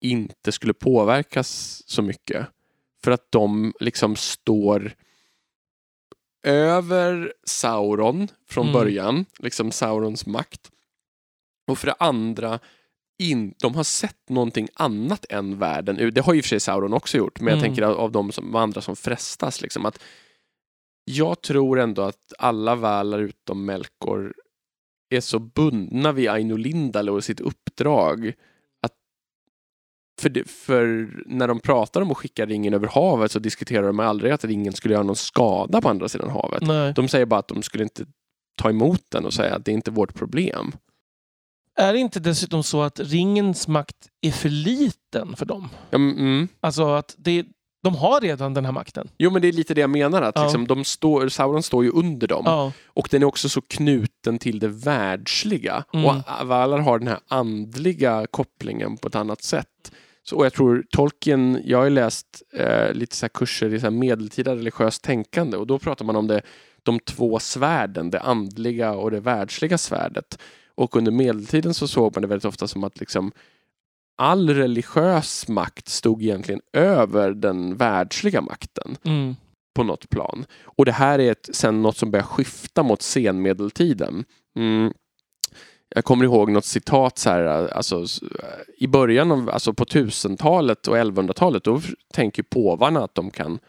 inte 0.01 0.51
skulle 0.51 0.73
påverkas 0.73 1.81
så 1.85 2.01
mycket. 2.01 2.47
För 3.03 3.11
att 3.11 3.31
de 3.31 3.73
liksom 3.79 4.15
står 4.15 4.93
över 6.47 7.33
Sauron 7.43 8.27
från 8.49 8.65
Mm. 8.67 8.73
början, 8.73 9.25
liksom 9.39 9.71
Saurons 9.71 10.25
makt. 10.25 10.71
Och 11.67 11.77
för 11.77 11.87
det 11.87 11.95
andra 11.99 12.59
in, 13.19 13.53
de 13.61 13.75
har 13.75 13.83
sett 13.83 14.29
någonting 14.29 14.67
annat 14.73 15.25
än 15.29 15.59
världen. 15.59 16.11
Det 16.13 16.21
har 16.21 16.33
ju 16.33 16.41
för 16.41 16.49
sig 16.49 16.59
Sauron 16.59 16.93
också 16.93 17.17
gjort, 17.17 17.39
men 17.39 17.47
jag 17.47 17.57
Mm. 17.57 17.63
tänker 17.69 17.81
av, 17.83 18.11
de 18.11 18.31
som, 18.31 18.55
andra 18.55 18.81
som 18.81 18.95
frestas. 18.95 19.61
Liksom, 19.61 19.85
att 19.85 19.99
jag 21.05 21.41
tror 21.41 21.79
ändå 21.79 22.01
att 22.01 22.33
alla 22.39 22.75
välar 22.75 23.19
utom 23.19 23.65
Melkor 23.65 24.33
är 25.11 25.21
så 25.21 25.39
bundna 25.39 26.11
vid 26.11 26.29
Aino 26.29 26.55
Lindale 26.55 27.11
och 27.11 27.23
sitt 27.23 27.39
uppdrag. 27.39 28.33
Att 28.81 28.93
för, 30.21 30.29
det, 30.29 30.49
för 30.49 31.09
när 31.25 31.47
de 31.47 31.59
pratar 31.59 32.01
om 32.01 32.11
att 32.11 32.17
skicka 32.17 32.45
ringen 32.45 32.73
över 32.73 32.87
havet 32.87 33.31
så 33.31 33.39
diskuterar 33.39 33.87
de 33.87 33.99
aldrig 33.99 34.31
att 34.31 34.45
ringen 34.45 34.73
skulle 34.73 34.93
göra 34.93 35.03
någon 35.03 35.15
skada 35.15 35.81
på 35.81 35.89
andra 35.89 36.09
sidan 36.09 36.29
havet. 36.29 36.61
Nej. 36.61 36.93
De 36.93 37.07
säger 37.07 37.25
bara 37.25 37.39
att 37.39 37.47
de 37.47 37.63
skulle 37.63 37.83
inte 37.83 38.05
ta 38.57 38.69
emot 38.69 39.03
den 39.09 39.25
och 39.25 39.33
säga 39.33 39.55
att 39.55 39.65
det 39.65 39.71
är 39.71 39.73
inte 39.73 39.91
vårt 39.91 40.13
problem. 40.13 40.71
Är 41.75 41.93
det 41.93 41.99
inte 41.99 42.19
dessutom 42.19 42.63
så 42.63 42.81
att 42.81 42.99
ringens 42.99 43.67
makt 43.67 44.09
är 44.21 44.31
för 44.31 44.49
liten 44.49 45.35
för 45.35 45.45
dem? 45.45 45.69
Mm. 45.91 46.47
Alltså 46.59 46.89
att 46.89 47.15
det, 47.17 47.45
de 47.83 47.95
har 47.95 48.21
redan 48.21 48.53
den 48.53 48.65
här 48.65 48.71
makten. 48.71 49.07
Jo 49.17 49.31
men 49.31 49.41
det 49.41 49.47
är 49.47 49.51
lite 49.51 49.73
det 49.73 49.81
jag 49.81 49.89
menar, 49.89 50.21
att 50.21 50.35
Ja. 50.35 50.43
liksom, 50.43 50.67
de 50.67 50.83
står, 50.83 51.29
Sauron 51.29 51.63
står 51.63 51.83
ju 51.83 51.91
under 51.91 52.27
dem. 52.27 52.43
Ja. 52.45 52.71
Och 52.85 53.07
den 53.11 53.21
är 53.21 53.25
också 53.25 53.49
så 53.49 53.61
knuten 53.61 54.39
till 54.39 54.59
det 54.59 54.67
världsliga. 54.67 55.83
Mm. 55.93 56.05
Och 56.05 56.15
Valar 56.47 56.77
har 56.79 56.99
den 56.99 57.07
här 57.07 57.19
andliga 57.27 58.27
kopplingen 58.31 58.97
på 58.97 59.07
ett 59.07 59.15
annat 59.15 59.43
sätt. 59.43 59.91
Så, 60.23 60.35
och 60.37 60.45
jag 60.45 60.53
tror 60.53 60.85
Tolkien, 60.91 61.61
jag 61.65 61.77
har 61.77 61.89
läst 61.89 62.41
eh, 62.53 62.93
lite 62.93 63.15
så 63.15 63.29
kurser 63.29 63.73
i 63.73 63.79
så 63.79 63.91
medeltida 63.91 64.55
religiöst 64.55 65.03
tänkande 65.03 65.57
och 65.57 65.67
då 65.67 65.79
pratar 65.79 66.05
man 66.05 66.15
om 66.15 66.27
det, 66.27 66.41
de 66.83 66.99
två 66.99 67.39
svärden, 67.39 68.09
det 68.09 68.19
andliga 68.19 68.91
och 68.93 69.11
det 69.11 69.19
världsliga 69.19 69.77
svärdet. 69.77 70.39
Och 70.75 70.95
under 70.95 71.11
medeltiden 71.11 71.73
så 71.73 71.87
såg 71.87 72.15
man 72.15 72.21
det 72.21 72.27
väldigt 72.27 72.45
ofta 72.45 72.67
som 72.67 72.83
att 72.83 72.99
liksom 72.99 73.31
all 74.21 74.49
religiös 74.49 75.47
makt 75.47 75.87
stod 75.89 76.21
egentligen 76.23 76.61
över 76.73 77.31
den 77.31 77.77
världsliga 77.77 78.41
makten 78.41 78.97
Mm. 79.05 79.35
på 79.75 79.83
något 79.83 80.09
plan. 80.09 80.45
Och 80.63 80.85
det 80.85 80.91
här 80.91 81.19
är 81.19 81.31
ett, 81.31 81.49
sen 81.51 81.81
något 81.81 81.97
som 81.97 82.11
börjar 82.11 82.23
skifta 82.23 82.83
mot 82.83 83.01
senmedeltiden. 83.01 84.25
Mm. 84.55 84.93
Jag 85.95 86.03
kommer 86.03 86.25
ihåg 86.25 86.51
något 86.51 86.65
citat 86.65 87.17
så 87.17 87.29
här, 87.29 87.43
alltså, 87.67 88.05
i 88.77 88.87
början 88.87 89.31
av, 89.31 89.49
alltså 89.49 89.73
på 89.73 89.85
1000-talet 89.85 90.87
och 90.87 90.97
1100-talet, 90.97 91.63
då 91.63 91.81
tänker 92.13 92.43
påvarna 92.43 93.03
att 93.03 93.15
de 93.15 93.31
kan 93.31 93.59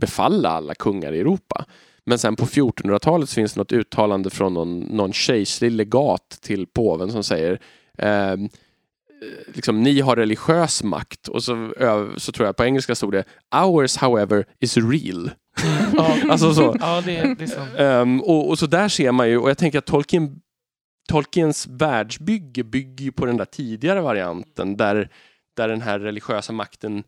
befalla 0.00 0.48
alla 0.48 0.74
kungar 0.74 1.12
i 1.12 1.20
Europa. 1.20 1.64
Men 2.04 2.18
sen 2.18 2.36
på 2.36 2.46
1400-talet 2.46 3.28
så 3.28 3.34
finns 3.34 3.52
det 3.54 3.60
något 3.60 3.72
uttalande 3.72 4.30
från 4.30 4.54
någon, 4.54 4.80
någon 4.80 5.12
kejserlig 5.12 5.72
legat 5.72 6.38
till 6.42 6.66
påven 6.66 7.12
som 7.12 7.24
säger 7.24 7.60
eh, 7.98 8.36
liksom, 9.54 9.82
ni 9.82 10.00
har 10.00 10.16
religiös 10.16 10.82
makt 10.82 11.28
och 11.28 11.44
så, 11.44 11.72
så 12.16 12.32
tror 12.32 12.46
jag 12.46 12.56
på 12.56 12.64
engelska 12.64 12.94
stod 12.94 13.12
det 13.12 13.24
Ours 13.64 13.96
however 13.96 14.46
is 14.60 14.76
real. 14.76 15.30
Ja. 15.96 16.16
Alltså 16.30 16.54
så. 16.54 16.76
Ja, 16.80 17.00
det, 17.00 17.16
är- 17.16 17.34
det 17.34 17.44
är 17.44 17.48
sant. 17.48 17.70
Ehm, 17.78 18.20
och, 18.20 18.48
och 18.48 18.58
så 18.58 18.66
där 18.66 18.88
ser 18.88 19.12
man 19.12 19.28
ju, 19.28 19.38
och 19.38 19.50
jag 19.50 19.58
tänker 19.58 19.78
att 19.78 19.86
Tolkien, 19.86 20.40
Tolkiens 21.08 21.66
världsbygge 21.66 22.64
bygger 22.64 23.04
ju 23.04 23.12
på 23.12 23.26
den 23.26 23.36
där 23.36 23.44
tidigare 23.44 24.00
varianten 24.00 24.76
där, 24.76 25.10
där 25.56 25.68
den 25.68 25.82
här 25.82 25.98
religiösa 25.98 26.52
makten 26.52 27.02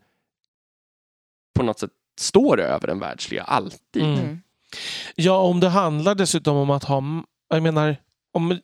på 1.55 1.63
något 1.63 1.79
sätt 1.79 1.91
står 2.19 2.59
över 2.59 2.87
den 2.87 2.99
världsliga, 2.99 3.43
alltid. 3.43 4.03
Mm. 4.03 4.19
Mm. 4.19 4.41
Ja, 5.15 5.37
om 5.41 5.59
det 5.59 5.69
handlar 5.69 6.15
dessutom 6.15 6.55
om 6.57 6.69
att 6.69 6.83
ha... 6.83 7.03
Jag 7.49 7.63
menar, 7.63 7.95
om 8.33 8.59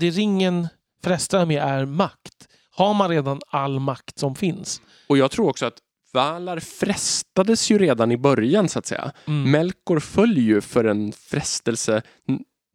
det 0.00 0.10
ringen 0.10 0.68
frestar 1.02 1.46
med 1.46 1.62
är 1.62 1.84
makt. 1.84 2.48
Har 2.70 2.94
man 2.94 3.08
redan 3.08 3.40
all 3.46 3.80
makt 3.80 4.18
som 4.18 4.34
finns? 4.34 4.82
Och 5.06 5.18
jag 5.18 5.30
tror 5.30 5.48
också 5.48 5.66
att 5.66 5.78
Valar 6.12 6.60
frestades 6.60 7.70
ju 7.70 7.78
redan 7.78 8.12
i 8.12 8.16
början 8.16 8.68
så 8.68 8.78
att 8.78 8.86
säga. 8.86 9.12
Mm. 9.26 9.50
Melkor 9.50 10.00
föll 10.00 10.38
ju 10.38 10.60
för 10.60 10.84
en 10.84 11.12
frestelse 11.12 12.02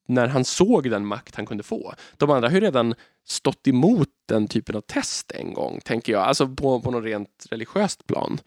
när 0.08 0.28
han 0.28 0.46
såg 0.46 0.90
den 0.90 1.06
makt 1.06 1.36
han 1.36 1.46
kunde 1.46 1.64
få. 1.64 1.94
De 2.18 2.32
andra 2.32 2.50
har 2.50 2.56
ju 2.56 2.62
redan 2.62 2.96
stått 3.28 3.68
emot 3.68 4.10
den 4.26 4.48
typen 4.48 4.76
av 4.76 4.82
test 4.82 5.32
en 5.32 5.54
gång, 5.54 5.80
tänker 5.86 6.14
jag. 6.14 6.22
Alltså 6.22 6.48
på, 6.48 6.82
på 6.82 6.92
något 6.92 7.04
rent 7.04 7.46
religiöst 7.50 8.08
plan. 8.08 8.40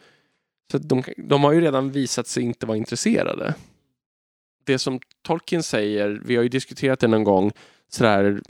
Så 0.73 0.79
de, 0.79 1.03
de 1.17 1.45
har 1.45 1.53
ju 1.53 1.61
redan 1.61 1.91
visat 1.91 2.27
sig 2.27 2.43
inte 2.43 2.67
vara 2.67 2.77
intresserade. 2.77 3.55
Det 4.65 4.79
som 4.79 5.01
Tolkien 5.23 5.63
säger, 5.63 6.21
vi 6.25 6.37
har 6.37 6.43
ju 6.43 6.49
diskuterat 6.49 7.01
det 7.01 7.09
någon 7.09 7.25
gång, 7.25 7.53
sådär 7.89 8.43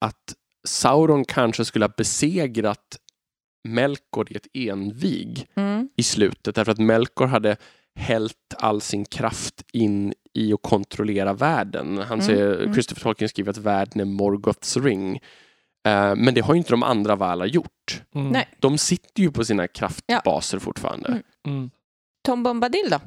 att 0.00 0.34
Sauron 0.66 1.24
kanske 1.24 1.64
skulle 1.64 1.84
ha 1.84 1.92
besegrat 1.96 2.96
Melkor 3.68 4.32
i 4.32 4.36
ett 4.36 4.46
envig 4.54 5.46
Mm. 5.54 5.88
i 5.96 6.02
slutet 6.02 6.54
därför 6.54 6.72
att 6.72 6.78
Melkor 6.78 7.26
hade 7.26 7.56
hällt 7.94 8.54
all 8.58 8.80
sin 8.80 9.04
kraft 9.04 9.64
in 9.72 10.14
i 10.34 10.52
att 10.52 10.62
kontrollera 10.62 11.32
världen. 11.32 11.98
Han 11.98 12.06
Mm, 12.06 12.20
säger, 12.26 12.60
mm. 12.60 12.72
Christopher 12.74 13.02
Tolkien 13.02 13.28
skriver 13.28 13.50
att 13.50 13.56
världen 13.58 14.00
är 14.00 14.04
Morgoths 14.04 14.76
ring. 14.76 15.16
Eh, 15.86 16.14
men 16.14 16.34
det 16.34 16.40
har 16.40 16.54
ju 16.54 16.58
inte 16.58 16.70
de 16.70 16.82
andra 16.82 17.16
Valar 17.16 17.46
gjort. 17.46 18.02
Mm. 18.14 18.28
Nej. 18.28 18.48
De 18.58 18.78
sitter 18.78 19.22
ju 19.22 19.30
på 19.32 19.44
sina 19.44 19.68
kraftbaser 19.68 20.58
fortfarande. 20.58 21.08
Mm. 21.08 21.22
Mm. 21.46 21.70
Tom 22.26 22.42
Bombadil 22.42 22.90
då? 22.90 23.00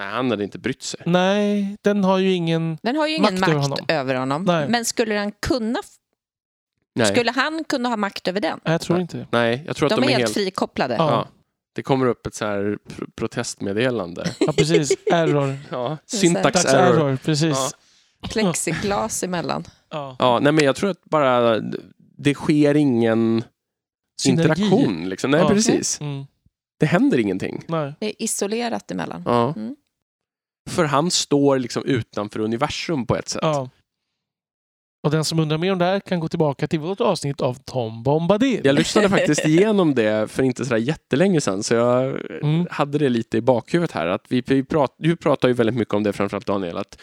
Nej, 0.00 0.08
han 0.12 0.30
hade 0.30 0.44
inte 0.44 0.58
brytt 0.58 0.82
sig. 0.82 1.00
Nej, 1.06 1.76
den 1.82 2.04
har 2.04 2.18
ju 2.18 2.32
ingen... 2.32 2.78
Den 2.82 2.96
har 2.96 3.06
ju 3.06 3.14
ingen 3.14 3.22
Makt 3.34 3.40
makt, 3.40 3.50
över 3.50 3.60
honom. 3.62 3.78
över 3.88 4.14
honom. 4.14 4.44
Nej. 4.44 4.68
Men 4.68 4.84
skulle 4.84 5.14
den 5.14 5.32
kunna... 5.32 5.78
Nej, 6.94 7.06
Skulle 7.06 7.30
han 7.30 7.64
kunna 7.64 7.88
ha 7.88 7.96
makt 7.96 8.28
över 8.28 8.40
den? 8.40 8.60
Nej, 8.64 8.72
jag 8.72 8.80
tror 8.80 9.00
inte 9.00 9.16
det. 9.16 9.26
Nej 9.32 9.62
jag 9.66 9.76
tror 9.76 9.86
att 9.86 9.90
De, 9.90 10.00
de, 10.00 10.06
är 10.06 10.08
är 10.08 10.10
helt 10.12 10.22
helt... 10.22 10.34
frikopplade. 10.34 10.94
Ja. 10.94 11.10
Ja. 11.10 11.28
Det 11.74 11.82
kommer 11.82 12.06
upp 12.06 12.26
ett 12.26 12.34
så 12.34 12.44
här 12.44 12.78
pr- 12.88 13.10
protestmeddelande. 13.16 14.24
Ja, 14.40 14.52
precis. 14.52 14.92
Error. 15.12 15.58
Ja, 15.70 15.96
syntax 16.06 16.64
error. 16.64 16.96
error. 16.96 17.16
Precis. 17.16 17.56
Ja. 18.22 18.28
Plexiglas 18.28 19.22
emellan. 19.22 19.64
Ja. 19.90 20.16
Ja, 20.18 20.38
nej 20.42 20.52
men 20.52 20.64
jag 20.64 20.76
tror 20.76 20.90
att 20.90 21.04
bara 21.04 21.60
det 22.18 22.34
sker 22.34 22.74
ingen 22.76 23.44
Synergi. 24.20 24.42
interaktion. 24.62 25.08
Liksom. 25.08 25.30
Nej, 25.30 25.40
Ja. 25.40 25.48
precis. 25.48 26.00
Mm. 26.00 26.24
Det 26.80 26.86
händer 26.86 27.18
ingenting. 27.18 27.64
Nej. 27.68 27.94
Det 28.00 28.06
är 28.06 28.22
isolerat 28.24 28.90
emellan. 28.90 29.22
Ja. 29.26 29.52
Mm. 29.56 29.76
För 30.70 30.84
han 30.84 31.10
står 31.10 31.58
liksom 31.58 31.84
utanför 31.84 32.40
universum 32.40 33.06
på 33.06 33.16
ett 33.16 33.28
sätt. 33.28 33.40
Ja. 33.42 33.68
Och 35.02 35.10
den 35.10 35.24
som 35.24 35.38
undrar 35.38 35.58
mer 35.58 35.72
om 35.72 35.78
det 35.78 35.84
här 35.84 36.00
kan 36.00 36.20
gå 36.20 36.28
tillbaka 36.28 36.68
till 36.68 36.80
vårt 36.80 37.00
avsnitt 37.00 37.40
av 37.40 37.54
Tom 37.54 38.02
Bombadil. 38.02 38.60
Jag 38.64 38.74
lyssnade 38.74 39.08
faktiskt 39.18 39.46
igenom 39.46 39.94
det 39.94 40.30
för 40.30 40.42
inte 40.42 40.64
så 40.64 40.76
jättelänge 40.76 41.40
sedan 41.40 41.62
så 41.62 41.74
jag 41.74 42.20
Mm. 42.42 42.66
hade 42.70 42.98
det 42.98 43.08
lite 43.08 43.36
i 43.38 43.40
bakhuvudet 43.40 43.92
här. 43.92 44.06
Att 44.06 44.24
vi, 44.28 44.42
vi 44.46 44.64
prat, 44.64 44.94
du 44.98 45.16
pratar 45.16 45.48
ju 45.48 45.54
väldigt 45.54 45.76
mycket 45.76 45.94
om 45.94 46.02
det 46.02 46.12
framförallt 46.12 46.46
Daniel, 46.46 46.76
att 46.76 46.98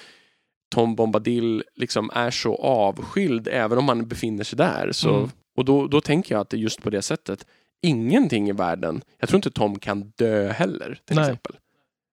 Tom 0.75 0.95
Bombadil 0.95 1.63
liksom 1.75 2.09
är 2.13 2.31
så 2.31 2.55
avskild 2.55 3.47
även 3.51 3.77
om 3.77 3.87
han 3.87 4.07
befinner 4.07 4.43
sig 4.43 4.57
där. 4.57 4.91
Så, 4.91 5.15
Mm. 5.15 5.29
Och 5.57 5.65
då, 5.65 5.87
då 5.87 6.01
tänker 6.01 6.35
jag 6.35 6.41
att 6.41 6.49
det 6.49 6.57
är 6.57 6.59
just 6.59 6.81
på 6.81 6.89
det 6.89 7.01
sättet. 7.01 7.45
Ingenting 7.81 8.49
i 8.49 8.51
världen, 8.51 9.01
jag 9.19 9.29
tror 9.29 9.37
inte 9.37 9.51
Tom 9.51 9.79
kan 9.79 10.11
dö 10.15 10.47
heller 10.51 10.99
till 11.05 11.15
Nej. 11.15 11.25
exempel. 11.25 11.55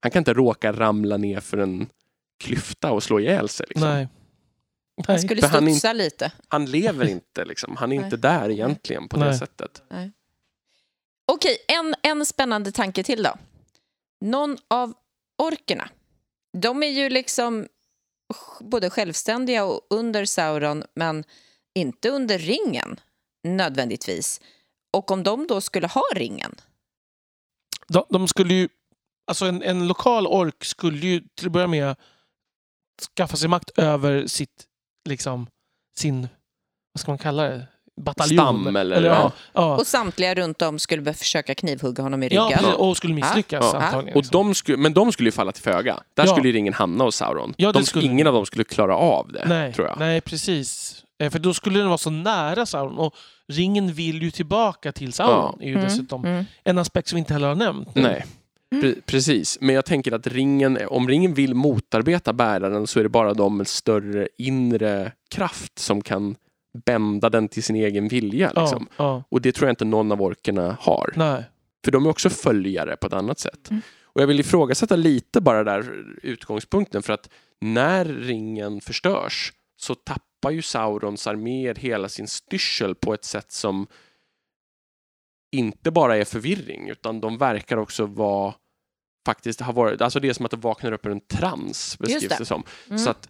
Han 0.04 0.10
kan 0.10 0.20
inte 0.20 0.34
råka 0.34 0.72
ramla 0.72 1.16
ner 1.16 1.40
för 1.40 1.58
en 1.58 1.86
klyfta 2.38 2.92
och 2.92 3.02
slå 3.02 3.20
ihjäl 3.20 3.48
sig. 3.48 3.66
Liksom. 3.68 3.88
Nej. 3.88 4.08
Han 4.96 5.04
Nej. 5.08 5.18
skulle 5.18 5.40
För 5.40 5.48
han 5.48 5.70
studsa 5.70 5.92
lite. 5.92 6.32
Han 6.48 6.66
lever 6.66 7.08
inte, 7.08 7.44
liksom. 7.44 7.76
han 7.76 7.92
är 7.92 7.96
Nej. 7.96 8.04
inte 8.04 8.16
där 8.16 8.50
egentligen 8.50 9.08
på 9.08 9.16
det 9.16 9.24
Nej. 9.24 9.38
sättet. 9.38 9.82
Okej, 11.32 11.56
en, 11.68 11.94
en 12.02 12.26
spännande 12.26 12.72
tanke 12.72 13.02
till 13.02 13.22
då. 13.22 13.34
Någon 14.20 14.58
av 14.68 14.94
orkerna, 15.38 15.88
de 16.58 16.82
är 16.82 16.90
ju 16.90 17.08
liksom 17.08 17.66
både 18.60 18.90
självständiga 18.90 19.64
och 19.64 19.80
under 19.90 20.24
Sauron, 20.24 20.84
men 20.94 21.24
inte 21.74 22.10
under 22.10 22.38
ringen 22.38 23.00
nödvändigtvis. 23.44 24.40
Och 24.92 25.10
om 25.10 25.22
de 25.22 25.46
då 25.46 25.60
skulle 25.60 25.86
ha 25.86 26.04
ringen, 26.14 26.54
De, 27.88 28.04
de 28.08 28.28
skulle 28.28 28.54
ju... 28.54 28.68
Alltså 29.26 29.44
en, 29.46 29.62
en 29.62 29.88
lokal 29.88 30.26
ork 30.26 30.64
skulle 30.64 31.06
ju 31.06 31.20
till 31.38 31.46
att 31.46 31.52
börja 31.52 31.66
med 31.66 31.96
skaffa 33.16 33.36
sig 33.36 33.48
makt 33.48 33.70
över 33.78 34.26
sitt, 34.26 34.64
liksom, 35.08 35.46
sin, 35.96 36.28
vad 36.92 37.00
ska 37.00 37.10
man 37.10 37.18
kalla 37.18 37.42
det? 37.42 37.66
Bataljon. 38.00 38.38
Stam 38.44 38.76
eller- 38.76 39.02
ja. 39.02 39.12
ja. 39.12 39.32
Ja. 39.52 39.76
och 39.76 39.86
samtliga 39.86 40.34
runt 40.34 40.62
om 40.62 40.78
skulle 40.78 41.14
försöka 41.14 41.54
knivhugga 41.54 42.02
honom 42.02 42.22
i 42.22 42.28
Ja, 42.34 42.42
ryggen. 42.44 42.58
precis, 42.58 42.74
och 42.74 42.96
skulle 42.96 43.14
misslyckas 43.14 43.70
Ja. 43.72 43.80
antagligen. 43.80 44.16
Och 44.18 44.24
de 44.32 44.54
skulle, 44.54 44.78
men 44.78 44.92
de 44.94 45.12
skulle 45.12 45.26
ju 45.26 45.32
falla 45.32 45.52
till 45.52 45.62
föga. 45.62 46.00
Där 46.14 46.26
Ja. 46.26 46.32
skulle 46.32 46.48
ju 46.48 46.54
ringen 46.54 46.72
hamna 46.74 47.04
hos 47.04 47.16
Sauron. 47.16 47.54
Ja, 47.56 47.72
de, 47.72 47.84
skulle 47.84 48.04
ingen 48.04 48.26
av 48.26 48.34
dem 48.34 48.46
skulle 48.46 48.64
klara 48.64 48.96
av 48.96 49.32
det, 49.32 49.44
nej, 49.48 49.72
tror 49.72 49.86
jag. 49.88 49.98
nej, 49.98 50.20
precis. 50.20 51.00
Eh, 51.22 51.30
För 51.30 51.38
då 51.38 51.54
skulle 51.54 51.78
den 51.78 51.88
vara 51.88 51.98
så 51.98 52.10
nära 52.10 52.66
Sauron. 52.66 52.98
Och 52.98 53.14
ringen 53.48 53.92
vill 53.92 54.22
ju 54.22 54.30
tillbaka 54.30 54.92
till 54.92 55.12
Sauron. 55.12 55.60
är 55.60 55.66
ju 55.66 55.72
Mm, 55.72 55.84
dessutom 55.84 56.24
mm. 56.24 56.44
en 56.64 56.78
aspekt 56.78 57.08
som 57.08 57.16
vi 57.16 57.20
inte 57.20 57.32
heller 57.32 57.48
har 57.48 57.54
nämnt. 57.54 57.94
Nej. 57.94 58.24
Pre- 58.74 59.00
precis, 59.06 59.58
men 59.60 59.74
jag 59.74 59.84
tänker 59.84 60.12
att 60.12 60.26
ringen, 60.26 60.78
om 60.88 61.08
ringen 61.08 61.34
vill 61.34 61.54
motarbeta 61.54 62.32
bäraren 62.32 62.86
så 62.86 62.98
är 62.98 63.02
det 63.02 63.08
bara 63.08 63.34
de 63.34 63.56
med 63.56 63.68
större 63.68 64.28
inre 64.38 65.12
kraft 65.30 65.78
som 65.78 66.02
kan 66.02 66.36
bända 66.86 67.30
den 67.30 67.48
till 67.48 67.62
sin 67.62 67.76
egen 67.76 68.08
vilja. 68.08 68.52
Liksom. 68.56 68.88
Ja, 68.96 69.04
ja, 69.04 69.24
Och 69.28 69.40
det 69.42 69.52
tror 69.52 69.68
jag 69.68 69.72
inte 69.72 69.84
någon 69.84 70.12
av 70.12 70.22
orkerna 70.22 70.76
har. 70.80 71.12
nej. 71.16 71.44
För 71.84 71.92
de 71.92 72.06
är 72.06 72.10
också 72.10 72.30
följare 72.30 72.96
på 72.96 73.06
ett 73.06 73.12
annat 73.12 73.38
sätt. 73.38 73.70
Mm. 73.70 73.82
Och 74.02 74.22
jag 74.22 74.26
vill 74.26 74.40
ifrågasätta 74.40 74.96
lite 74.96 75.40
bara 75.40 75.64
där 75.64 76.04
utgångspunkten 76.22 77.02
för 77.02 77.12
att 77.12 77.28
när 77.60 78.04
ringen 78.04 78.80
förstörs 78.80 79.52
så 79.76 79.94
tappar 79.94 80.50
ju 80.50 80.62
Saurons 80.62 81.26
arméer 81.26 81.74
hela 81.74 82.08
sin 82.08 82.28
styrsel 82.28 82.94
på 82.94 83.14
ett 83.14 83.24
sätt 83.24 83.52
som 83.52 83.86
inte 85.54 85.90
bara 85.90 86.16
är 86.16 86.24
förvirring 86.24 86.88
utan 86.88 87.20
de 87.20 87.38
verkar 87.38 87.76
också 87.76 88.06
vara 88.06 88.54
faktiskt 89.26 89.60
har 89.60 89.72
varit, 89.72 90.00
alltså 90.00 90.20
det 90.20 90.28
är 90.28 90.32
som 90.32 90.44
att 90.44 90.50
de 90.50 90.60
vaknar 90.60 90.92
upp 90.92 91.06
ur 91.06 91.10
en 91.12 91.20
trans 91.20 91.98
beskrivs 91.98 92.28
det. 92.28 92.36
det 92.38 92.44
som. 92.44 92.62
Mm. 92.86 92.98
Så 92.98 93.10
att 93.10 93.28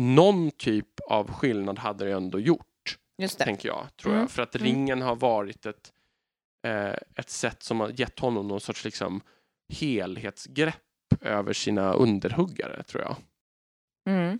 någon 0.00 0.50
typ 0.50 1.00
av 1.10 1.32
skillnad 1.32 1.78
hade 1.78 2.04
det 2.04 2.12
ändå 2.12 2.40
gjort 2.40 2.98
Just 3.18 3.38
det. 3.38 3.44
tänker 3.44 3.68
jag. 3.68 3.86
Tror 3.96 4.12
Mm. 4.12 4.20
jag. 4.20 4.30
För 4.30 4.42
att 4.42 4.54
Mm. 4.56 4.66
ringen 4.66 5.02
har 5.02 5.16
varit 5.16 5.66
ett, 5.66 5.92
eh, 6.66 6.94
ett 7.16 7.30
sätt 7.30 7.62
som 7.62 7.80
har 7.80 8.00
gett 8.00 8.18
honom 8.18 8.48
någon 8.48 8.60
sorts 8.60 8.84
liksom, 8.84 9.20
helhetsgrepp 9.72 10.76
över 11.20 11.52
sina 11.52 11.92
underhuggare, 11.92 12.82
tror 12.82 13.02
jag. 13.02 13.16
Mm. 14.08 14.38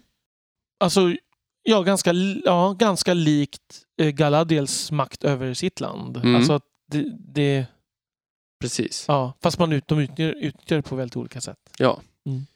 Alltså, 0.80 1.00
ja, 1.62 1.82
ganska, 1.82 2.12
ja, 2.44 2.76
ganska 2.78 3.14
likt 3.14 3.82
eh, 4.00 4.10
Galadriels 4.10 4.90
makt 4.92 5.24
över 5.24 5.54
sitt 5.54 5.80
land. 5.80 6.16
Mm. 6.16 6.36
Alltså, 6.36 6.52
att 6.52 6.66
det, 6.92 7.16
det, 7.18 7.66
Precis. 8.60 9.04
ja, 9.08 9.32
fast 9.42 9.58
man 9.58 9.72
ut, 9.72 9.88
de 9.88 9.98
utnyttjar, 9.98 10.34
utnyttjar 10.38 10.76
det 10.76 10.82
på 10.82 10.96
väldigt 10.96 11.16
olika 11.16 11.40
sätt. 11.40 11.58
Ja. 11.78 12.00
Mm. 12.26 12.46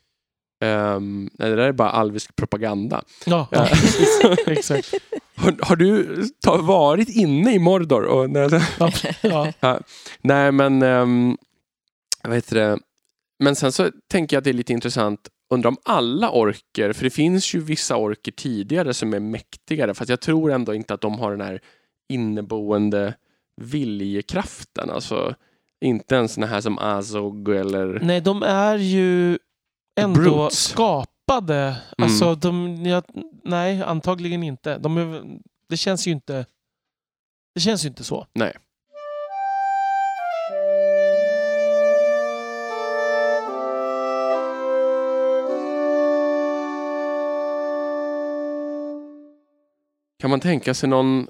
Ehm, 0.64 1.30
nej, 1.34 1.51
det 1.51 1.57
där 1.57 1.68
är 1.68 1.72
bara 1.72 1.91
alvisk 1.91 2.37
propaganda. 2.37 3.03
Ja, 3.26 3.49
Ja. 3.51 3.68
ja. 4.22 4.37
exakt. 4.47 4.95
Har, 5.37 5.57
har 5.61 5.76
du 5.76 6.24
ta, 6.41 6.57
varit 6.57 7.09
inne 7.09 7.55
i 7.55 7.59
Mordor? 7.59 8.05
Och, 8.05 8.30
nej, 8.30 8.49
Ja, 9.22 9.53
ja. 9.61 9.80
nej, 10.20 10.53
men 10.53 10.82
um, 10.82 11.39
vad 12.22 12.34
heter 12.34 12.57
det? 12.57 12.78
Men 13.39 13.57
sen 13.57 13.72
så 13.72 13.91
tänker 14.11 14.37
jag 14.37 14.41
att 14.41 14.45
det 14.45 14.51
är 14.51 14.55
lite 14.55 14.72
intressant. 14.72 15.28
Undrar 15.51 15.68
om 15.68 15.76
alla 15.84 16.30
orker, 16.30 16.93
för 16.93 17.05
det 17.05 17.11
finns 17.11 17.55
ju 17.55 17.61
vissa 17.61 17.97
orker 17.97 18.32
tidigare 18.32 18.95
som 18.95 19.14
är 19.14 19.20
mäktigare, 19.20 19.95
fast 19.95 20.09
jag 20.11 20.20
tror 20.20 20.53
ändå 20.53 20.74
inte 20.74 20.95
att 20.95 21.01
de 21.01 21.18
har 21.18 21.30
den 21.30 21.41
här 21.41 21.61
inneboende 22.09 23.14
viljekraften. 23.57 24.90
Alltså 24.90 25.34
inte 25.84 26.14
ens 26.14 26.32
såna 26.32 26.46
här 26.46 26.61
som 26.61 26.78
Azog 26.78 27.48
eller... 27.48 28.00
Nej, 28.02 28.20
de 28.20 28.42
är 28.42 28.76
ju 28.76 29.38
ändå 30.00 30.20
Brutes. 30.20 30.59
skapade. 30.59 31.76
Alltså, 31.98 32.34
de, 32.34 32.76
ja, 32.86 33.02
nej, 33.44 33.82
antagligen 33.82 34.42
inte. 34.42 34.78
De 34.78 34.96
är, 34.96 35.24
det 35.68 35.76
känns 35.76 36.07
ju 36.07 36.11
inte 36.11 36.46
det 37.57 37.61
känns 37.61 37.84
ju 37.84 37.88
inte 37.88 38.04
så. 38.04 38.26
Nej. 38.32 38.52
Kan 50.18 50.30
man 50.30 50.40
tänka 50.40 50.74
sig 50.74 50.88
någon, 50.88 51.28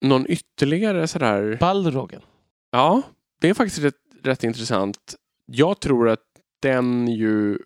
någon 0.00 0.26
ytterligare 0.30 1.06
sådär... 1.08 1.56
Balrogen. 1.60 2.22
Ja, 2.70 3.02
det 3.40 3.48
är 3.48 3.54
faktiskt 3.54 3.78
rätt, 3.82 3.94
rätt 4.22 4.44
intressant. 4.44 5.14
Jag 5.46 5.80
tror 5.80 6.08
att 6.08 6.24
den 6.60 7.08
ju 7.08 7.58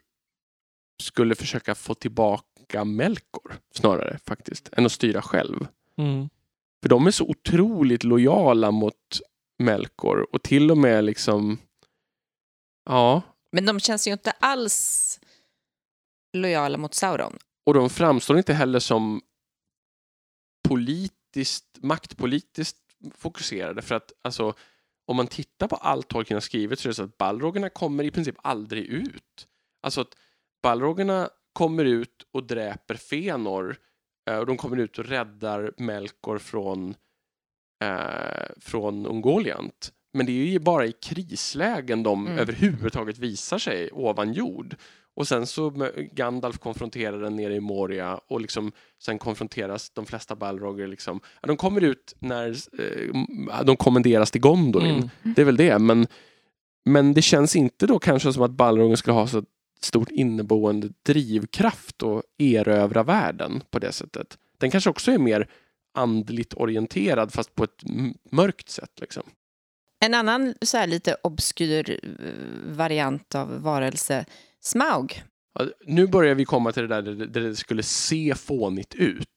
skulle 1.03 1.35
försöka 1.35 1.75
få 1.75 1.95
tillbaka 1.95 2.85
Melkor 2.85 3.55
snarare 3.75 4.19
faktiskt, 4.27 4.69
än 4.73 4.87
att 4.87 4.93
styra 4.93 5.23
själv. 5.23 5.67
Mm. 5.97 6.29
För 6.83 6.89
de 6.89 7.07
är 7.07 7.11
så 7.11 7.25
otroligt 7.25 8.05
lojala 8.05 8.71
mot 8.71 9.21
Melkor 9.59 10.27
och 10.35 10.43
till 10.43 10.71
och 10.71 10.79
med 10.79 11.05
liksom 11.05 11.59
Ja, 12.85 13.23
Men 13.53 13.67
de 13.67 13.81
känns 13.81 14.09
ju 14.09 14.13
inte 14.13 14.31
alls 14.31 15.21
lojala 16.33 16.79
mot 16.79 16.95
Sauron. 16.95 17.39
och 17.67 17.75
de 17.75 17.91
framstår 17.91 18.39
inte 18.39 18.55
heller 18.55 18.79
som 18.79 19.21
politiskt, 21.35 21.79
maktpolitiskt 21.83 22.79
fokuserade 23.15 23.83
för 23.83 23.95
att 23.95 24.13
alltså 24.23 24.55
om 25.07 25.17
man 25.17 25.27
tittar 25.27 25.69
på 25.69 25.77
allt 25.77 26.09
Tolkien 26.09 26.37
har 26.37 26.41
skrivit 26.41 26.79
så 26.79 26.89
är 26.89 26.91
det 26.91 26.95
så 26.95 27.03
att 27.03 27.19
Balrogerna 27.19 27.69
kommer 27.69 28.05
i 28.05 28.11
princip 28.11 28.37
aldrig 28.43 28.85
ut. 28.85 29.49
Alltså 29.83 30.01
att 30.01 30.17
Balrogerna 30.63 31.29
kommer 31.53 31.85
ut 31.85 32.27
och 32.33 32.47
dräper 32.47 32.95
Fëanor 32.95 33.77
eh, 34.31 34.39
och 34.39 34.47
de 34.47 34.57
kommer 34.57 34.77
ut 34.77 34.99
och 34.99 35.05
räddar 35.05 35.73
Melkor 35.77 36.39
från, 36.39 36.95
eh, 37.85 38.49
från 38.57 39.07
Ungoliant. 39.07 39.93
Men 40.13 40.27
det 40.27 40.33
är 40.33 40.47
ju 40.47 40.59
bara 40.59 40.87
i 40.87 40.93
krislägen 40.93 42.03
de 42.03 42.27
Mm. 42.27 42.39
överhuvudtaget 42.39 43.19
visar 43.19 43.59
sig 43.59 43.91
ovan 43.93 44.33
jord. 44.33 44.77
Och 45.17 45.29
sen 45.29 45.47
så 45.47 45.91
Gandalf 46.13 46.59
konfronterar 46.59 47.21
den 47.21 47.37
nere 47.37 47.55
i 47.55 47.61
Moria 47.61 48.21
och 48.29 48.41
liksom 48.41 48.73
sen 49.03 49.19
konfronteras 49.19 49.91
de 49.91 50.07
flesta 50.07 50.37
Balroger 50.37 50.87
liksom. 50.87 51.21
De 51.43 51.57
kommer 51.57 51.81
ut 51.81 52.15
när 52.19 52.49
eh, 52.81 53.65
de 53.65 53.77
kommenderas 53.77 54.31
till 54.31 54.41
Gondolin. 54.41 54.95
Mm. 54.95 55.09
Det 55.23 55.41
är 55.41 55.47
väl 55.47 55.57
det, 55.57 55.79
men, 55.79 56.07
men 56.85 57.15
det 57.15 57.23
känns 57.23 57.57
inte 57.57 57.87
då 57.87 57.99
kanske 57.99 58.33
som 58.33 58.43
att 58.43 58.51
Balrogen 58.51 58.97
skulle 58.97 59.15
ha 59.15 59.27
så 59.27 59.43
stort 59.81 60.11
inneboende 60.11 60.89
drivkraft 61.03 62.03
och 62.03 62.23
erövra 62.39 63.03
världen 63.03 63.63
på 63.71 63.79
det 63.79 63.93
sättet. 63.93 64.39
Den 64.59 64.71
kanske 64.71 64.91
också 64.91 65.13
är 65.13 65.19
mer 65.19 65.49
andligt 65.95 66.55
orienterad 66.55 67.33
fast 67.33 67.55
på 67.55 67.65
ett 67.65 67.83
mörkt 68.31 68.69
sätt. 68.69 69.01
Liksom. 69.01 69.23
En 70.01 70.15
annan 70.15 70.55
så 70.63 70.77
här 70.77 70.87
lite 70.87 71.17
obskyr 71.23 72.01
eh, 72.03 72.77
variant 72.77 73.35
av 73.35 73.63
varelse, 73.63 74.25
Smaug. 74.65 75.23
Ja, 75.59 75.67
Nu 75.87 76.07
börjar 76.07 76.35
vi 76.35 76.45
komma 76.45 76.73
till 76.73 76.83
det 76.89 76.89
där 76.89 77.03
där 77.03 77.41
det 77.41 77.57
skulle 77.57 77.83
se 77.83 78.35
fånigt 78.35 78.95
ut. 78.95 79.29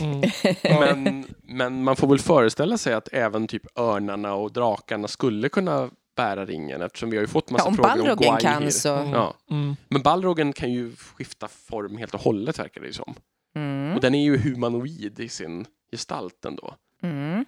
Mm. 0.00 0.30
Men, 1.04 1.24
men 1.42 1.84
man 1.84 1.96
får 1.96 2.08
väl 2.08 2.18
föreställa 2.18 2.78
sig 2.78 2.94
att 2.94 3.08
även 3.12 3.46
typ 3.46 3.78
örnarna 3.78 4.34
och 4.34 4.52
drakarna 4.52 5.08
skulle 5.08 5.48
kunna 5.48 5.90
bära 6.16 6.46
ringen 6.46 6.82
eftersom 6.82 7.10
vi 7.10 7.16
har 7.16 7.22
ju 7.22 7.26
fått 7.26 7.50
massa 7.50 7.64
Ja, 7.64 7.68
om 7.68 7.74
frågor 7.74 7.90
om 7.90 7.98
Balrogen 7.98 8.16
Gwaihir. 8.16 8.40
kan 8.60 8.72
så... 8.72 8.94
Mm. 8.96 9.12
Ja. 9.12 9.34
Mm. 9.50 9.76
Men 9.88 10.02
Balrogen 10.02 10.52
kan 10.52 10.72
ju 10.72 10.96
skifta 10.96 11.48
form 11.48 11.96
helt 11.96 12.14
och 12.14 12.20
hållet 12.20 12.58
verkar 12.58 12.80
det 12.80 12.86
ju 12.86 12.92
som. 12.92 13.14
Mm. 13.56 13.94
Och 13.94 14.00
den 14.00 14.14
är 14.14 14.22
ju 14.24 14.38
humanoid 14.38 15.20
i 15.20 15.28
sin 15.28 15.66
gestalt 15.90 16.44
ändå. 16.44 16.74
Mm. 17.02 17.44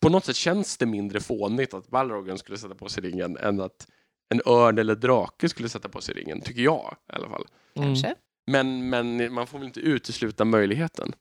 På 0.00 0.08
något 0.08 0.24
sätt 0.24 0.36
känns 0.36 0.76
det 0.76 0.86
mindre 0.86 1.20
fånigt 1.20 1.74
att 1.74 1.88
Balrogen 1.88 2.38
skulle 2.38 2.58
sätta 2.58 2.74
på 2.74 2.88
sig 2.88 3.02
ringen 3.02 3.36
än 3.36 3.60
att 3.60 3.86
en 4.28 4.40
örn 4.46 4.78
eller 4.78 4.94
drake 4.94 5.48
skulle 5.48 5.68
sätta 5.68 5.88
på 5.88 6.00
sig 6.00 6.14
ringen, 6.14 6.40
tycker 6.40 6.62
jag 6.62 6.96
i 7.12 7.16
alla 7.16 7.28
fall. 7.28 7.46
Mm. 7.76 7.88
Kanske. 7.88 8.14
Men, 8.46 8.88
men 8.90 9.32
man 9.32 9.46
får 9.46 9.58
väl 9.58 9.66
inte 9.66 9.80
utesluta 9.80 10.44
möjligheten. 10.44 11.12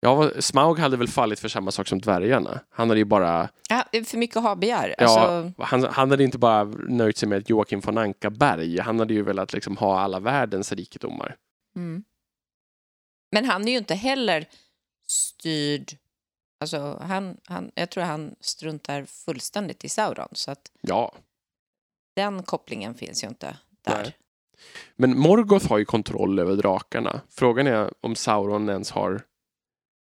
Ja, 0.00 0.30
Smaug 0.40 0.78
hade 0.78 0.96
väl 0.96 1.08
fallit 1.08 1.40
för 1.40 1.48
samma 1.48 1.70
sak 1.70 1.88
som 1.88 2.00
dvärgarna. 2.00 2.60
Han 2.70 2.88
hade 2.88 2.98
ju 3.00 3.04
bara, 3.04 3.48
Ja, 3.68 3.84
för 4.04 4.16
mycket 4.16 4.42
ha-begär. 4.42 4.94
ja, 4.98 5.04
Alltså, 5.04 5.52
han, 5.62 5.84
han 5.84 6.10
hade 6.10 6.24
inte 6.24 6.38
bara 6.38 6.64
nöjt 6.88 7.16
sig 7.16 7.28
med 7.28 7.38
ett 7.38 7.50
Joakim 7.50 7.80
von 7.80 7.98
Anka-berg. 7.98 8.78
Han 8.80 8.98
hade 8.98 9.14
ju 9.14 9.22
velat 9.22 9.52
liksom 9.52 9.76
ha 9.76 10.00
alla 10.00 10.20
världens 10.20 10.72
rikedomar. 10.72 11.36
mm. 11.76 12.04
Men 13.34 13.44
han 13.44 13.68
är 13.68 13.72
ju 13.72 13.78
inte 13.78 13.94
heller 13.94 14.46
styrd... 15.06 15.92
Alltså, 16.60 16.98
han, 17.02 17.36
han, 17.46 17.70
jag 17.74 17.90
tror 17.90 18.04
han 18.04 18.34
struntar 18.40 19.04
fullständigt 19.04 19.84
i 19.84 19.88
Sauron. 19.88 20.28
Så 20.32 20.50
att 20.50 20.70
Ja, 20.80 21.14
den 22.16 22.42
kopplingen 22.42 22.94
finns 22.94 23.24
ju 23.24 23.28
inte 23.28 23.56
där. 23.84 24.02
Nej. 24.02 24.16
men 24.96 25.18
Morgoth 25.18 25.68
har 25.68 25.78
ju 25.78 25.84
kontroll 25.84 26.38
över 26.38 26.56
drakarna. 26.56 27.20
Frågan 27.30 27.66
är 27.66 27.90
om 28.00 28.14
Sauron 28.14 28.68
ens 28.68 28.90
har 28.90 29.22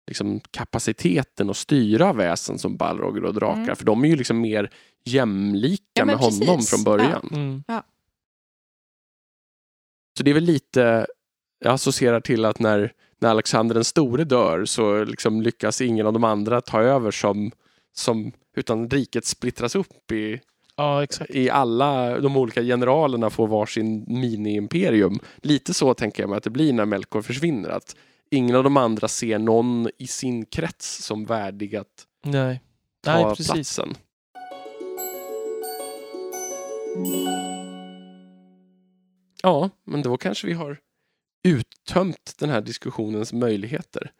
liksom 0.06 0.40
kapaciteten 0.50 1.50
att 1.50 1.56
styra 1.56 2.12
väsen 2.12 2.58
som 2.58 2.76
Balrog 2.76 3.16
och 3.24 3.34
drakar. 3.34 3.62
Mm. 3.62 3.76
För 3.76 3.84
de 3.84 4.04
är 4.04 4.08
ju 4.08 4.16
liksom 4.16 4.40
mer 4.40 4.70
jämlika 5.04 5.82
Ja, 5.94 6.04
med 6.04 6.16
honom 6.16 6.56
precis. 6.56 6.70
från 6.70 6.84
början. 6.84 7.28
Mm. 7.32 7.62
Så 10.18 10.22
det 10.22 10.30
är 10.30 10.34
väl 10.34 10.44
lite, 10.44 11.06
jag 11.58 11.72
associerar 11.74 12.20
till 12.20 12.44
att 12.44 12.58
när, 12.58 12.92
när 13.18 13.30
Alexander 13.30 13.74
den 13.74 13.84
store 13.84 14.24
dör 14.24 14.64
så 14.64 15.04
liksom 15.04 15.42
lyckas 15.42 15.80
ingen 15.80 16.06
av 16.06 16.12
de 16.12 16.24
andra 16.24 16.60
ta 16.60 16.82
över 16.82 17.10
som, 17.10 17.52
som 17.92 18.32
utan 18.56 18.90
riket 18.90 19.24
splittras 19.24 19.74
upp 19.76 20.12
i, 20.12 20.40
Ja, 20.76 21.02
exakt. 21.02 21.30
i 21.30 21.50
alla 21.50 22.20
de 22.20 22.36
olika 22.36 22.62
generalerna 22.62 23.30
får 23.30 23.46
varsin 23.46 24.04
mini-imperium. 24.06 25.18
Lite 25.36 25.74
så 25.74 25.94
tänker 25.94 26.22
jag 26.22 26.30
mig 26.30 26.36
att 26.36 26.44
det 26.44 26.50
blir 26.50 26.72
när 26.72 26.84
Melkor 26.84 27.22
försvinner. 27.22 27.68
Att 27.68 27.96
ingen 28.30 28.56
av 28.56 28.64
de 28.64 28.76
andra 28.76 29.08
ser 29.08 29.38
någon 29.38 29.88
i 29.98 30.06
sin 30.06 30.46
krets 30.46 31.04
som 31.04 31.24
värdig 31.24 31.76
att 31.76 32.06
Nej. 32.24 32.60
ta 33.04 33.14
Nej, 33.14 33.24
precis. 33.24 33.52
platsen. 33.52 33.94
Ja, 39.42 39.70
men 39.84 40.02
då 40.02 40.16
kanske 40.16 40.46
vi 40.46 40.52
har 40.52 40.78
uttömt 41.44 42.34
den 42.38 42.50
här 42.50 42.60
diskussionens 42.60 43.32
möjligheter. 43.32 44.12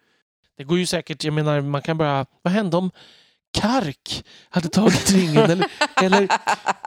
Det 0.57 0.65
går 0.65 0.79
ju 0.79 0.87
säkert, 0.87 1.25
jag 1.25 1.35
menar, 1.35 1.61
man 1.61 1.83
kan 1.83 1.99
bara... 1.99 2.27
Vad 2.43 2.53
hände 2.53 2.77
om 2.77 2.91
Kark 3.55 4.25
hade 4.51 4.69
tagit 4.69 5.11
ringen? 5.13 5.37
Eller, 5.51 5.67
eller, 6.03 6.29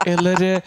eller 0.06 0.42
eh, 0.42 0.60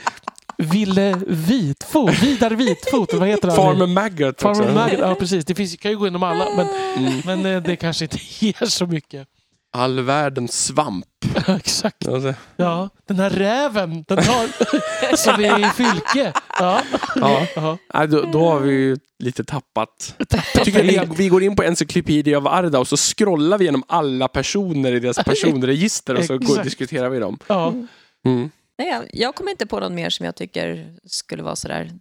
Ville 0.57 1.15
Vitfot, 1.27 2.19
Vidar 2.23 2.51
Vitfot, 2.51 3.13
vad 3.13 3.27
heter 3.27 3.47
han? 3.47 3.57
Farmer 3.57 3.87
Maggot. 3.87 4.41
Farmer 4.41 4.73
Maggot, 4.73 4.99
ja 4.99 5.15
precis. 5.15 5.45
Det 5.45 5.55
finns, 5.55 5.75
kan 5.77 5.91
ju 5.91 5.97
gå 5.97 6.07
inom 6.07 6.23
alla, 6.23 6.47
men, 6.55 6.67
Mm. 6.97 7.21
men 7.25 7.45
eh, 7.55 7.63
det 7.63 7.75
kanske 7.75 8.05
inte 8.05 8.17
ger 8.21 8.65
så 8.65 8.85
mycket. 8.85 9.27
All 9.73 9.99
världens 9.99 10.65
svamp. 10.65 11.05
Exakt. 11.47 12.07
Alltså, 12.07 12.33
Ja, 12.55 12.89
den 13.05 13.19
här 13.19 13.29
räven, 13.29 14.03
den 14.07 14.17
har, 14.17 14.47
som 15.17 15.43
är 15.43 15.59
i 15.59 15.69
Fylke. 15.69 16.33
Ja. 16.59 16.81
Ja. 17.15 17.47
Ja. 17.55 17.77
Nej, 17.93 18.07
då, 18.07 18.21
då 18.21 18.49
har 18.49 18.59
vi 18.59 18.71
ju 18.71 18.97
lite 19.19 19.43
tappat. 19.43 20.15
Jag 20.55 20.65
tycker 20.65 20.83
vi, 20.83 21.01
vi 21.17 21.27
går 21.27 21.43
in 21.43 21.55
på 21.55 21.63
Encyclopedia 21.63 22.37
av 22.37 22.47
Arda 22.47 22.79
och 22.79 22.87
så 22.87 22.97
scrollar 22.97 23.57
vi 23.57 23.63
igenom 23.65 23.83
alla 23.87 24.27
personer 24.27 24.93
i 24.93 24.99
deras 24.99 25.17
personregister 25.17 26.15
och 26.17 26.23
så 26.25 26.37
går, 26.37 26.63
diskuterar 26.63 27.09
vi 27.09 27.19
dem. 27.19 27.39
Ja. 27.47 27.73
Mm. 28.25 28.49
Nej, 28.77 29.01
jag- 29.13 29.35
kommer 29.35 29.51
inte 29.51 29.65
på 29.65 29.79
någon 29.79 29.95
mer 29.95 30.09
som 30.09 30.25
jag 30.25 30.35
tycker 30.35 30.93
skulle 31.05 31.43
vara 31.43 31.55
sådär... 31.55 31.91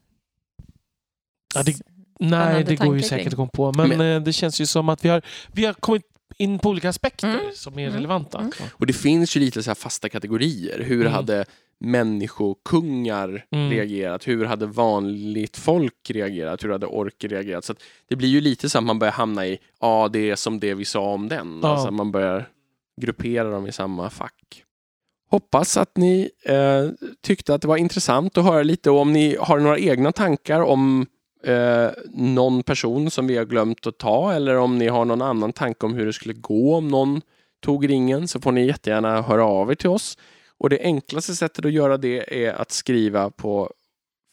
Ja, 1.54 1.62
det- 1.62 1.80
Nej, 2.20 2.64
det 2.64 2.76
går 2.76 2.96
ju 2.96 3.02
säkert 3.02 3.26
att 3.28 3.36
komma 3.36 3.50
på. 3.52 3.72
Men, 3.72 3.88
Men- 3.88 4.16
eh, 4.16 4.22
det 4.22 4.32
känns 4.32 4.60
ju 4.60 4.66
som 4.66 4.88
att 4.88 5.04
vi 5.04 5.08
har, 5.08 5.22
vi 5.52 5.64
har 5.64 5.72
kommit 5.74 6.02
in 6.40 6.58
på 6.58 6.68
olika 6.68 6.88
aspekter 6.88 7.28
Mm. 7.28 7.40
som 7.54 7.78
är 7.78 7.82
Mm. 7.82 7.94
relevanta. 7.94 8.38
Mm. 8.38 8.50
Och 8.72 8.86
det 8.86 8.92
finns 8.92 9.36
ju 9.36 9.40
lite 9.40 9.62
så 9.62 9.70
här 9.70 9.74
fasta 9.74 10.08
kategorier. 10.08 10.78
Hur 10.84 11.00
Mm. 11.00 11.12
hade 11.12 11.44
människokungar 12.30 13.44
Mm. 13.50 13.70
reagerat? 13.70 14.28
Hur 14.28 14.44
hade 14.44 14.66
vanligt 14.66 15.56
folk 15.56 16.10
reagerat? 16.10 16.64
Hur 16.64 16.70
hade 16.70 16.86
orker 16.86 17.28
reagerat? 17.28 17.64
Så 17.64 17.72
att 17.72 17.82
det 18.08 18.16
blir 18.16 18.28
ju 18.28 18.40
lite 18.40 18.68
så 18.70 18.78
att 18.78 18.84
man 18.84 18.98
börjar 18.98 19.12
hamna 19.12 19.46
i, 19.46 19.58
ja 19.80 20.08
det 20.12 20.30
är 20.30 20.36
som 20.36 20.60
det 20.60 20.74
vi 20.74 20.84
sa 20.84 21.00
om 21.12 21.28
den. 21.28 21.60
Ja. 21.62 21.68
Alltså 21.68 21.90
man 21.90 22.12
börjar 22.12 22.48
gruppera 23.00 23.50
dem 23.50 23.66
i 23.66 23.72
samma 23.72 24.10
fack. 24.10 24.64
Hoppas 25.30 25.76
att 25.76 25.96
ni 25.96 26.30
eh, 26.44 26.88
tyckte 27.22 27.54
att 27.54 27.62
det 27.62 27.68
var 27.68 27.76
intressant 27.76 28.38
att 28.38 28.44
höra 28.44 28.62
lite 28.62 28.90
och 28.90 28.98
om 29.00 29.12
ni 29.12 29.36
har 29.40 29.58
några 29.60 29.78
egna 29.78 30.12
tankar 30.12 30.60
om 30.60 31.06
eh, 31.42 31.88
någon 32.14 32.62
person 32.62 33.10
som 33.10 33.26
vi 33.26 33.36
har 33.36 33.44
glömt 33.44 33.86
att 33.86 33.98
ta 33.98 34.32
eller 34.32 34.56
om 34.56 34.78
ni 34.78 34.88
har 34.88 35.04
någon 35.04 35.22
annan 35.22 35.52
tanke 35.52 35.86
om 35.86 35.94
hur 35.94 36.06
det 36.06 36.12
skulle 36.12 36.34
gå 36.34 36.76
om 36.76 36.88
någon 36.88 37.20
tog 37.60 37.88
ringen 37.88 38.28
så 38.28 38.40
får 38.40 38.52
ni 38.52 38.66
jättegärna 38.66 39.22
höra 39.22 39.44
av 39.44 39.70
er 39.70 39.74
till 39.74 39.90
oss. 39.90 40.18
Och 40.58 40.70
det 40.70 40.80
enklaste 40.80 41.34
sättet 41.34 41.64
att 41.64 41.72
göra 41.72 41.96
det 41.96 42.44
är 42.46 42.52
att 42.52 42.70
skriva 42.70 43.30
på 43.30 43.70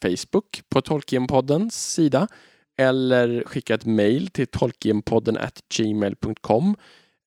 Facebook 0.02 0.62
på 0.68 0.80
Tolkienpoddens 0.80 1.92
sida 1.92 2.28
eller 2.78 3.44
skicka 3.46 3.74
ett 3.74 3.84
mejl 3.84 4.28
till 4.28 4.46
tolkienpodden 4.46 5.38
gmail.com 5.76 6.76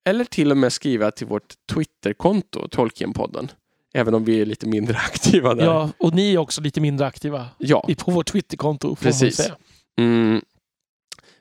eller 0.05 0.25
till 0.25 0.51
och 0.51 0.57
med 0.57 0.73
skriva 0.73 1.11
till 1.11 1.27
vårt 1.27 1.53
Twitterkonto 1.73 2.67
Tolkienpodden. 2.67 3.51
Även 3.93 4.13
om 4.13 4.23
vi 4.23 4.41
är 4.41 4.45
lite 4.45 4.67
mindre 4.67 4.97
aktiva 4.97 5.55
där. 5.55 5.65
Ja, 5.65 5.89
och 5.97 6.15
ni 6.15 6.33
är 6.33 6.37
också 6.37 6.61
lite 6.61 6.81
mindre 6.81 7.05
aktiva 7.05 7.47
ja. 7.57 7.89
på 7.97 8.11
vårt 8.11 8.31
Twitterkonto. 8.31 8.95
Precis. 8.95 9.51
Mm. 9.99 10.41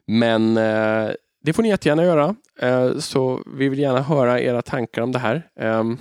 Men 0.06 0.56
eh, 0.56 1.10
det 1.42 1.52
får 1.52 1.62
ni 1.62 1.68
jättegärna 1.68 2.04
göra. 2.04 2.34
Eh, 2.58 2.98
så 2.98 3.42
vi 3.46 3.68
vill 3.68 3.78
gärna 3.78 4.02
höra 4.02 4.40
era 4.40 4.62
tankar 4.62 5.02
om 5.02 5.12
det 5.12 5.18
här. 5.18 5.48
Ehm, 5.60 5.98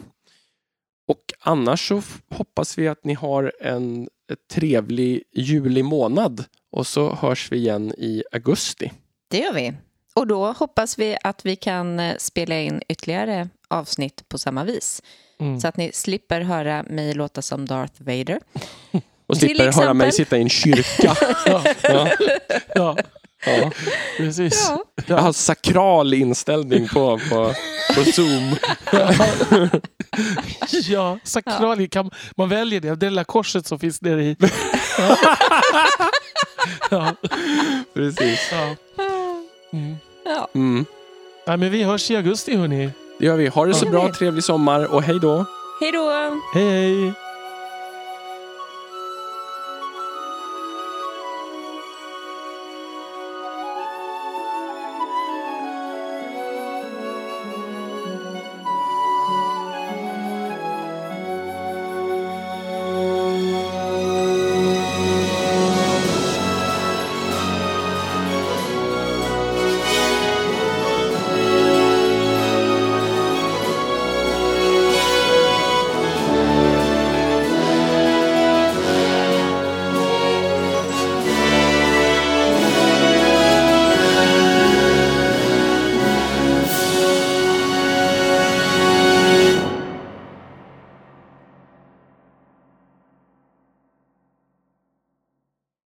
och 1.08 1.34
annars 1.40 1.88
så 1.88 2.02
hoppas 2.30 2.78
vi 2.78 2.88
att 2.88 3.04
ni 3.04 3.14
har 3.14 3.54
en 3.62 4.10
trevlig 4.52 5.24
juli 5.32 5.84
månad. 5.84 6.44
Och 6.72 6.88
så 6.88 7.16
hörs 7.16 7.52
vi 7.52 7.58
igen 7.58 7.94
i 7.98 8.24
augusti. 8.32 8.92
Det 9.28 9.38
gör 9.38 9.54
vi. 9.54 9.74
Och 10.16 10.28
då 10.28 10.52
hoppas 10.52 11.00
vi 11.00 11.18
att 11.24 11.46
vi 11.46 11.56
kan 11.56 12.00
eh, 12.00 12.16
spela 12.18 12.60
in 12.60 12.82
ytterligare 12.90 13.50
avsnitt 13.68 14.30
på 14.30 14.38
samma 14.38 14.64
vis. 14.64 15.04
Mm. 15.40 15.60
Så 15.60 15.68
att 15.68 15.78
ni 15.78 15.92
slipper 15.94 16.42
höra 16.42 16.84
mig 16.84 17.14
låta 17.14 17.42
som 17.42 17.66
Darth 17.66 18.02
Vader. 18.02 18.40
Och 19.30 19.38
slipper 19.38 19.72
höra 19.72 19.94
mig 19.94 20.08
exempel. 20.08 20.26
sitta 20.26 20.38
i 20.38 20.42
en 20.42 20.50
kyrka. 20.50 21.16
Ja, 21.46 21.64
ja, 21.82 22.08
ja, 22.76 22.96
ja. 23.46 23.72
precis. 24.18 24.68
Ja. 24.70 24.84
Jag 25.06 25.18
har 25.18 25.34
sakral 25.34 26.14
inställning 26.14 26.88
på, 26.88 27.20
på, 27.30 27.54
på 27.96 28.04
Zoom. 28.12 28.56
Ja, 30.90 31.20
sakral, 31.24 31.88
kan, 31.88 32.12
man 32.38 32.50
väljer 32.50 32.80
det. 32.82 32.96
Det 32.96 33.10
lilla 33.10 33.24
korset 33.24 33.68
som 33.68 33.80
finns 33.80 34.02
nere 34.02 34.24
i. 34.24 34.36
Ja. 36.92 37.14
Precis. 37.94 38.52
Ja. 38.52 38.76
Mm. 39.74 39.96
Ja. 40.26 40.48
Mm. 40.56 40.86
Nej, 41.48 41.58
men 41.58 41.72
vi 41.72 41.84
hörs 41.84 42.12
i 42.12 42.16
augusti 42.16 42.56
hörni. 42.58 42.90
Det 43.20 43.26
gör 43.26 43.36
vi. 43.36 43.48
Ha 43.48 43.66
det 43.66 43.74
så 43.74 43.86
Ja. 43.86 43.92
bra, 43.92 44.14
trevlig 44.14 44.44
sommar 44.44 44.86
och 44.86 45.04
hej 45.04 45.20
då. 45.22 45.46
Hej 45.82 45.92
då! 45.92 46.12
Hej 46.54 46.70
hej! 46.70 47.14